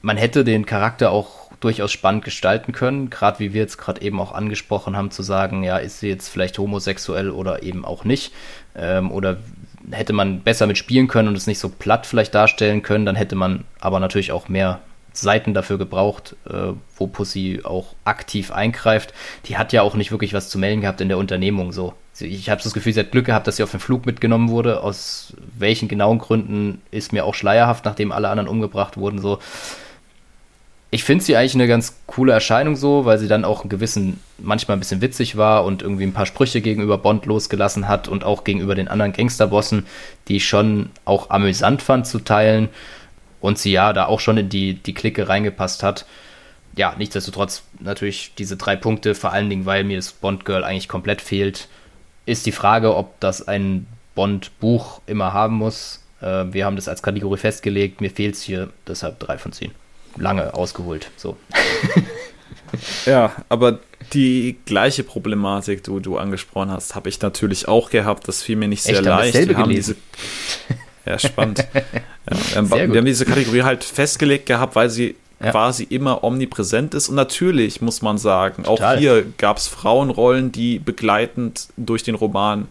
[0.01, 4.19] Man hätte den Charakter auch durchaus spannend gestalten können, gerade wie wir jetzt gerade eben
[4.19, 8.31] auch angesprochen haben, zu sagen, ja, ist sie jetzt vielleicht homosexuell oder eben auch nicht,
[8.75, 9.37] ähm, oder
[9.91, 13.35] hätte man besser mitspielen können und es nicht so platt vielleicht darstellen können, dann hätte
[13.35, 14.81] man aber natürlich auch mehr
[15.13, 19.13] Seiten dafür gebraucht, äh, wo Pussy auch aktiv eingreift.
[19.45, 21.93] Die hat ja auch nicht wirklich was zu melden gehabt in der Unternehmung so.
[22.19, 24.81] Ich habe das Gefühl, sie hat Glück gehabt, dass sie auf den Flug mitgenommen wurde.
[24.81, 29.19] Aus welchen genauen Gründen ist mir auch schleierhaft, nachdem alle anderen umgebracht wurden.
[29.19, 29.39] So,
[30.89, 34.21] ich finde sie eigentlich eine ganz coole Erscheinung so, weil sie dann auch einen gewissen,
[34.37, 38.23] manchmal ein bisschen witzig war und irgendwie ein paar Sprüche gegenüber Bond losgelassen hat und
[38.23, 39.85] auch gegenüber den anderen Gangsterbossen,
[40.27, 42.69] die ich schon auch amüsant fand zu teilen
[43.41, 46.05] und sie ja da auch schon in die, die Clique reingepasst hat.
[46.77, 51.21] Ja, nichtsdestotrotz natürlich diese drei Punkte, vor allen Dingen, weil mir das Bond-Girl eigentlich komplett
[51.21, 51.67] fehlt,
[52.25, 56.03] ist die Frage, ob das ein Bond-Buch immer haben muss.
[56.21, 59.71] Äh, wir haben das als Kategorie festgelegt, mir fehlt es hier, deshalb drei von zehn
[60.17, 61.09] lange ausgeholt.
[61.17, 61.37] So.
[63.05, 63.79] Ja, aber
[64.13, 68.27] die gleiche Problematik, die du angesprochen hast, habe ich natürlich auch gehabt.
[68.27, 69.47] Das fiel mir nicht sehr Echt, wir leicht.
[69.47, 69.95] Wir haben diese,
[71.05, 71.65] ja, spannend.
[72.53, 72.97] Ja, wir, gut.
[72.97, 75.51] haben diese Kategorie halt festgelegt gehabt, weil sie Ja.
[75.51, 77.07] quasi immer omnipräsent ist.
[77.07, 78.95] Und natürlich muss man sagen, Total.
[78.95, 82.67] auch hier gab es Frauenrollen, die begleitend durch den Roman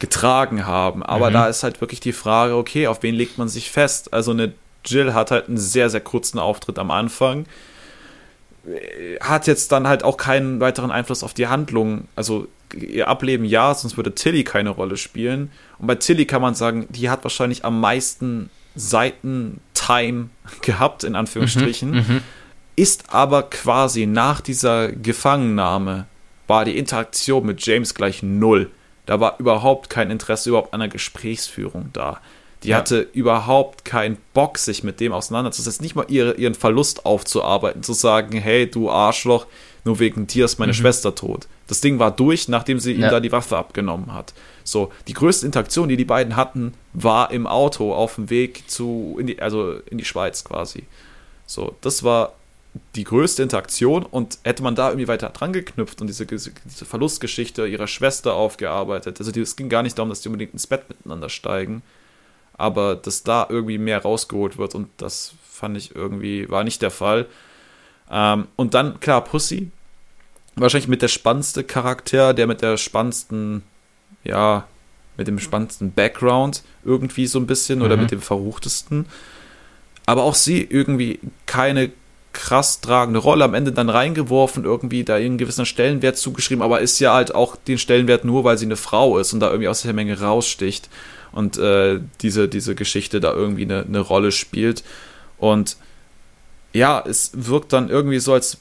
[0.00, 1.02] getragen haben.
[1.02, 1.34] Aber Mhm.
[1.34, 4.12] da ist halt wirklich die Frage, okay, auf wen legt man sich fest?
[4.12, 4.52] Also eine
[4.84, 7.46] Jill hat halt einen sehr, sehr kurzen Auftritt am Anfang.
[9.20, 12.08] Hat jetzt dann halt auch keinen weiteren Einfluss auf die Handlung.
[12.16, 15.50] Also ihr Ableben ja, sonst würde Tilly keine Rolle spielen.
[15.78, 20.30] Und bei Tilly kann man sagen, die hat wahrscheinlich am meisten Seiten-Time
[20.62, 22.22] gehabt, in Anführungsstrichen.
[22.76, 26.06] Ist aber quasi nach dieser Gefangennahme
[26.46, 28.70] war die Interaktion mit James gleich null.
[29.06, 32.20] Da war überhaupt kein Interesse überhaupt an einer Gesprächsführung da.
[32.64, 32.78] Die Ja.
[32.78, 37.92] hatte überhaupt keinen Bock, sich mit dem auseinanderzusetzen, nicht mal ihre, ihren Verlust aufzuarbeiten, zu
[37.92, 39.46] sagen, hey, du Arschloch,
[39.84, 41.46] nur wegen dir ist meine Schwester tot.
[41.66, 43.10] Das Ding war durch, nachdem sie ihm Ja.
[43.10, 44.32] da die Waffe abgenommen hat.
[44.64, 49.16] So, die größte Interaktion, die die beiden hatten, war im Auto auf dem Weg zu,
[49.20, 50.84] in die, also in die Schweiz quasi.
[51.46, 52.32] So, das war
[52.96, 56.50] die größte Interaktion und hätte man da irgendwie weiter dran geknüpft und diese, diese
[56.86, 59.20] Verlustgeschichte ihrer Schwester aufgearbeitet.
[59.20, 61.82] Also es ging gar nicht darum, dass die unbedingt ins Bett miteinander steigen,
[62.56, 66.90] aber dass da irgendwie mehr rausgeholt wird und das fand ich irgendwie, war nicht der
[66.90, 67.26] Fall.
[68.10, 69.70] Ähm, und dann, klar, Pussy,
[70.56, 73.62] wahrscheinlich mit der spannendste Charakter, der mit der spannendsten,
[74.24, 74.66] ja,
[75.16, 78.02] mit dem spannendsten Background irgendwie so ein bisschen oder Mhm.
[78.02, 79.06] mit dem verruchtesten.
[80.06, 81.92] Aber auch sie irgendwie keine
[82.32, 86.98] krass tragende Rolle am Ende dann reingeworfen, irgendwie da einen gewissen Stellenwert zugeschrieben, aber ist
[86.98, 89.82] ja halt auch den Stellenwert nur, weil sie eine Frau ist und da irgendwie aus
[89.82, 90.88] der Menge raussticht
[91.34, 94.82] und äh, diese, diese Geschichte da irgendwie eine, eine Rolle spielt.
[95.38, 95.76] Und
[96.72, 98.58] ja, es wirkt dann irgendwie so, als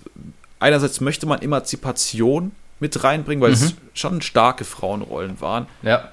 [0.60, 3.78] einerseits möchte man Emanzipation mit reinbringen, weil es Mhm.
[3.94, 6.12] schon starke Frauenrollen waren Ja.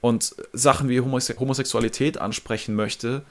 [0.00, 3.22] und Sachen wie Homose Homosexualität ansprechen möchte,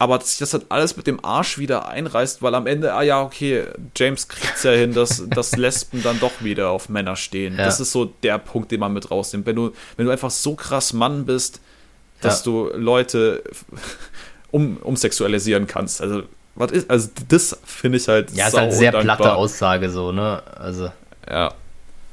[0.00, 3.02] aber dass sich das halt alles mit dem Arsch wieder einreißt, weil am Ende, ah
[3.02, 3.64] ja, okay,
[3.96, 7.56] James kriegt's ja hin, dass, dass Lesben dann doch wieder auf Männer stehen.
[7.58, 7.64] Ja.
[7.64, 9.44] Das ist so der Punkt, den man mit rausnimmt.
[9.46, 11.60] Wenn du, wenn du einfach so krass Mann bist,
[12.20, 12.52] dass Ja.
[12.52, 13.42] du Leute
[14.50, 16.00] um, umsexualisieren kannst.
[16.00, 16.22] Also,
[16.54, 19.16] was ist, also das finde ich halt Ja, ist halt eine sehr undankbar.
[19.16, 20.42] platte Aussage so, ne?
[20.56, 20.90] Also,
[21.28, 21.52] Ja.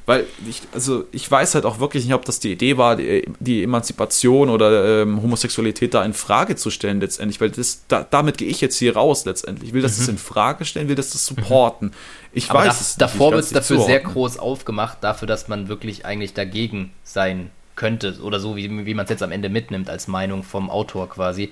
[0.05, 3.27] Weil ich, also ich weiß halt auch wirklich nicht, ob das die Idee war, die,
[3.39, 8.37] die Emanzipation oder ähm, Homosexualität da in Frage zu stellen letztendlich, weil das, da, damit
[8.37, 9.69] gehe ich jetzt hier raus letztendlich.
[9.69, 10.01] Ich will das mhm.
[10.01, 11.91] das in Frage stellen, will das das supporten.
[12.33, 16.05] Ich Aber weiß das, Davor wird es dafür sehr groß aufgemacht, dafür, dass man wirklich
[16.05, 20.07] eigentlich dagegen sein könnte oder so, wie, wie man es jetzt am Ende mitnimmt als
[20.07, 21.51] Meinung vom Autor quasi,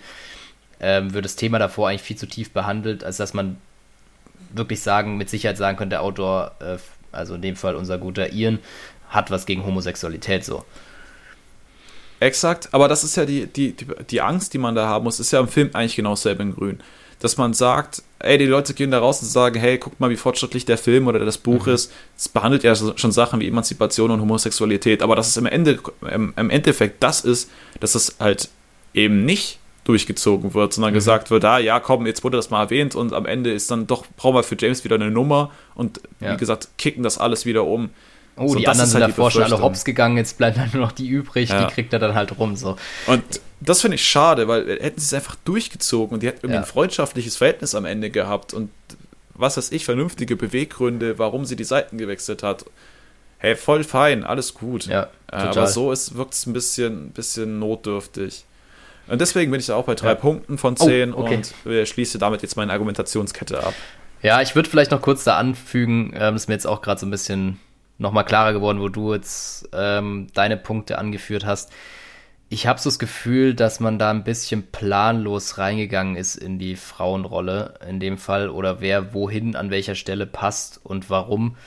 [0.80, 3.58] ähm, wird das Thema davor eigentlich viel zu tief behandelt, als dass man
[4.54, 6.78] wirklich sagen, mit Sicherheit sagen könnte, der Autor, äh,
[7.14, 8.60] also in dem Fall unser guter Ian,
[9.10, 10.66] hat was gegen Homosexualität so.
[12.20, 15.20] Exakt, aber das ist ja die, die, die, die Angst, die man da haben muss,
[15.20, 16.80] ist ja im Film eigentlich genau dasselbe in Grün.
[17.20, 20.16] Dass man sagt, ey, die Leute gehen da raus und sagen, hey, guck mal, wie
[20.16, 21.74] fortschrittlich der Film oder das Buch mhm.
[21.74, 21.92] ist.
[22.18, 25.80] Es behandelt ja schon Sachen wie Emanzipation und Homosexualität, aber dass es im, Ende,
[26.10, 27.50] im, im Endeffekt das ist,
[27.80, 28.50] dass es halt
[28.94, 30.96] eben nicht durchgezogen wird, sondern mhm.
[30.96, 33.88] gesagt wird, ah ja, komm, jetzt wurde das mal erwähnt und am Ende ist dann
[33.88, 36.34] doch, brauchen wir für James wieder eine Nummer und ja.
[36.34, 37.90] wie gesagt, kicken das alles wieder um.
[38.36, 40.82] Oh, so, die anderen sind halt davor schon alle hops gegangen, jetzt bleiben dann nur
[40.88, 41.66] noch die übrig, ja.
[41.66, 42.56] die kriegt er dann halt rum.
[42.56, 42.78] So.
[43.06, 43.24] Und
[43.60, 46.62] das finde ich schade, weil hätten sie es einfach durchgezogen und die hätten irgendwie ja.
[46.62, 48.72] ein freundschaftliches Verhältnis am Ende gehabt und
[49.36, 52.66] was weiß ich, vernünftige Beweggründe, warum sie die Seiten gewechselt hat.
[53.40, 54.86] Hey, voll fein, alles gut.
[54.86, 55.50] Ja, total.
[55.50, 58.46] Aber so wirkt es ein bisschen, bisschen notdürftig.
[59.08, 60.16] Und deswegen bin ich da auch bei drei ja.
[60.16, 61.42] Punkten von zehn oh, okay.
[61.66, 63.74] und schließe damit jetzt meine Argumentationskette ab.
[64.22, 67.06] Ja, ich würde vielleicht noch kurz da anfügen, ähm, ist mir jetzt auch gerade so
[67.06, 67.60] ein bisschen
[67.98, 71.72] nochmal klarer geworden, wo du jetzt ähm, deine Punkte angeführt hast.
[72.48, 76.76] Ich habe so das Gefühl, dass man da ein bisschen planlos reingegangen ist in die
[76.76, 81.58] Frauenrolle in dem Fall oder wer wohin an welcher Stelle passt und warum.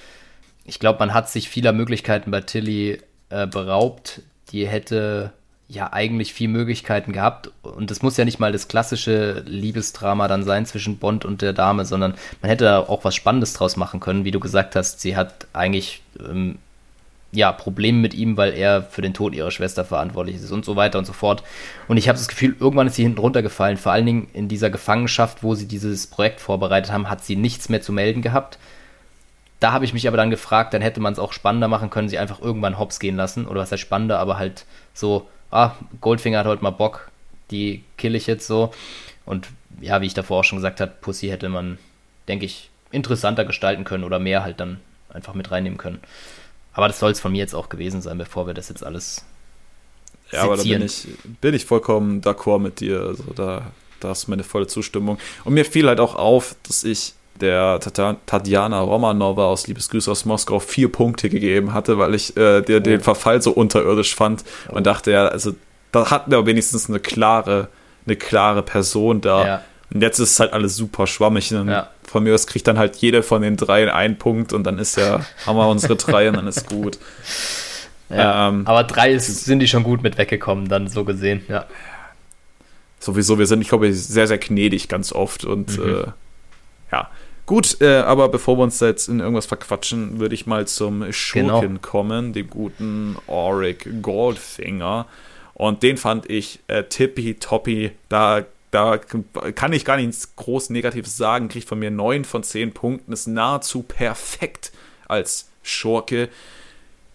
[0.65, 3.01] Ich glaube, man hat sich vieler Möglichkeiten bei Tilly
[3.31, 4.23] äh, beraubt.
[4.53, 5.33] Die hätte
[5.69, 7.51] ja eigentlich viel Möglichkeiten gehabt.
[7.63, 11.53] Und es muss ja nicht mal das klassische Liebesdrama dann sein zwischen Bond und der
[11.53, 14.25] Dame, sondern man hätte da auch was Spannendes draus machen können.
[14.25, 16.59] Wie du gesagt hast, sie hat eigentlich ähm,
[17.33, 20.77] ja Probleme mit ihm, weil er für den Tod ihrer Schwester verantwortlich ist und so
[20.77, 21.43] weiter und so fort.
[21.89, 23.77] Und ich habe das Gefühl, irgendwann ist sie hinten runtergefallen.
[23.77, 27.69] Vor allen Dingen in dieser Gefangenschaft, wo sie dieses Projekt vorbereitet haben, hat sie nichts
[27.69, 28.59] mehr zu melden gehabt.
[29.59, 32.09] Da habe ich mich aber dann gefragt, dann hätte man es auch spannender machen können,
[32.09, 33.47] sie einfach irgendwann hops gehen lassen.
[33.47, 34.65] Oder was heißt spannender, aber halt
[34.95, 35.27] so
[35.57, 37.11] ah, Goldfinger hat heute mal Bock,
[37.51, 38.73] die kill ich jetzt so.
[39.25, 39.49] Und
[39.81, 41.79] ja, wie ich davor auch schon gesagt habe, Pussy hätte man,
[42.29, 46.01] denke ich, interessanter gestalten können oder mehr halt dann einfach mit reinnehmen können.
[46.73, 49.25] Aber das soll es von mir jetzt auch gewesen sein, bevor wir das jetzt alles.
[50.31, 51.07] Ja, aber da bin ich,
[51.41, 53.01] bin ich vollkommen d'accord mit dir.
[53.01, 55.19] Also da, da hast du meine volle Zustimmung.
[55.45, 60.59] Und mir fiel halt auch auf, dass ich der Tatjana Romanova aus Liebesgrüße aus Moskau
[60.59, 63.03] vier Punkte gegeben hatte, weil ich äh, der, den oh.
[63.03, 64.81] Verfall so unterirdisch fand und oh.
[64.81, 65.55] dachte, ja, also
[65.93, 67.69] da hatten wir wenigstens eine klare,
[68.07, 69.47] eine klare Person da.
[69.47, 69.63] Ja.
[69.93, 71.51] Und jetzt ist halt alles super schwammig.
[71.51, 71.91] Ja.
[72.05, 74.97] Von mir aus kriegt dann halt jeder von den drei einen Punkt und dann ist
[74.97, 76.99] ja, haben wir unsere drei und dann ist gut.
[78.09, 81.67] Ja, ähm, aber drei ist, sind die schon gut mit weggekommen, dann so gesehen, ja.
[83.01, 85.89] Sowieso, wir sind, ich glaube, sehr, sehr gnädig ganz oft und mhm.
[85.89, 86.05] äh,
[86.93, 87.11] ja,
[87.47, 91.13] Gut, äh, aber bevor wir uns da jetzt in irgendwas verquatschen, würde ich mal zum
[91.13, 91.81] Schurken genau.
[91.81, 95.07] kommen, dem guten Auric Goldfinger.
[95.55, 97.93] Und den fand ich äh, tippy-toppy.
[98.09, 101.49] Da, da kann ich gar nichts groß Negatives sagen.
[101.49, 103.13] Kriegt von mir 9 von 10 Punkten.
[103.13, 104.73] Ist nahezu perfekt
[105.07, 106.29] als Schurke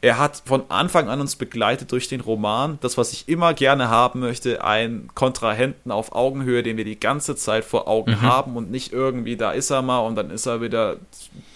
[0.01, 2.79] er hat von Anfang an uns begleitet durch den Roman.
[2.81, 7.35] Das, was ich immer gerne haben möchte, einen Kontrahenten auf Augenhöhe, den wir die ganze
[7.35, 8.21] Zeit vor Augen mhm.
[8.21, 10.97] haben und nicht irgendwie, da ist er mal und dann ist er wieder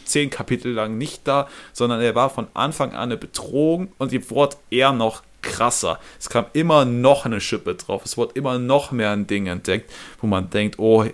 [0.05, 4.29] zehn Kapitel lang nicht da, sondern er war von Anfang an eine Bedrohung und die
[4.29, 5.99] wurde eher noch krasser.
[6.19, 8.03] Es kam immer noch eine Schippe drauf.
[8.05, 9.91] Es wurde immer noch mehr ein Ding entdeckt,
[10.21, 11.05] wo man denkt, oh,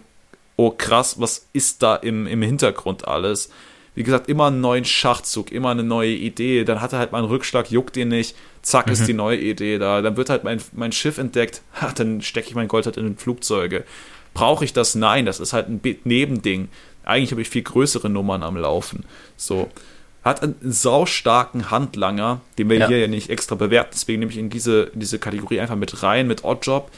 [0.58, 3.52] oh krass, was ist da im, im Hintergrund alles?
[3.94, 6.64] Wie gesagt, immer einen neuen Schachzug, immer eine neue Idee.
[6.64, 8.94] Dann hat er halt mal einen Rückschlag, juckt ihn nicht, zack, mhm.
[8.94, 10.02] ist die neue Idee da.
[10.02, 13.04] Dann wird halt mein, mein Schiff entdeckt, ha, dann stecke ich mein Gold halt in
[13.04, 13.84] den Flugzeuge.
[14.34, 14.96] Brauche ich das?
[14.96, 16.70] Nein, das ist halt ein Nebending.
[17.04, 19.04] Eigentlich habe ich viel größere Nummern am Laufen.
[19.36, 19.70] So.
[20.24, 22.88] Hat einen saustarken Handlanger, den wir ja.
[22.88, 26.04] hier ja nicht extra bewerten, deswegen nehme ich in diese, in diese Kategorie einfach mit
[26.04, 26.92] rein, mit Oddjob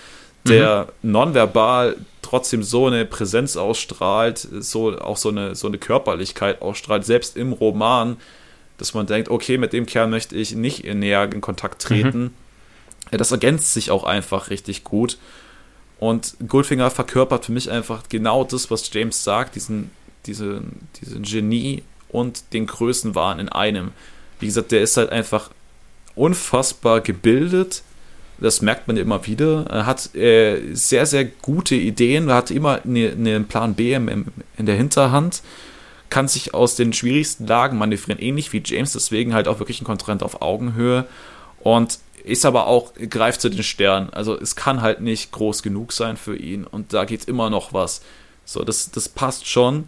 [0.45, 1.11] der mhm.
[1.11, 1.95] nonverbal
[2.33, 7.53] trotzdem so eine Präsenz ausstrahlt, so auch so eine, so eine Körperlichkeit ausstrahlt, selbst im
[7.53, 8.17] Roman,
[8.79, 12.33] dass man denkt, okay, mit dem Kerl möchte ich nicht in näher in Kontakt treten.
[13.11, 13.17] Mhm.
[13.17, 15.19] Das ergänzt sich auch einfach richtig gut.
[15.99, 19.91] Und Goldfinger verkörpert für mich einfach genau das, was James sagt, diesen,
[20.25, 23.91] diesen, diesen Genie und den Größenwahn in einem.
[24.39, 25.51] Wie gesagt, der ist halt einfach
[26.15, 27.83] unfassbar gebildet,
[28.43, 29.65] das merkt man immer wieder.
[29.69, 34.25] Er hat äh, sehr, sehr gute Ideen, er hat immer einen ne Plan B im,
[34.57, 35.41] in der Hinterhand,
[36.09, 39.85] kann sich aus den schwierigsten Lagen manövrieren, ähnlich wie James, deswegen halt auch wirklich ein
[39.85, 41.05] Konkurrent auf Augenhöhe
[41.61, 44.09] und ist aber auch, greift zu den Sternen.
[44.11, 47.71] Also es kann halt nicht groß genug sein für ihn und da geht immer noch
[47.71, 48.01] was.
[48.43, 49.87] So, das, das passt schon.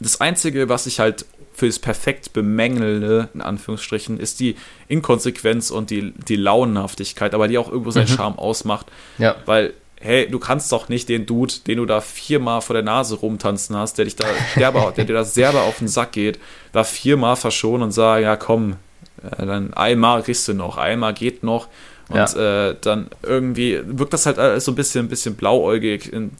[0.00, 1.24] Das Einzige, was ich halt
[1.58, 4.56] für das perfekt bemängelnde, in Anführungsstrichen, ist die
[4.86, 8.14] Inkonsequenz und die, die Launenhaftigkeit, aber die auch irgendwo seinen mhm.
[8.14, 8.86] Charme ausmacht.
[9.18, 9.36] Ja.
[9.44, 13.16] Weil hey, du kannst doch nicht den Dude, den du da viermal vor der Nase
[13.16, 16.38] rumtanzen hast, der dich da derbe, der dir da selber auf den Sack geht,
[16.70, 18.76] da viermal verschonen und sagen, ja komm,
[19.22, 21.66] äh, dann einmal kriegst du noch, einmal geht noch.
[22.08, 22.68] Und ja.
[22.68, 26.32] äh, dann irgendwie wirkt das halt alles so ein bisschen, ein bisschen blauäugig und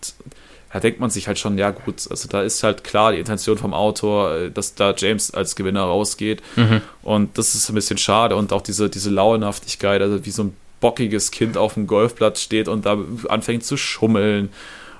[0.73, 3.59] da denkt man sich halt schon, ja gut, also da ist halt klar die Intention
[3.59, 6.43] vom Autor, äh, dass da James als Gewinner rausgeht.
[6.57, 6.82] Mhm.
[7.03, 10.57] Und das ist ein bisschen schade und auch diese, diese Launhaftigkeit, also wie so ein
[10.81, 14.51] bockiges Kind auf dem Golfplatz steht und da anfängt zu schummeln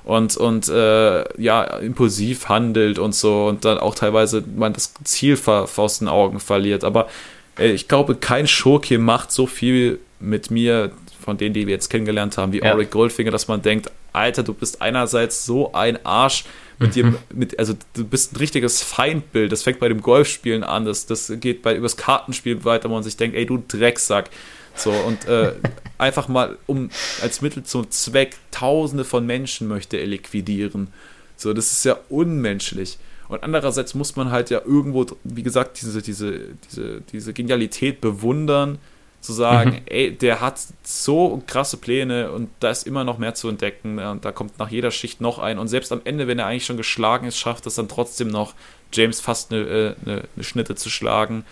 [0.05, 5.39] und, und äh, ja, impulsiv handelt und so und dann auch teilweise man das Ziel
[5.47, 6.82] aus den Augen verliert.
[6.82, 7.09] Aber
[7.59, 10.90] äh, ich glaube, kein Schurke macht so viel mit mir,
[11.20, 12.73] von denen, die wir jetzt kennengelernt haben, wie ja.
[12.73, 16.45] Auric Goldfinger, dass man denkt, Alter, du bist einerseits so ein Arsch
[16.81, 19.53] mit dir, mit, also du bist ein richtiges Feindbild.
[19.53, 23.03] Das fängt bei dem Golfspielen an, das, das geht bei übers Kartenspiel weiter, wo man
[23.03, 24.31] sich denkt, ey, du Drecksack.
[24.74, 25.55] So, und äh,
[25.99, 26.90] einfach mal, um
[27.23, 30.89] als Mittel zum Zweck Tausende von Menschen möchte er liquidieren.
[31.36, 32.99] So, das ist ja unmenschlich.
[33.28, 36.40] Und andererseits muss man halt ja irgendwo, wie gesagt, diese, diese,
[36.70, 38.78] diese, diese Genialität bewundern,
[39.20, 39.81] zu sagen, mhm.
[39.86, 44.24] ey, der hat so krasse Pläne und da ist immer noch mehr zu entdecken und
[44.24, 46.77] da kommt nach jeder Schicht noch ein und selbst am Ende, wenn er eigentlich schon
[46.77, 48.55] geschlagen ist, schafft es dann trotzdem noch,
[48.93, 51.45] James fast eine, äh, eine, eine Schnitte zu schlagen.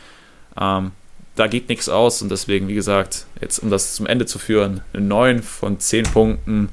[0.59, 0.93] Ähm,
[1.35, 4.81] da geht nichts aus und deswegen, wie gesagt, jetzt um das zum Ende zu führen,
[4.93, 6.71] eine 9 von 10 Punkten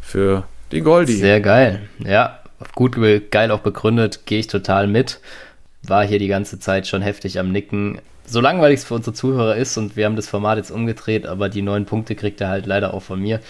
[0.00, 1.14] für den Goldie.
[1.16, 2.38] Sehr geil, ja,
[2.74, 2.96] gut,
[3.30, 5.20] geil auch begründet, gehe ich total mit.
[5.82, 8.00] War hier die ganze Zeit schon heftig am Nicken.
[8.24, 11.48] So langweilig es für unsere Zuhörer ist und wir haben das Format jetzt umgedreht, aber
[11.48, 13.40] die neun Punkte kriegt er halt leider auch von mir.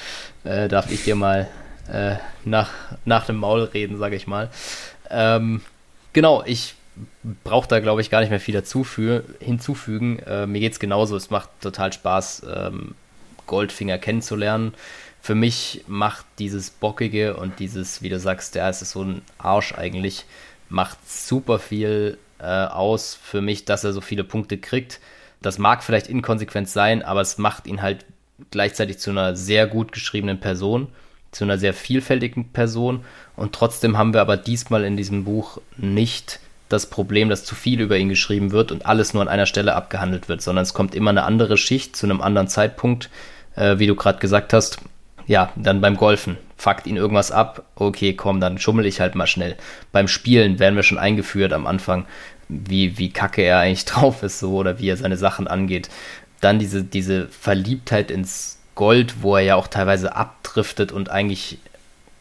[0.44, 1.48] Äh, darf ich dir mal
[1.90, 2.70] äh, nach,
[3.04, 4.50] nach dem Maul reden, sage ich mal.
[5.10, 5.60] Ähm,
[6.12, 6.74] genau, ich
[7.44, 10.18] brauche da, glaube ich, gar nicht mehr viel dazu für, hinzufügen.
[10.20, 11.16] Äh, mir geht es genauso.
[11.16, 12.94] Es macht total Spaß, ähm,
[13.46, 14.74] Goldfinger kennenzulernen.
[15.20, 19.74] Für mich macht dieses Bockige und dieses, wie du sagst, ja, ist so ein Arsch
[19.74, 20.24] eigentlich,
[20.68, 25.00] macht super viel äh, aus für mich, dass er so viele Punkte kriegt.
[25.40, 28.04] Das mag vielleicht inkonsequent sein, aber es macht ihn halt
[28.50, 30.88] gleichzeitig zu einer sehr gut geschriebenen Person,
[31.30, 33.04] zu einer sehr vielfältigen Person.
[33.36, 37.80] Und trotzdem haben wir aber diesmal in diesem Buch nicht das Problem, dass zu viel
[37.80, 40.94] über ihn geschrieben wird und alles nur an einer Stelle abgehandelt wird, sondern es kommt
[40.94, 43.10] immer eine andere Schicht zu einem anderen Zeitpunkt,
[43.56, 44.78] äh, wie du gerade gesagt hast.
[45.26, 46.36] Ja, dann beim Golfen.
[46.56, 47.64] Fuckt ihn irgendwas ab.
[47.74, 49.56] Okay, komm, dann schummel ich halt mal schnell.
[49.92, 52.06] Beim Spielen werden wir schon eingeführt am Anfang,
[52.66, 55.88] wie, wie kacke er eigentlich drauf ist, so, oder wie er seine Sachen angeht.
[56.40, 61.58] Dann diese, diese Verliebtheit ins Gold, wo er ja auch teilweise abdriftet und eigentlich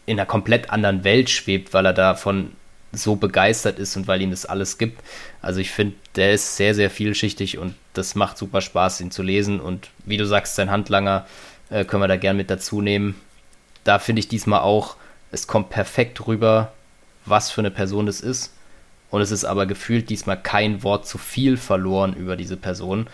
[0.06, 2.52] in einer komplett anderen Welt schwebt, weil er davon
[2.91, 5.02] so begeistert ist und weil ihm das alles gibt.
[5.41, 9.24] Also ich finde, der ist sehr, sehr vielschichtig und das macht super Spaß, ihn zu
[9.24, 9.60] lesen.
[9.60, 11.26] Und wie du sagst, sein Handlanger
[11.70, 13.16] äh, können wir da gern mit dazu nehmen.
[13.84, 14.98] Da finde ich diesmal auch,
[15.32, 16.74] es kommt perfekt rüber,
[17.26, 18.53] was für eine Person das ist.
[19.11, 23.07] Und es ist aber gefühlt diesmal kein Wort zu viel verloren über diese Person.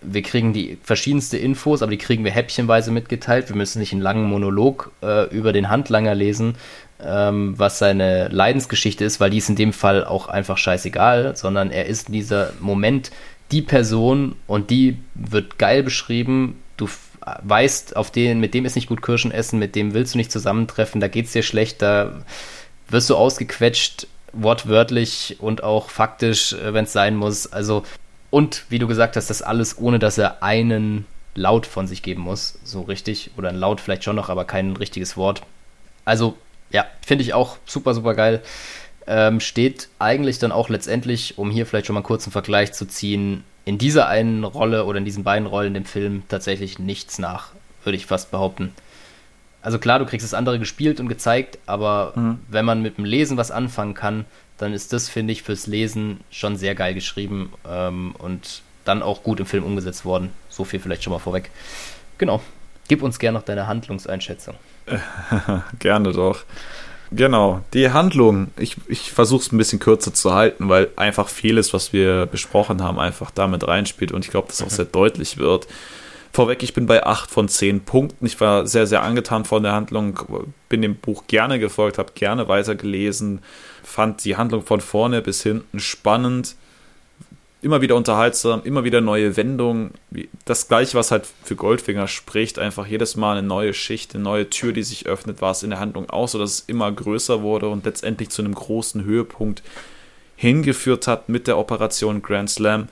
[0.00, 3.48] Wir kriegen die verschiedenste Infos, aber die kriegen wir häppchenweise mitgeteilt.
[3.48, 6.54] Wir müssen nicht einen langen Monolog äh, über den Handlanger lesen,
[7.02, 11.70] ähm, was seine Leidensgeschichte ist, weil die ist in dem Fall auch einfach scheißegal, sondern
[11.70, 13.10] er ist in dieser Moment
[13.50, 16.62] die Person und die wird geil beschrieben.
[16.76, 16.88] Du
[17.42, 20.30] weißt, auf den, mit dem ist nicht gut Kirschen essen, mit dem willst du nicht
[20.30, 22.12] zusammentreffen, da geht es dir schlecht, da
[22.88, 27.52] wirst du ausgequetscht, wortwörtlich und auch faktisch, äh, wenn es sein muss.
[27.52, 27.84] Also,
[28.30, 32.22] und wie du gesagt hast, das alles, ohne dass er einen Laut von sich geben
[32.22, 33.30] muss, so richtig.
[33.36, 35.42] Oder ein Laut vielleicht schon noch, aber kein richtiges Wort.
[36.04, 36.36] Also,
[36.70, 38.42] ja, finde ich auch super, super geil.
[39.06, 42.86] Ähm, steht eigentlich dann auch letztendlich, um hier vielleicht schon mal einen kurzen Vergleich zu
[42.86, 47.48] ziehen, in dieser einen Rolle oder in diesen beiden Rollen im Film tatsächlich nichts nach,
[47.82, 48.74] würde ich fast behaupten.
[49.64, 52.38] Also klar, du kriegst das andere gespielt und gezeigt, aber mhm.
[52.48, 54.26] wenn man mit dem Lesen was anfangen kann,
[54.58, 59.22] dann ist das, finde ich, fürs Lesen schon sehr geil geschrieben ähm, und dann auch
[59.22, 60.28] gut im Film umgesetzt worden.
[60.50, 61.50] So viel vielleicht schon mal vorweg.
[62.18, 62.42] Genau.
[62.88, 64.54] Gib uns gerne noch deine Handlungseinschätzung.
[65.78, 66.44] Gerne doch.
[67.10, 71.72] Genau, die Handlung, ich, ich versuche es ein bisschen kürzer zu halten, weil einfach vieles,
[71.72, 75.66] was wir besprochen haben, einfach damit reinspielt und ich glaube, dass auch sehr deutlich wird.
[76.34, 78.26] Vorweg, ich bin bei 8 von 10 Punkten.
[78.26, 80.18] Ich war sehr, sehr angetan von der Handlung,
[80.68, 83.40] bin dem Buch gerne gefolgt, habe gerne weitergelesen,
[83.84, 86.56] fand die Handlung von vorne bis hinten spannend,
[87.62, 89.92] immer wieder unterhaltsam, immer wieder neue Wendungen.
[90.44, 94.50] Das gleiche, was halt für Goldfinger spricht, einfach jedes Mal eine neue Schicht, eine neue
[94.50, 97.42] Tür, die sich öffnet, war es in der Handlung auch so, dass es immer größer
[97.42, 99.62] wurde und letztendlich zu einem großen Höhepunkt
[100.34, 102.88] hingeführt hat mit der Operation Grand Slam.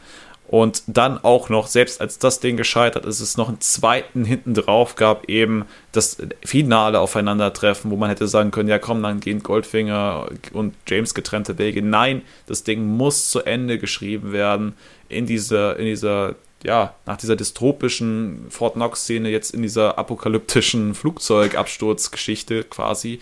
[0.52, 4.52] Und dann auch noch, selbst als das Ding gescheitert ist, es noch einen zweiten hinten
[4.52, 9.42] drauf gab, eben das finale Aufeinandertreffen, wo man hätte sagen können, ja komm, dann gehen
[9.42, 11.80] Goldfinger und James getrennte Wege.
[11.80, 14.74] Nein, das Ding muss zu Ende geschrieben werden
[15.08, 22.64] in dieser, in dieser, ja, nach dieser dystopischen Fort Knox-Szene, jetzt in dieser apokalyptischen Flugzeugabsturzgeschichte
[22.64, 23.20] quasi.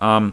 [0.00, 0.32] Ähm,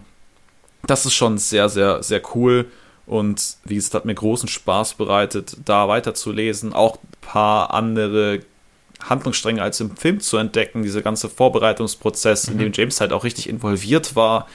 [0.85, 2.67] das ist schon sehr, sehr, sehr cool.
[3.09, 8.41] Und wie gesagt, hat mir großen Spaß bereitet, da weiterzulesen, auch ein paar andere
[9.01, 12.53] Handlungsstränge als im Film zu entdecken, dieser ganze Vorbereitungsprozess, mhm.
[12.53, 12.73] in dem mhm.
[12.75, 14.47] James halt auch richtig involviert war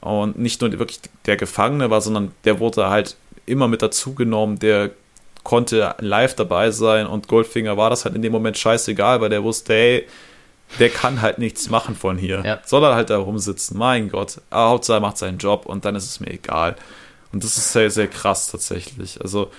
[0.00, 4.90] und nicht nur wirklich der Gefangene war, sondern der wurde halt immer mit dazugenommen, der
[5.42, 9.42] konnte live dabei sein und Goldfinger war das halt in dem Moment scheißegal, weil der
[9.42, 10.06] wusste, hey,
[10.78, 12.42] der kann halt nichts machen von hier.
[12.44, 12.60] Ja.
[12.64, 14.40] Soll er halt da rumsitzen, mein Gott.
[14.52, 16.76] Hauptsache er macht seinen Job und dann ist es mir egal.
[17.32, 19.20] Und das ist sehr, sehr krass tatsächlich.
[19.20, 19.50] Also,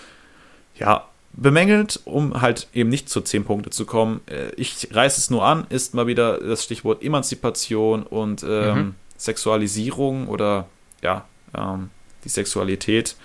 [0.75, 4.21] ja, bemängelt, um halt eben nicht zu 10 Punkte zu kommen.
[4.27, 8.95] Äh, ich reiße es nur an, ist mal wieder das Stichwort Emanzipation und ähm, mhm.
[9.17, 10.67] Sexualisierung oder
[11.01, 11.25] ja,
[11.55, 11.89] ähm,
[12.23, 13.15] die Sexualität.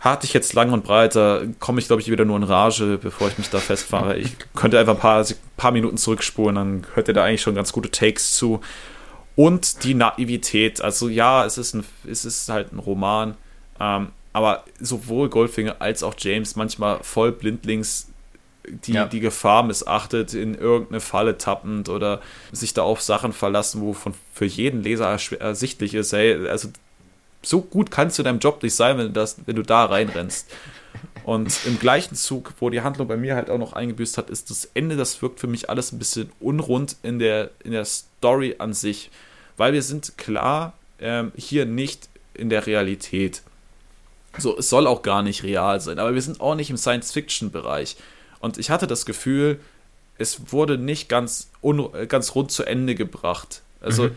[0.00, 3.00] Hatte ich jetzt lang und breit, da komme ich, glaube ich, wieder nur in Rage,
[3.02, 4.16] bevor ich mich da festfahre.
[4.16, 5.26] Ich könnte einfach ein paar,
[5.56, 8.60] paar Minuten zurückspulen, dann hört ihr da eigentlich schon ganz gute Takes zu.
[9.34, 10.80] Und die Naivität.
[10.80, 13.36] Also ja, es ist, ein, es ist halt ein Roman
[13.80, 18.08] ähm, aber sowohl Goldfinger als auch James manchmal voll blindlings
[18.70, 19.06] die, ja.
[19.06, 22.20] die Gefahr missachtet, in irgendeine Falle tappend oder
[22.52, 26.68] sich da auf Sachen verlassen, wo von, für jeden Leser ersichtlich ist, hey, also
[27.42, 29.84] so gut kannst du in deinem Job nicht sein, wenn du, das, wenn du da
[29.84, 30.50] reinrennst.
[31.24, 34.50] Und im gleichen Zug, wo die Handlung bei mir halt auch noch eingebüßt hat, ist
[34.50, 38.56] das Ende, das wirkt für mich alles ein bisschen unrund in der, in der Story
[38.58, 39.10] an sich.
[39.56, 43.42] Weil wir sind klar ähm, hier nicht in der Realität.
[44.38, 47.96] So, es soll auch gar nicht real sein, aber wir sind auch nicht im Science-Fiction-Bereich.
[48.40, 49.60] Und ich hatte das Gefühl,
[50.16, 51.50] es wurde nicht ganz,
[52.08, 53.62] ganz rund zu Ende gebracht.
[53.80, 54.16] Also, mhm.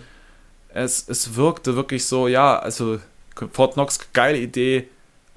[0.70, 3.00] es, es wirkte wirklich so, ja, also
[3.52, 4.88] Fort Knox, geile Idee,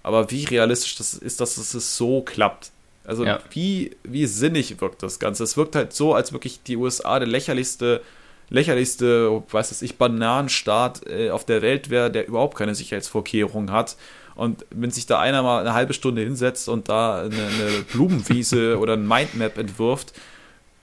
[0.03, 2.71] aber wie realistisch das ist, dass es so klappt.
[3.05, 3.41] Also, ja.
[3.51, 5.45] wie, wie sinnig wirkt das Ganze?
[5.45, 8.03] Es wirkt halt so, als wirklich die USA der lächerlichste
[8.51, 13.97] lächerlichste, weiß es ich, Bananenstaat äh, auf der Welt wäre, der überhaupt keine Sicherheitsvorkehrungen hat
[14.35, 18.79] und wenn sich da einer mal eine halbe Stunde hinsetzt und da eine, eine Blumenwiese
[18.81, 20.13] oder ein Mindmap entwirft,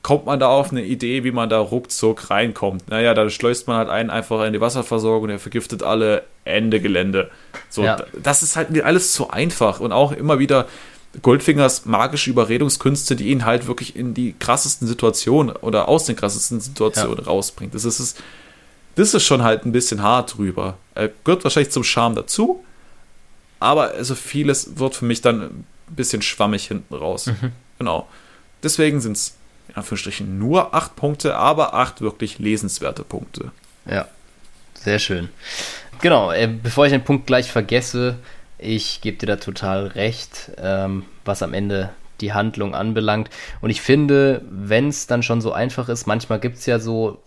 [0.03, 2.89] kommt man da auf eine Idee, wie man da ruckzuck reinkommt.
[2.89, 7.29] Naja, da schleust man halt einen einfach in die Wasserversorgung, der vergiftet alle Ende Gelände.
[7.69, 8.03] So, ja.
[8.21, 10.67] das ist halt alles zu einfach und auch immer wieder
[11.21, 16.61] Goldfingers magische Überredungskünste, die ihn halt wirklich in die krassesten Situationen oder aus den krassesten
[16.61, 17.25] Situationen ja.
[17.25, 17.75] rausbringt.
[17.75, 18.21] Das ist,
[18.95, 20.77] das ist schon halt ein bisschen hart drüber.
[20.95, 22.63] Er gehört wahrscheinlich zum Charme dazu,
[23.61, 27.27] aber also vieles wird für mich dann ein bisschen schwammig hinten raus.
[27.27, 27.51] Mhm.
[27.77, 28.07] Genau.
[28.63, 29.35] Deswegen sind es
[29.69, 33.51] in Anführungsstrichen nur acht Punkte, aber acht wirklich lesenswerte Punkte.
[33.85, 34.07] Ja,
[34.73, 35.29] sehr schön.
[36.01, 38.17] Genau, äh, bevor ich den Punkt gleich vergesse,
[38.57, 41.89] ich gebe dir da total recht, ähm, was am Ende
[42.19, 43.29] die Handlung anbelangt.
[43.61, 47.21] Und ich finde, wenn es dann schon so einfach ist, manchmal gibt es ja so,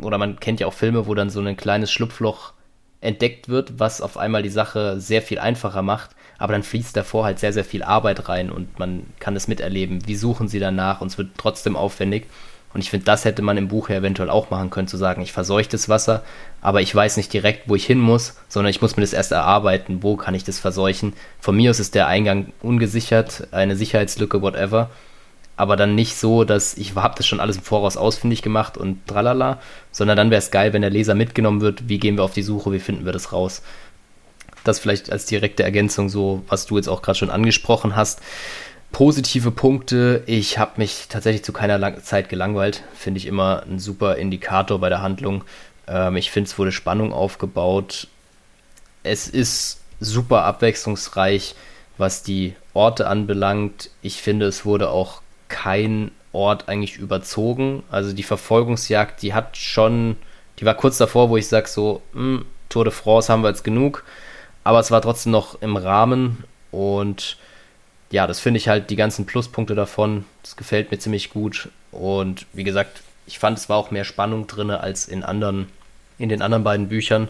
[0.00, 2.52] oder man kennt ja auch Filme, wo dann so ein kleines Schlupfloch
[3.00, 6.10] entdeckt wird, was auf einmal die Sache sehr viel einfacher macht.
[6.38, 10.06] Aber dann fließt davor halt sehr, sehr viel Arbeit rein und man kann es miterleben.
[10.06, 12.26] Wie suchen sie danach und es wird trotzdem aufwendig.
[12.74, 15.22] Und ich finde, das hätte man im Buch ja eventuell auch machen können, zu sagen,
[15.22, 16.22] ich verseuche das Wasser,
[16.60, 19.32] aber ich weiß nicht direkt, wo ich hin muss, sondern ich muss mir das erst
[19.32, 21.14] erarbeiten, wo kann ich das verseuchen.
[21.40, 24.90] Von mir aus ist der Eingang ungesichert, eine Sicherheitslücke, whatever
[25.58, 29.04] aber dann nicht so, dass ich habe das schon alles im Voraus ausfindig gemacht und
[29.08, 29.60] tralala,
[29.90, 32.44] sondern dann wäre es geil, wenn der Leser mitgenommen wird, wie gehen wir auf die
[32.44, 33.62] Suche, wie finden wir das raus.
[34.62, 38.20] Das vielleicht als direkte Ergänzung so, was du jetzt auch gerade schon angesprochen hast.
[38.92, 43.80] Positive Punkte, ich habe mich tatsächlich zu keiner Lang Zeit gelangweilt, finde ich immer ein
[43.80, 45.42] super Indikator bei der Handlung.
[45.88, 48.06] Ähm, ich finde, es wurde Spannung aufgebaut.
[49.02, 51.56] Es ist super abwechslungsreich,
[51.96, 53.90] was die Orte anbelangt.
[54.02, 57.82] Ich finde, es wurde auch kein Ort eigentlich überzogen.
[57.90, 60.16] Also die Verfolgungsjagd, die hat schon,
[60.58, 63.48] die war kurz davor, wo ich sage so, mh, hm, Tour de France haben wir
[63.48, 64.04] jetzt genug,
[64.62, 67.38] aber es war trotzdem noch im Rahmen und
[68.10, 70.24] ja, das finde ich halt die ganzen Pluspunkte davon.
[70.42, 71.68] Das gefällt mir ziemlich gut.
[71.92, 75.68] Und wie gesagt, ich fand, es war auch mehr Spannung drin als in anderen,
[76.18, 77.28] in den anderen beiden Büchern.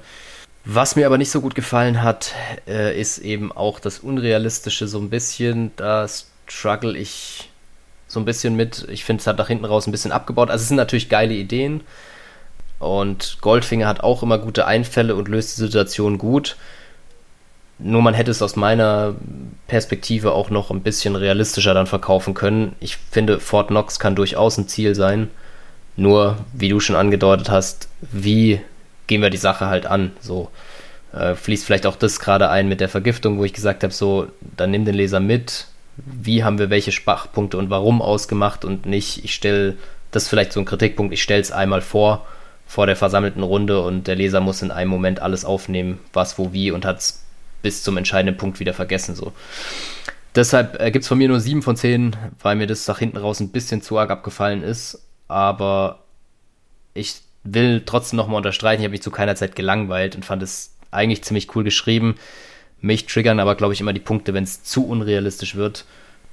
[0.64, 2.34] Was mir aber nicht so gut gefallen hat,
[2.66, 5.72] äh, ist eben auch das Unrealistische so ein bisschen.
[5.76, 6.06] Da
[6.46, 7.48] struggle ich
[8.08, 8.86] so ein bisschen mit.
[8.90, 10.50] Ich finde, es hat nach hinten raus ein bisschen abgebaut.
[10.50, 11.82] Also es sind natürlich geile Ideen.
[12.78, 16.56] Und Goldfinger hat auch immer gute Einfälle und löst die Situation gut.
[17.78, 19.14] Nur man hätte es aus meiner
[19.68, 22.74] Perspektive auch noch ein bisschen realistischer dann verkaufen können.
[22.80, 25.28] Ich finde, Fort Knox kann durchaus ein Ziel sein.
[25.96, 28.60] Nur, wie du schon angedeutet hast, wie
[29.06, 30.12] gehen wir die Sache halt an?
[30.20, 30.48] So
[31.12, 34.28] äh, fließt vielleicht auch das gerade ein mit der Vergiftung, wo ich gesagt habe, so,
[34.56, 35.66] dann nimm den Leser mit.
[36.04, 39.76] Wie haben wir welche Schwachpunkte und warum ausgemacht und nicht, ich stelle,
[40.10, 42.26] das ist vielleicht so ein Kritikpunkt, ich stelle es einmal vor,
[42.66, 46.52] vor der versammelten Runde und der Leser muss in einem Moment alles aufnehmen, was, wo,
[46.52, 47.24] wie und hat es
[47.62, 49.14] bis zum entscheidenden Punkt wieder vergessen.
[49.14, 49.32] So.
[50.34, 53.16] Deshalb äh, gibt es von mir nur 7 von 10, weil mir das nach hinten
[53.16, 56.04] raus ein bisschen zu arg abgefallen ist aber
[56.94, 60.74] ich will trotzdem nochmal unterstreichen, ich habe mich zu keiner Zeit gelangweilt und fand es
[60.90, 62.16] eigentlich ziemlich cool geschrieben.
[62.80, 65.84] Mich triggern aber, glaube ich, immer die Punkte, wenn es zu unrealistisch wird.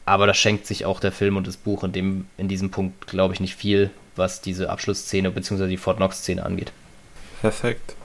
[0.05, 3.07] Aber das schenkt sich auch der Film und das Buch in, dem, in diesem Punkt,
[3.07, 5.67] glaube ich, nicht viel, was diese Abschlussszene bzw.
[5.67, 6.71] die Fort Knox-Szene angeht.
[7.41, 7.95] Perfekt.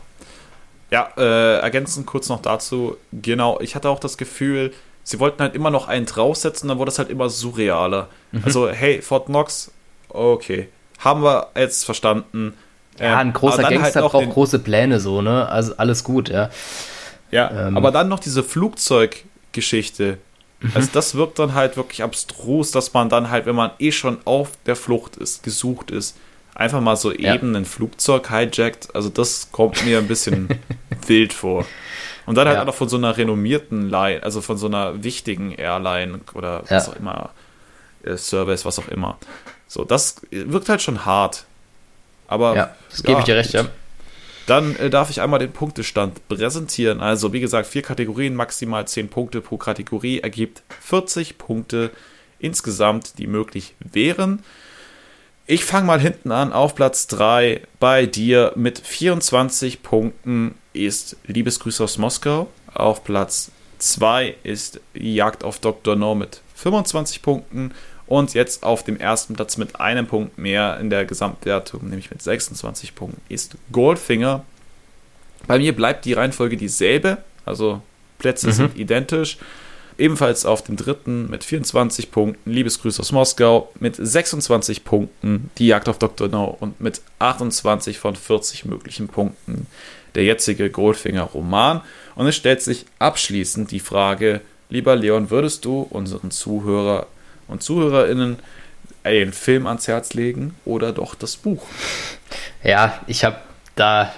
[0.90, 2.96] Ja, äh, ergänzend kurz noch dazu.
[3.12, 4.72] Genau, ich hatte auch das Gefühl,
[5.04, 8.08] sie wollten halt immer noch einen draufsetzen, dann wurde es halt immer surrealer.
[8.32, 8.42] Mhm.
[8.44, 9.70] Also, hey, Fort Knox,
[10.08, 10.68] okay
[11.00, 12.54] haben wir jetzt verstanden.
[12.98, 15.48] Ja, ein großer Gangster halt braucht große Pläne, so, ne?
[15.48, 16.50] Also alles gut, ja.
[17.31, 17.77] Ja, ähm.
[17.77, 20.19] aber dann noch diese Flugzeuggeschichte.
[20.61, 20.73] Mhm.
[20.74, 24.19] Also das wirkt dann halt wirklich abstrus, dass man dann halt, wenn man eh schon
[24.24, 26.16] auf der Flucht ist, gesucht ist,
[26.55, 27.35] einfach mal so ja.
[27.35, 28.94] eben ein Flugzeug hijackt.
[28.94, 30.48] Also das kommt mir ein bisschen
[31.07, 31.65] wild vor.
[32.27, 32.62] Und dann halt ja.
[32.62, 36.89] auch noch von so einer renommierten Line, also von so einer wichtigen Airline oder was
[36.89, 37.31] auch immer,
[38.05, 39.19] äh, Service, was auch immer.
[39.66, 41.44] So, das wirkt halt schon hart.
[42.28, 42.55] Aber.
[42.55, 43.65] Ja, das gebe ja, ich dir recht, ja.
[44.51, 47.01] Dann äh, darf ich einmal den Punktestand präsentieren.
[47.01, 51.93] Also, wie gesagt, vier Kategorien, maximal zehn Punkte pro Kategorie, ergibt 40 Punkte
[52.40, 54.43] insgesamt, die möglich wären.
[55.47, 56.52] Ich fange mal hinten an.
[56.52, 62.48] Auf Platz 3 bei dir mit 24 Punkten ist Liebesgrüße aus Moskau.
[62.74, 65.94] Auf Platz 2 ist Jagd auf Dr.
[65.94, 67.72] No mit 25 Punkten.
[68.11, 72.20] Und jetzt auf dem ersten Platz mit einem Punkt mehr in der Gesamtwertung, nämlich mit
[72.20, 74.45] 26 Punkten, ist Goldfinger.
[75.47, 77.81] Bei mir bleibt die Reihenfolge dieselbe, also
[78.19, 78.53] Plätze mhm.
[78.53, 79.39] sind identisch.
[79.97, 85.89] Ebenfalls auf dem dritten mit 24 Punkten, Liebesgrüße aus Moskau, mit 26 Punkten, die Jagd
[85.89, 86.27] auf Dr.
[86.27, 89.69] No und mit 28 von 40 möglichen Punkten
[90.16, 91.82] der jetzige Goldfinger-Roman.
[92.16, 97.07] Und es stellt sich abschließend die Frage, lieber Leon, würdest du unseren Zuhörer
[97.51, 98.39] und ZuhörerInnen
[99.05, 101.66] den Film ans Herz legen oder doch das Buch?
[102.62, 103.36] Ja, ich habe
[103.74, 104.12] da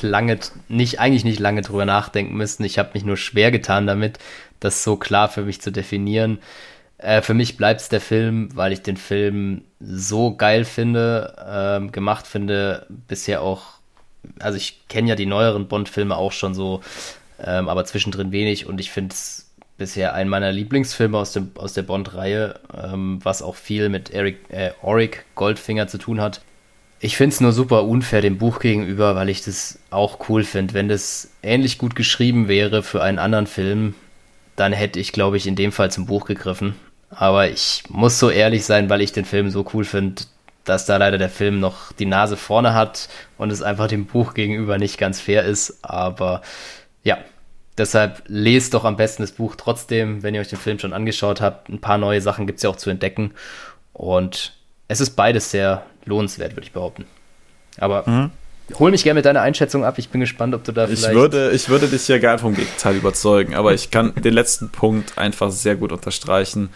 [0.00, 2.64] lange, nicht, eigentlich nicht lange drüber nachdenken müssen.
[2.64, 4.18] Ich habe mich nur schwer getan damit,
[4.60, 6.38] das so klar für mich zu definieren.
[6.98, 11.90] Äh, für mich bleibt es der Film, weil ich den Film so geil finde, ähm,
[11.90, 13.62] gemacht finde, bisher auch,
[14.38, 16.80] also ich kenne ja die neueren Bond-Filme auch schon so,
[17.42, 19.41] ähm, aber zwischendrin wenig und ich finde es
[19.82, 24.38] bisher ein meiner Lieblingsfilme aus, dem, aus der Bond-Reihe, ähm, was auch viel mit Eric,
[24.48, 26.40] äh, Auric Goldfinger zu tun hat.
[27.00, 30.74] Ich finde es nur super unfair dem Buch gegenüber, weil ich das auch cool finde.
[30.74, 33.96] Wenn das ähnlich gut geschrieben wäre für einen anderen Film,
[34.54, 36.76] dann hätte ich, glaube ich, in dem Fall zum Buch gegriffen.
[37.10, 40.22] Aber ich muss so ehrlich sein, weil ich den Film so cool finde,
[40.62, 44.32] dass da leider der Film noch die Nase vorne hat und es einfach dem Buch
[44.32, 45.80] gegenüber nicht ganz fair ist.
[45.82, 46.40] Aber
[47.02, 47.18] ja,
[47.78, 51.40] Deshalb lest doch am besten das Buch trotzdem, wenn ihr euch den Film schon angeschaut
[51.40, 51.70] habt.
[51.70, 53.32] Ein paar neue Sachen gibt es ja auch zu entdecken.
[53.94, 54.52] Und
[54.88, 57.06] es ist beides sehr lohnenswert, würde ich behaupten.
[57.78, 58.30] Aber mhm.
[58.78, 59.94] hol mich gerne mit deiner Einschätzung ab.
[59.96, 61.08] Ich bin gespannt, ob du da vielleicht.
[61.08, 64.68] Ich würde, ich würde dich ja gerne vom Gegenteil überzeugen, aber ich kann den letzten
[64.68, 66.68] Punkt einfach sehr gut unterstreichen.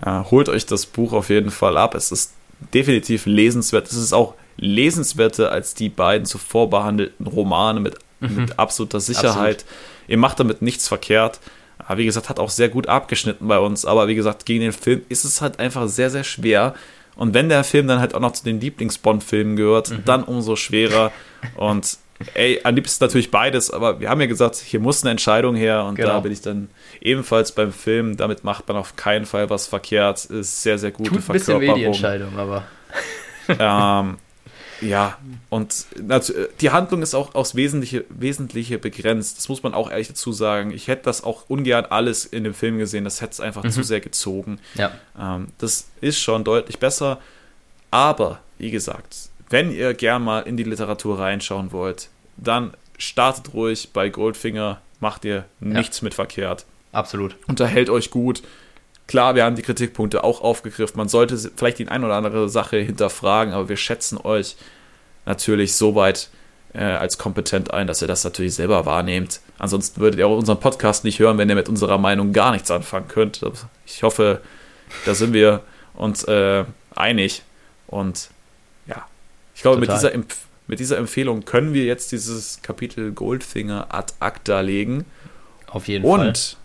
[0.00, 1.96] Äh, holt euch das Buch auf jeden Fall ab.
[1.96, 2.32] Es ist
[2.72, 3.88] definitiv lesenswert.
[3.88, 8.36] Es ist auch lesenswerter als die beiden zuvor behandelten Romane mit, mhm.
[8.36, 9.64] mit absoluter Sicherheit.
[9.64, 11.40] Absolut Ihr macht damit nichts verkehrt.
[11.78, 13.84] Aber wie gesagt, hat auch sehr gut abgeschnitten bei uns.
[13.84, 16.74] Aber wie gesagt, gegen den Film ist es halt einfach sehr, sehr schwer.
[17.16, 20.04] Und wenn der Film dann halt auch noch zu den Lieblings-Bond-Filmen gehört, mhm.
[20.04, 21.12] dann umso schwerer.
[21.56, 21.98] Und
[22.34, 25.84] ey, am liebsten natürlich beides, aber wir haben ja gesagt, hier muss eine Entscheidung her
[25.84, 26.08] und genau.
[26.08, 26.68] da bin ich dann
[27.00, 28.16] ebenfalls beim Film.
[28.16, 30.24] Damit macht man auf keinen Fall was verkehrt.
[30.24, 32.64] Ist sehr, sehr gute Tut ein bisschen weh die Entscheidung, aber.
[33.48, 34.16] ähm,
[34.84, 35.18] ja,
[35.50, 35.86] und
[36.60, 39.38] die Handlung ist auch aufs Wesentliche, Wesentliche begrenzt.
[39.38, 40.70] Das muss man auch ehrlich dazu sagen.
[40.70, 43.04] Ich hätte das auch ungern alles in dem Film gesehen.
[43.04, 43.70] Das hätte es einfach mhm.
[43.70, 44.58] zu sehr gezogen.
[44.74, 44.92] Ja.
[45.18, 47.20] Ähm, das ist schon deutlich besser.
[47.90, 53.90] Aber, wie gesagt, wenn ihr gern mal in die Literatur reinschauen wollt, dann startet ruhig
[53.92, 56.04] bei Goldfinger, macht ihr nichts ja.
[56.04, 56.66] mit verkehrt.
[56.92, 57.36] Absolut.
[57.48, 58.42] Unterhält euch gut.
[59.06, 60.96] Klar, wir haben die Kritikpunkte auch aufgegriffen.
[60.96, 64.56] Man sollte vielleicht die ein oder andere Sache hinterfragen, aber wir schätzen euch
[65.26, 66.30] natürlich so weit
[66.72, 69.40] äh, als kompetent ein, dass ihr das natürlich selber wahrnehmt.
[69.58, 72.70] Ansonsten würdet ihr auch unseren Podcast nicht hören, wenn ihr mit unserer Meinung gar nichts
[72.70, 73.40] anfangen könnt.
[73.86, 74.40] Ich hoffe,
[75.04, 75.60] da sind wir
[75.94, 76.64] uns äh,
[76.94, 77.42] einig.
[77.86, 78.30] Und
[78.86, 79.06] ja,
[79.54, 80.12] ich glaube, mit dieser,
[80.66, 85.04] mit dieser Empfehlung können wir jetzt dieses Kapitel Goldfinger ad acta legen.
[85.66, 86.28] Auf jeden Und Fall.
[86.28, 86.56] Und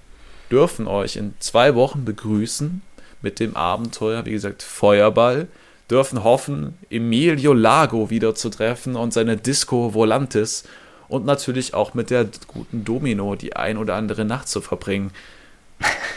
[0.51, 2.81] dürfen euch in zwei Wochen begrüßen
[3.21, 5.47] mit dem Abenteuer, wie gesagt, Feuerball.
[5.89, 10.63] Dürfen hoffen, Emilio Lago wieder zu treffen und seine Disco Volantis
[11.07, 15.11] und natürlich auch mit der guten Domino die ein oder andere Nacht zu verbringen.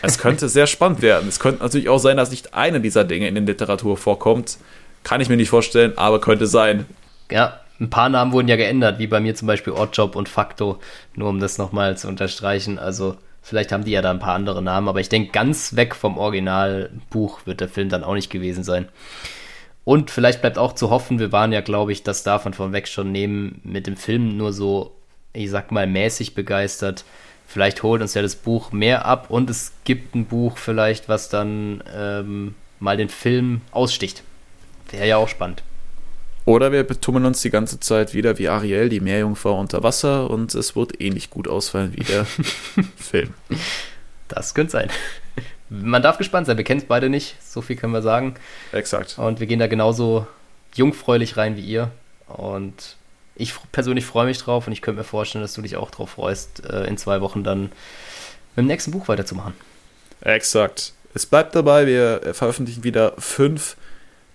[0.03, 1.29] Es könnte sehr spannend werden.
[1.29, 4.59] Es könnte natürlich auch sein, dass nicht eine dieser Dinge in der Literatur vorkommt.
[5.05, 6.87] Kann ich mir nicht vorstellen, aber könnte sein.
[7.31, 10.79] Ja, ein paar Namen wurden ja geändert, wie bei mir zum Beispiel Oddjob und Facto,
[11.15, 12.79] nur um das nochmal zu unterstreichen.
[12.79, 15.95] Also vielleicht haben die ja da ein paar andere Namen, aber ich denke, ganz weg
[15.95, 18.89] vom Originalbuch wird der Film dann auch nicht gewesen sein.
[19.85, 22.87] Und vielleicht bleibt auch zu hoffen, wir waren ja, glaube ich, das davon von weg
[22.87, 24.95] schon nehmen, mit dem Film nur so,
[25.33, 27.05] ich sag mal, mäßig begeistert.
[27.47, 31.29] Vielleicht holt uns ja das Buch mehr ab und es gibt ein Buch vielleicht, was
[31.29, 34.23] dann ähm, mal den Film aussticht.
[34.91, 35.63] Wäre ja auch spannend.
[36.45, 40.55] Oder wir betummeln uns die ganze Zeit wieder wie Ariel, die Meerjungfrau unter Wasser und
[40.55, 42.25] es wird ähnlich gut ausfallen wie der
[42.97, 43.35] Film.
[44.29, 44.91] Das könnte sein.
[45.69, 48.35] Man darf gespannt sein, wir kennen es beide nicht, so viel können wir sagen.
[48.73, 49.19] Exakt.
[49.19, 50.27] Und wir gehen da genauso
[50.75, 51.91] jungfräulich rein wie ihr.
[52.27, 52.97] Und
[53.37, 56.11] ich persönlich freue mich drauf und ich könnte mir vorstellen, dass du dich auch drauf
[56.11, 57.73] freust, äh, in zwei Wochen dann
[58.57, 59.55] mit dem nächsten Buch weiterzumachen.
[60.21, 60.93] Exakt.
[61.15, 63.77] Es bleibt dabei, wir veröffentlichen wieder fünf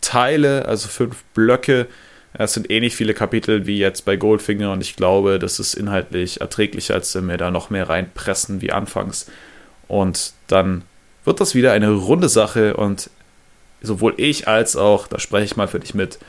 [0.02, 1.88] Teile, also fünf Blöcke.
[2.34, 6.42] Es sind ähnlich viele Kapitel wie jetzt bei Goldfinger und ich glaube, das ist inhaltlich
[6.42, 9.28] erträglicher, als wenn wir da noch mehr reinpressen wie anfangs.
[9.88, 10.84] Und dann
[11.26, 13.10] wird das wieder eine runde Sache und
[13.82, 16.20] sowohl ich als auch, da spreche ich mal für dich mit,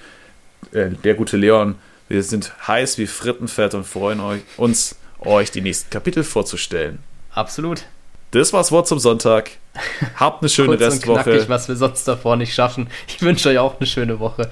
[0.73, 1.77] äh, der gute Leon,
[2.09, 7.01] wir sind heiß wie Frittenfett und freuen euch, uns, euch die nächsten Kapitel vorzustellen.
[7.33, 7.85] Absolut.
[8.31, 9.53] Das war's Wort zum Sonntag.
[10.17, 11.19] Habt eine schöne Kurz Restwoche.
[11.19, 12.89] Und knackig, was wir sonst davor nicht schaffen.
[13.07, 14.51] Ich wünsche euch auch eine schöne Woche,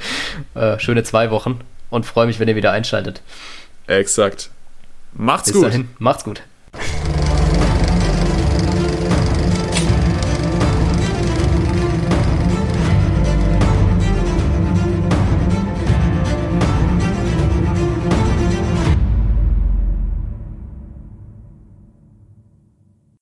[0.55, 3.23] äh, schöne zwei Wochen und freue mich, wenn ihr wieder einschaltet.
[3.87, 4.51] Exakt.
[5.13, 5.65] Macht's Bis gut.
[5.67, 6.43] dahin, macht's gut.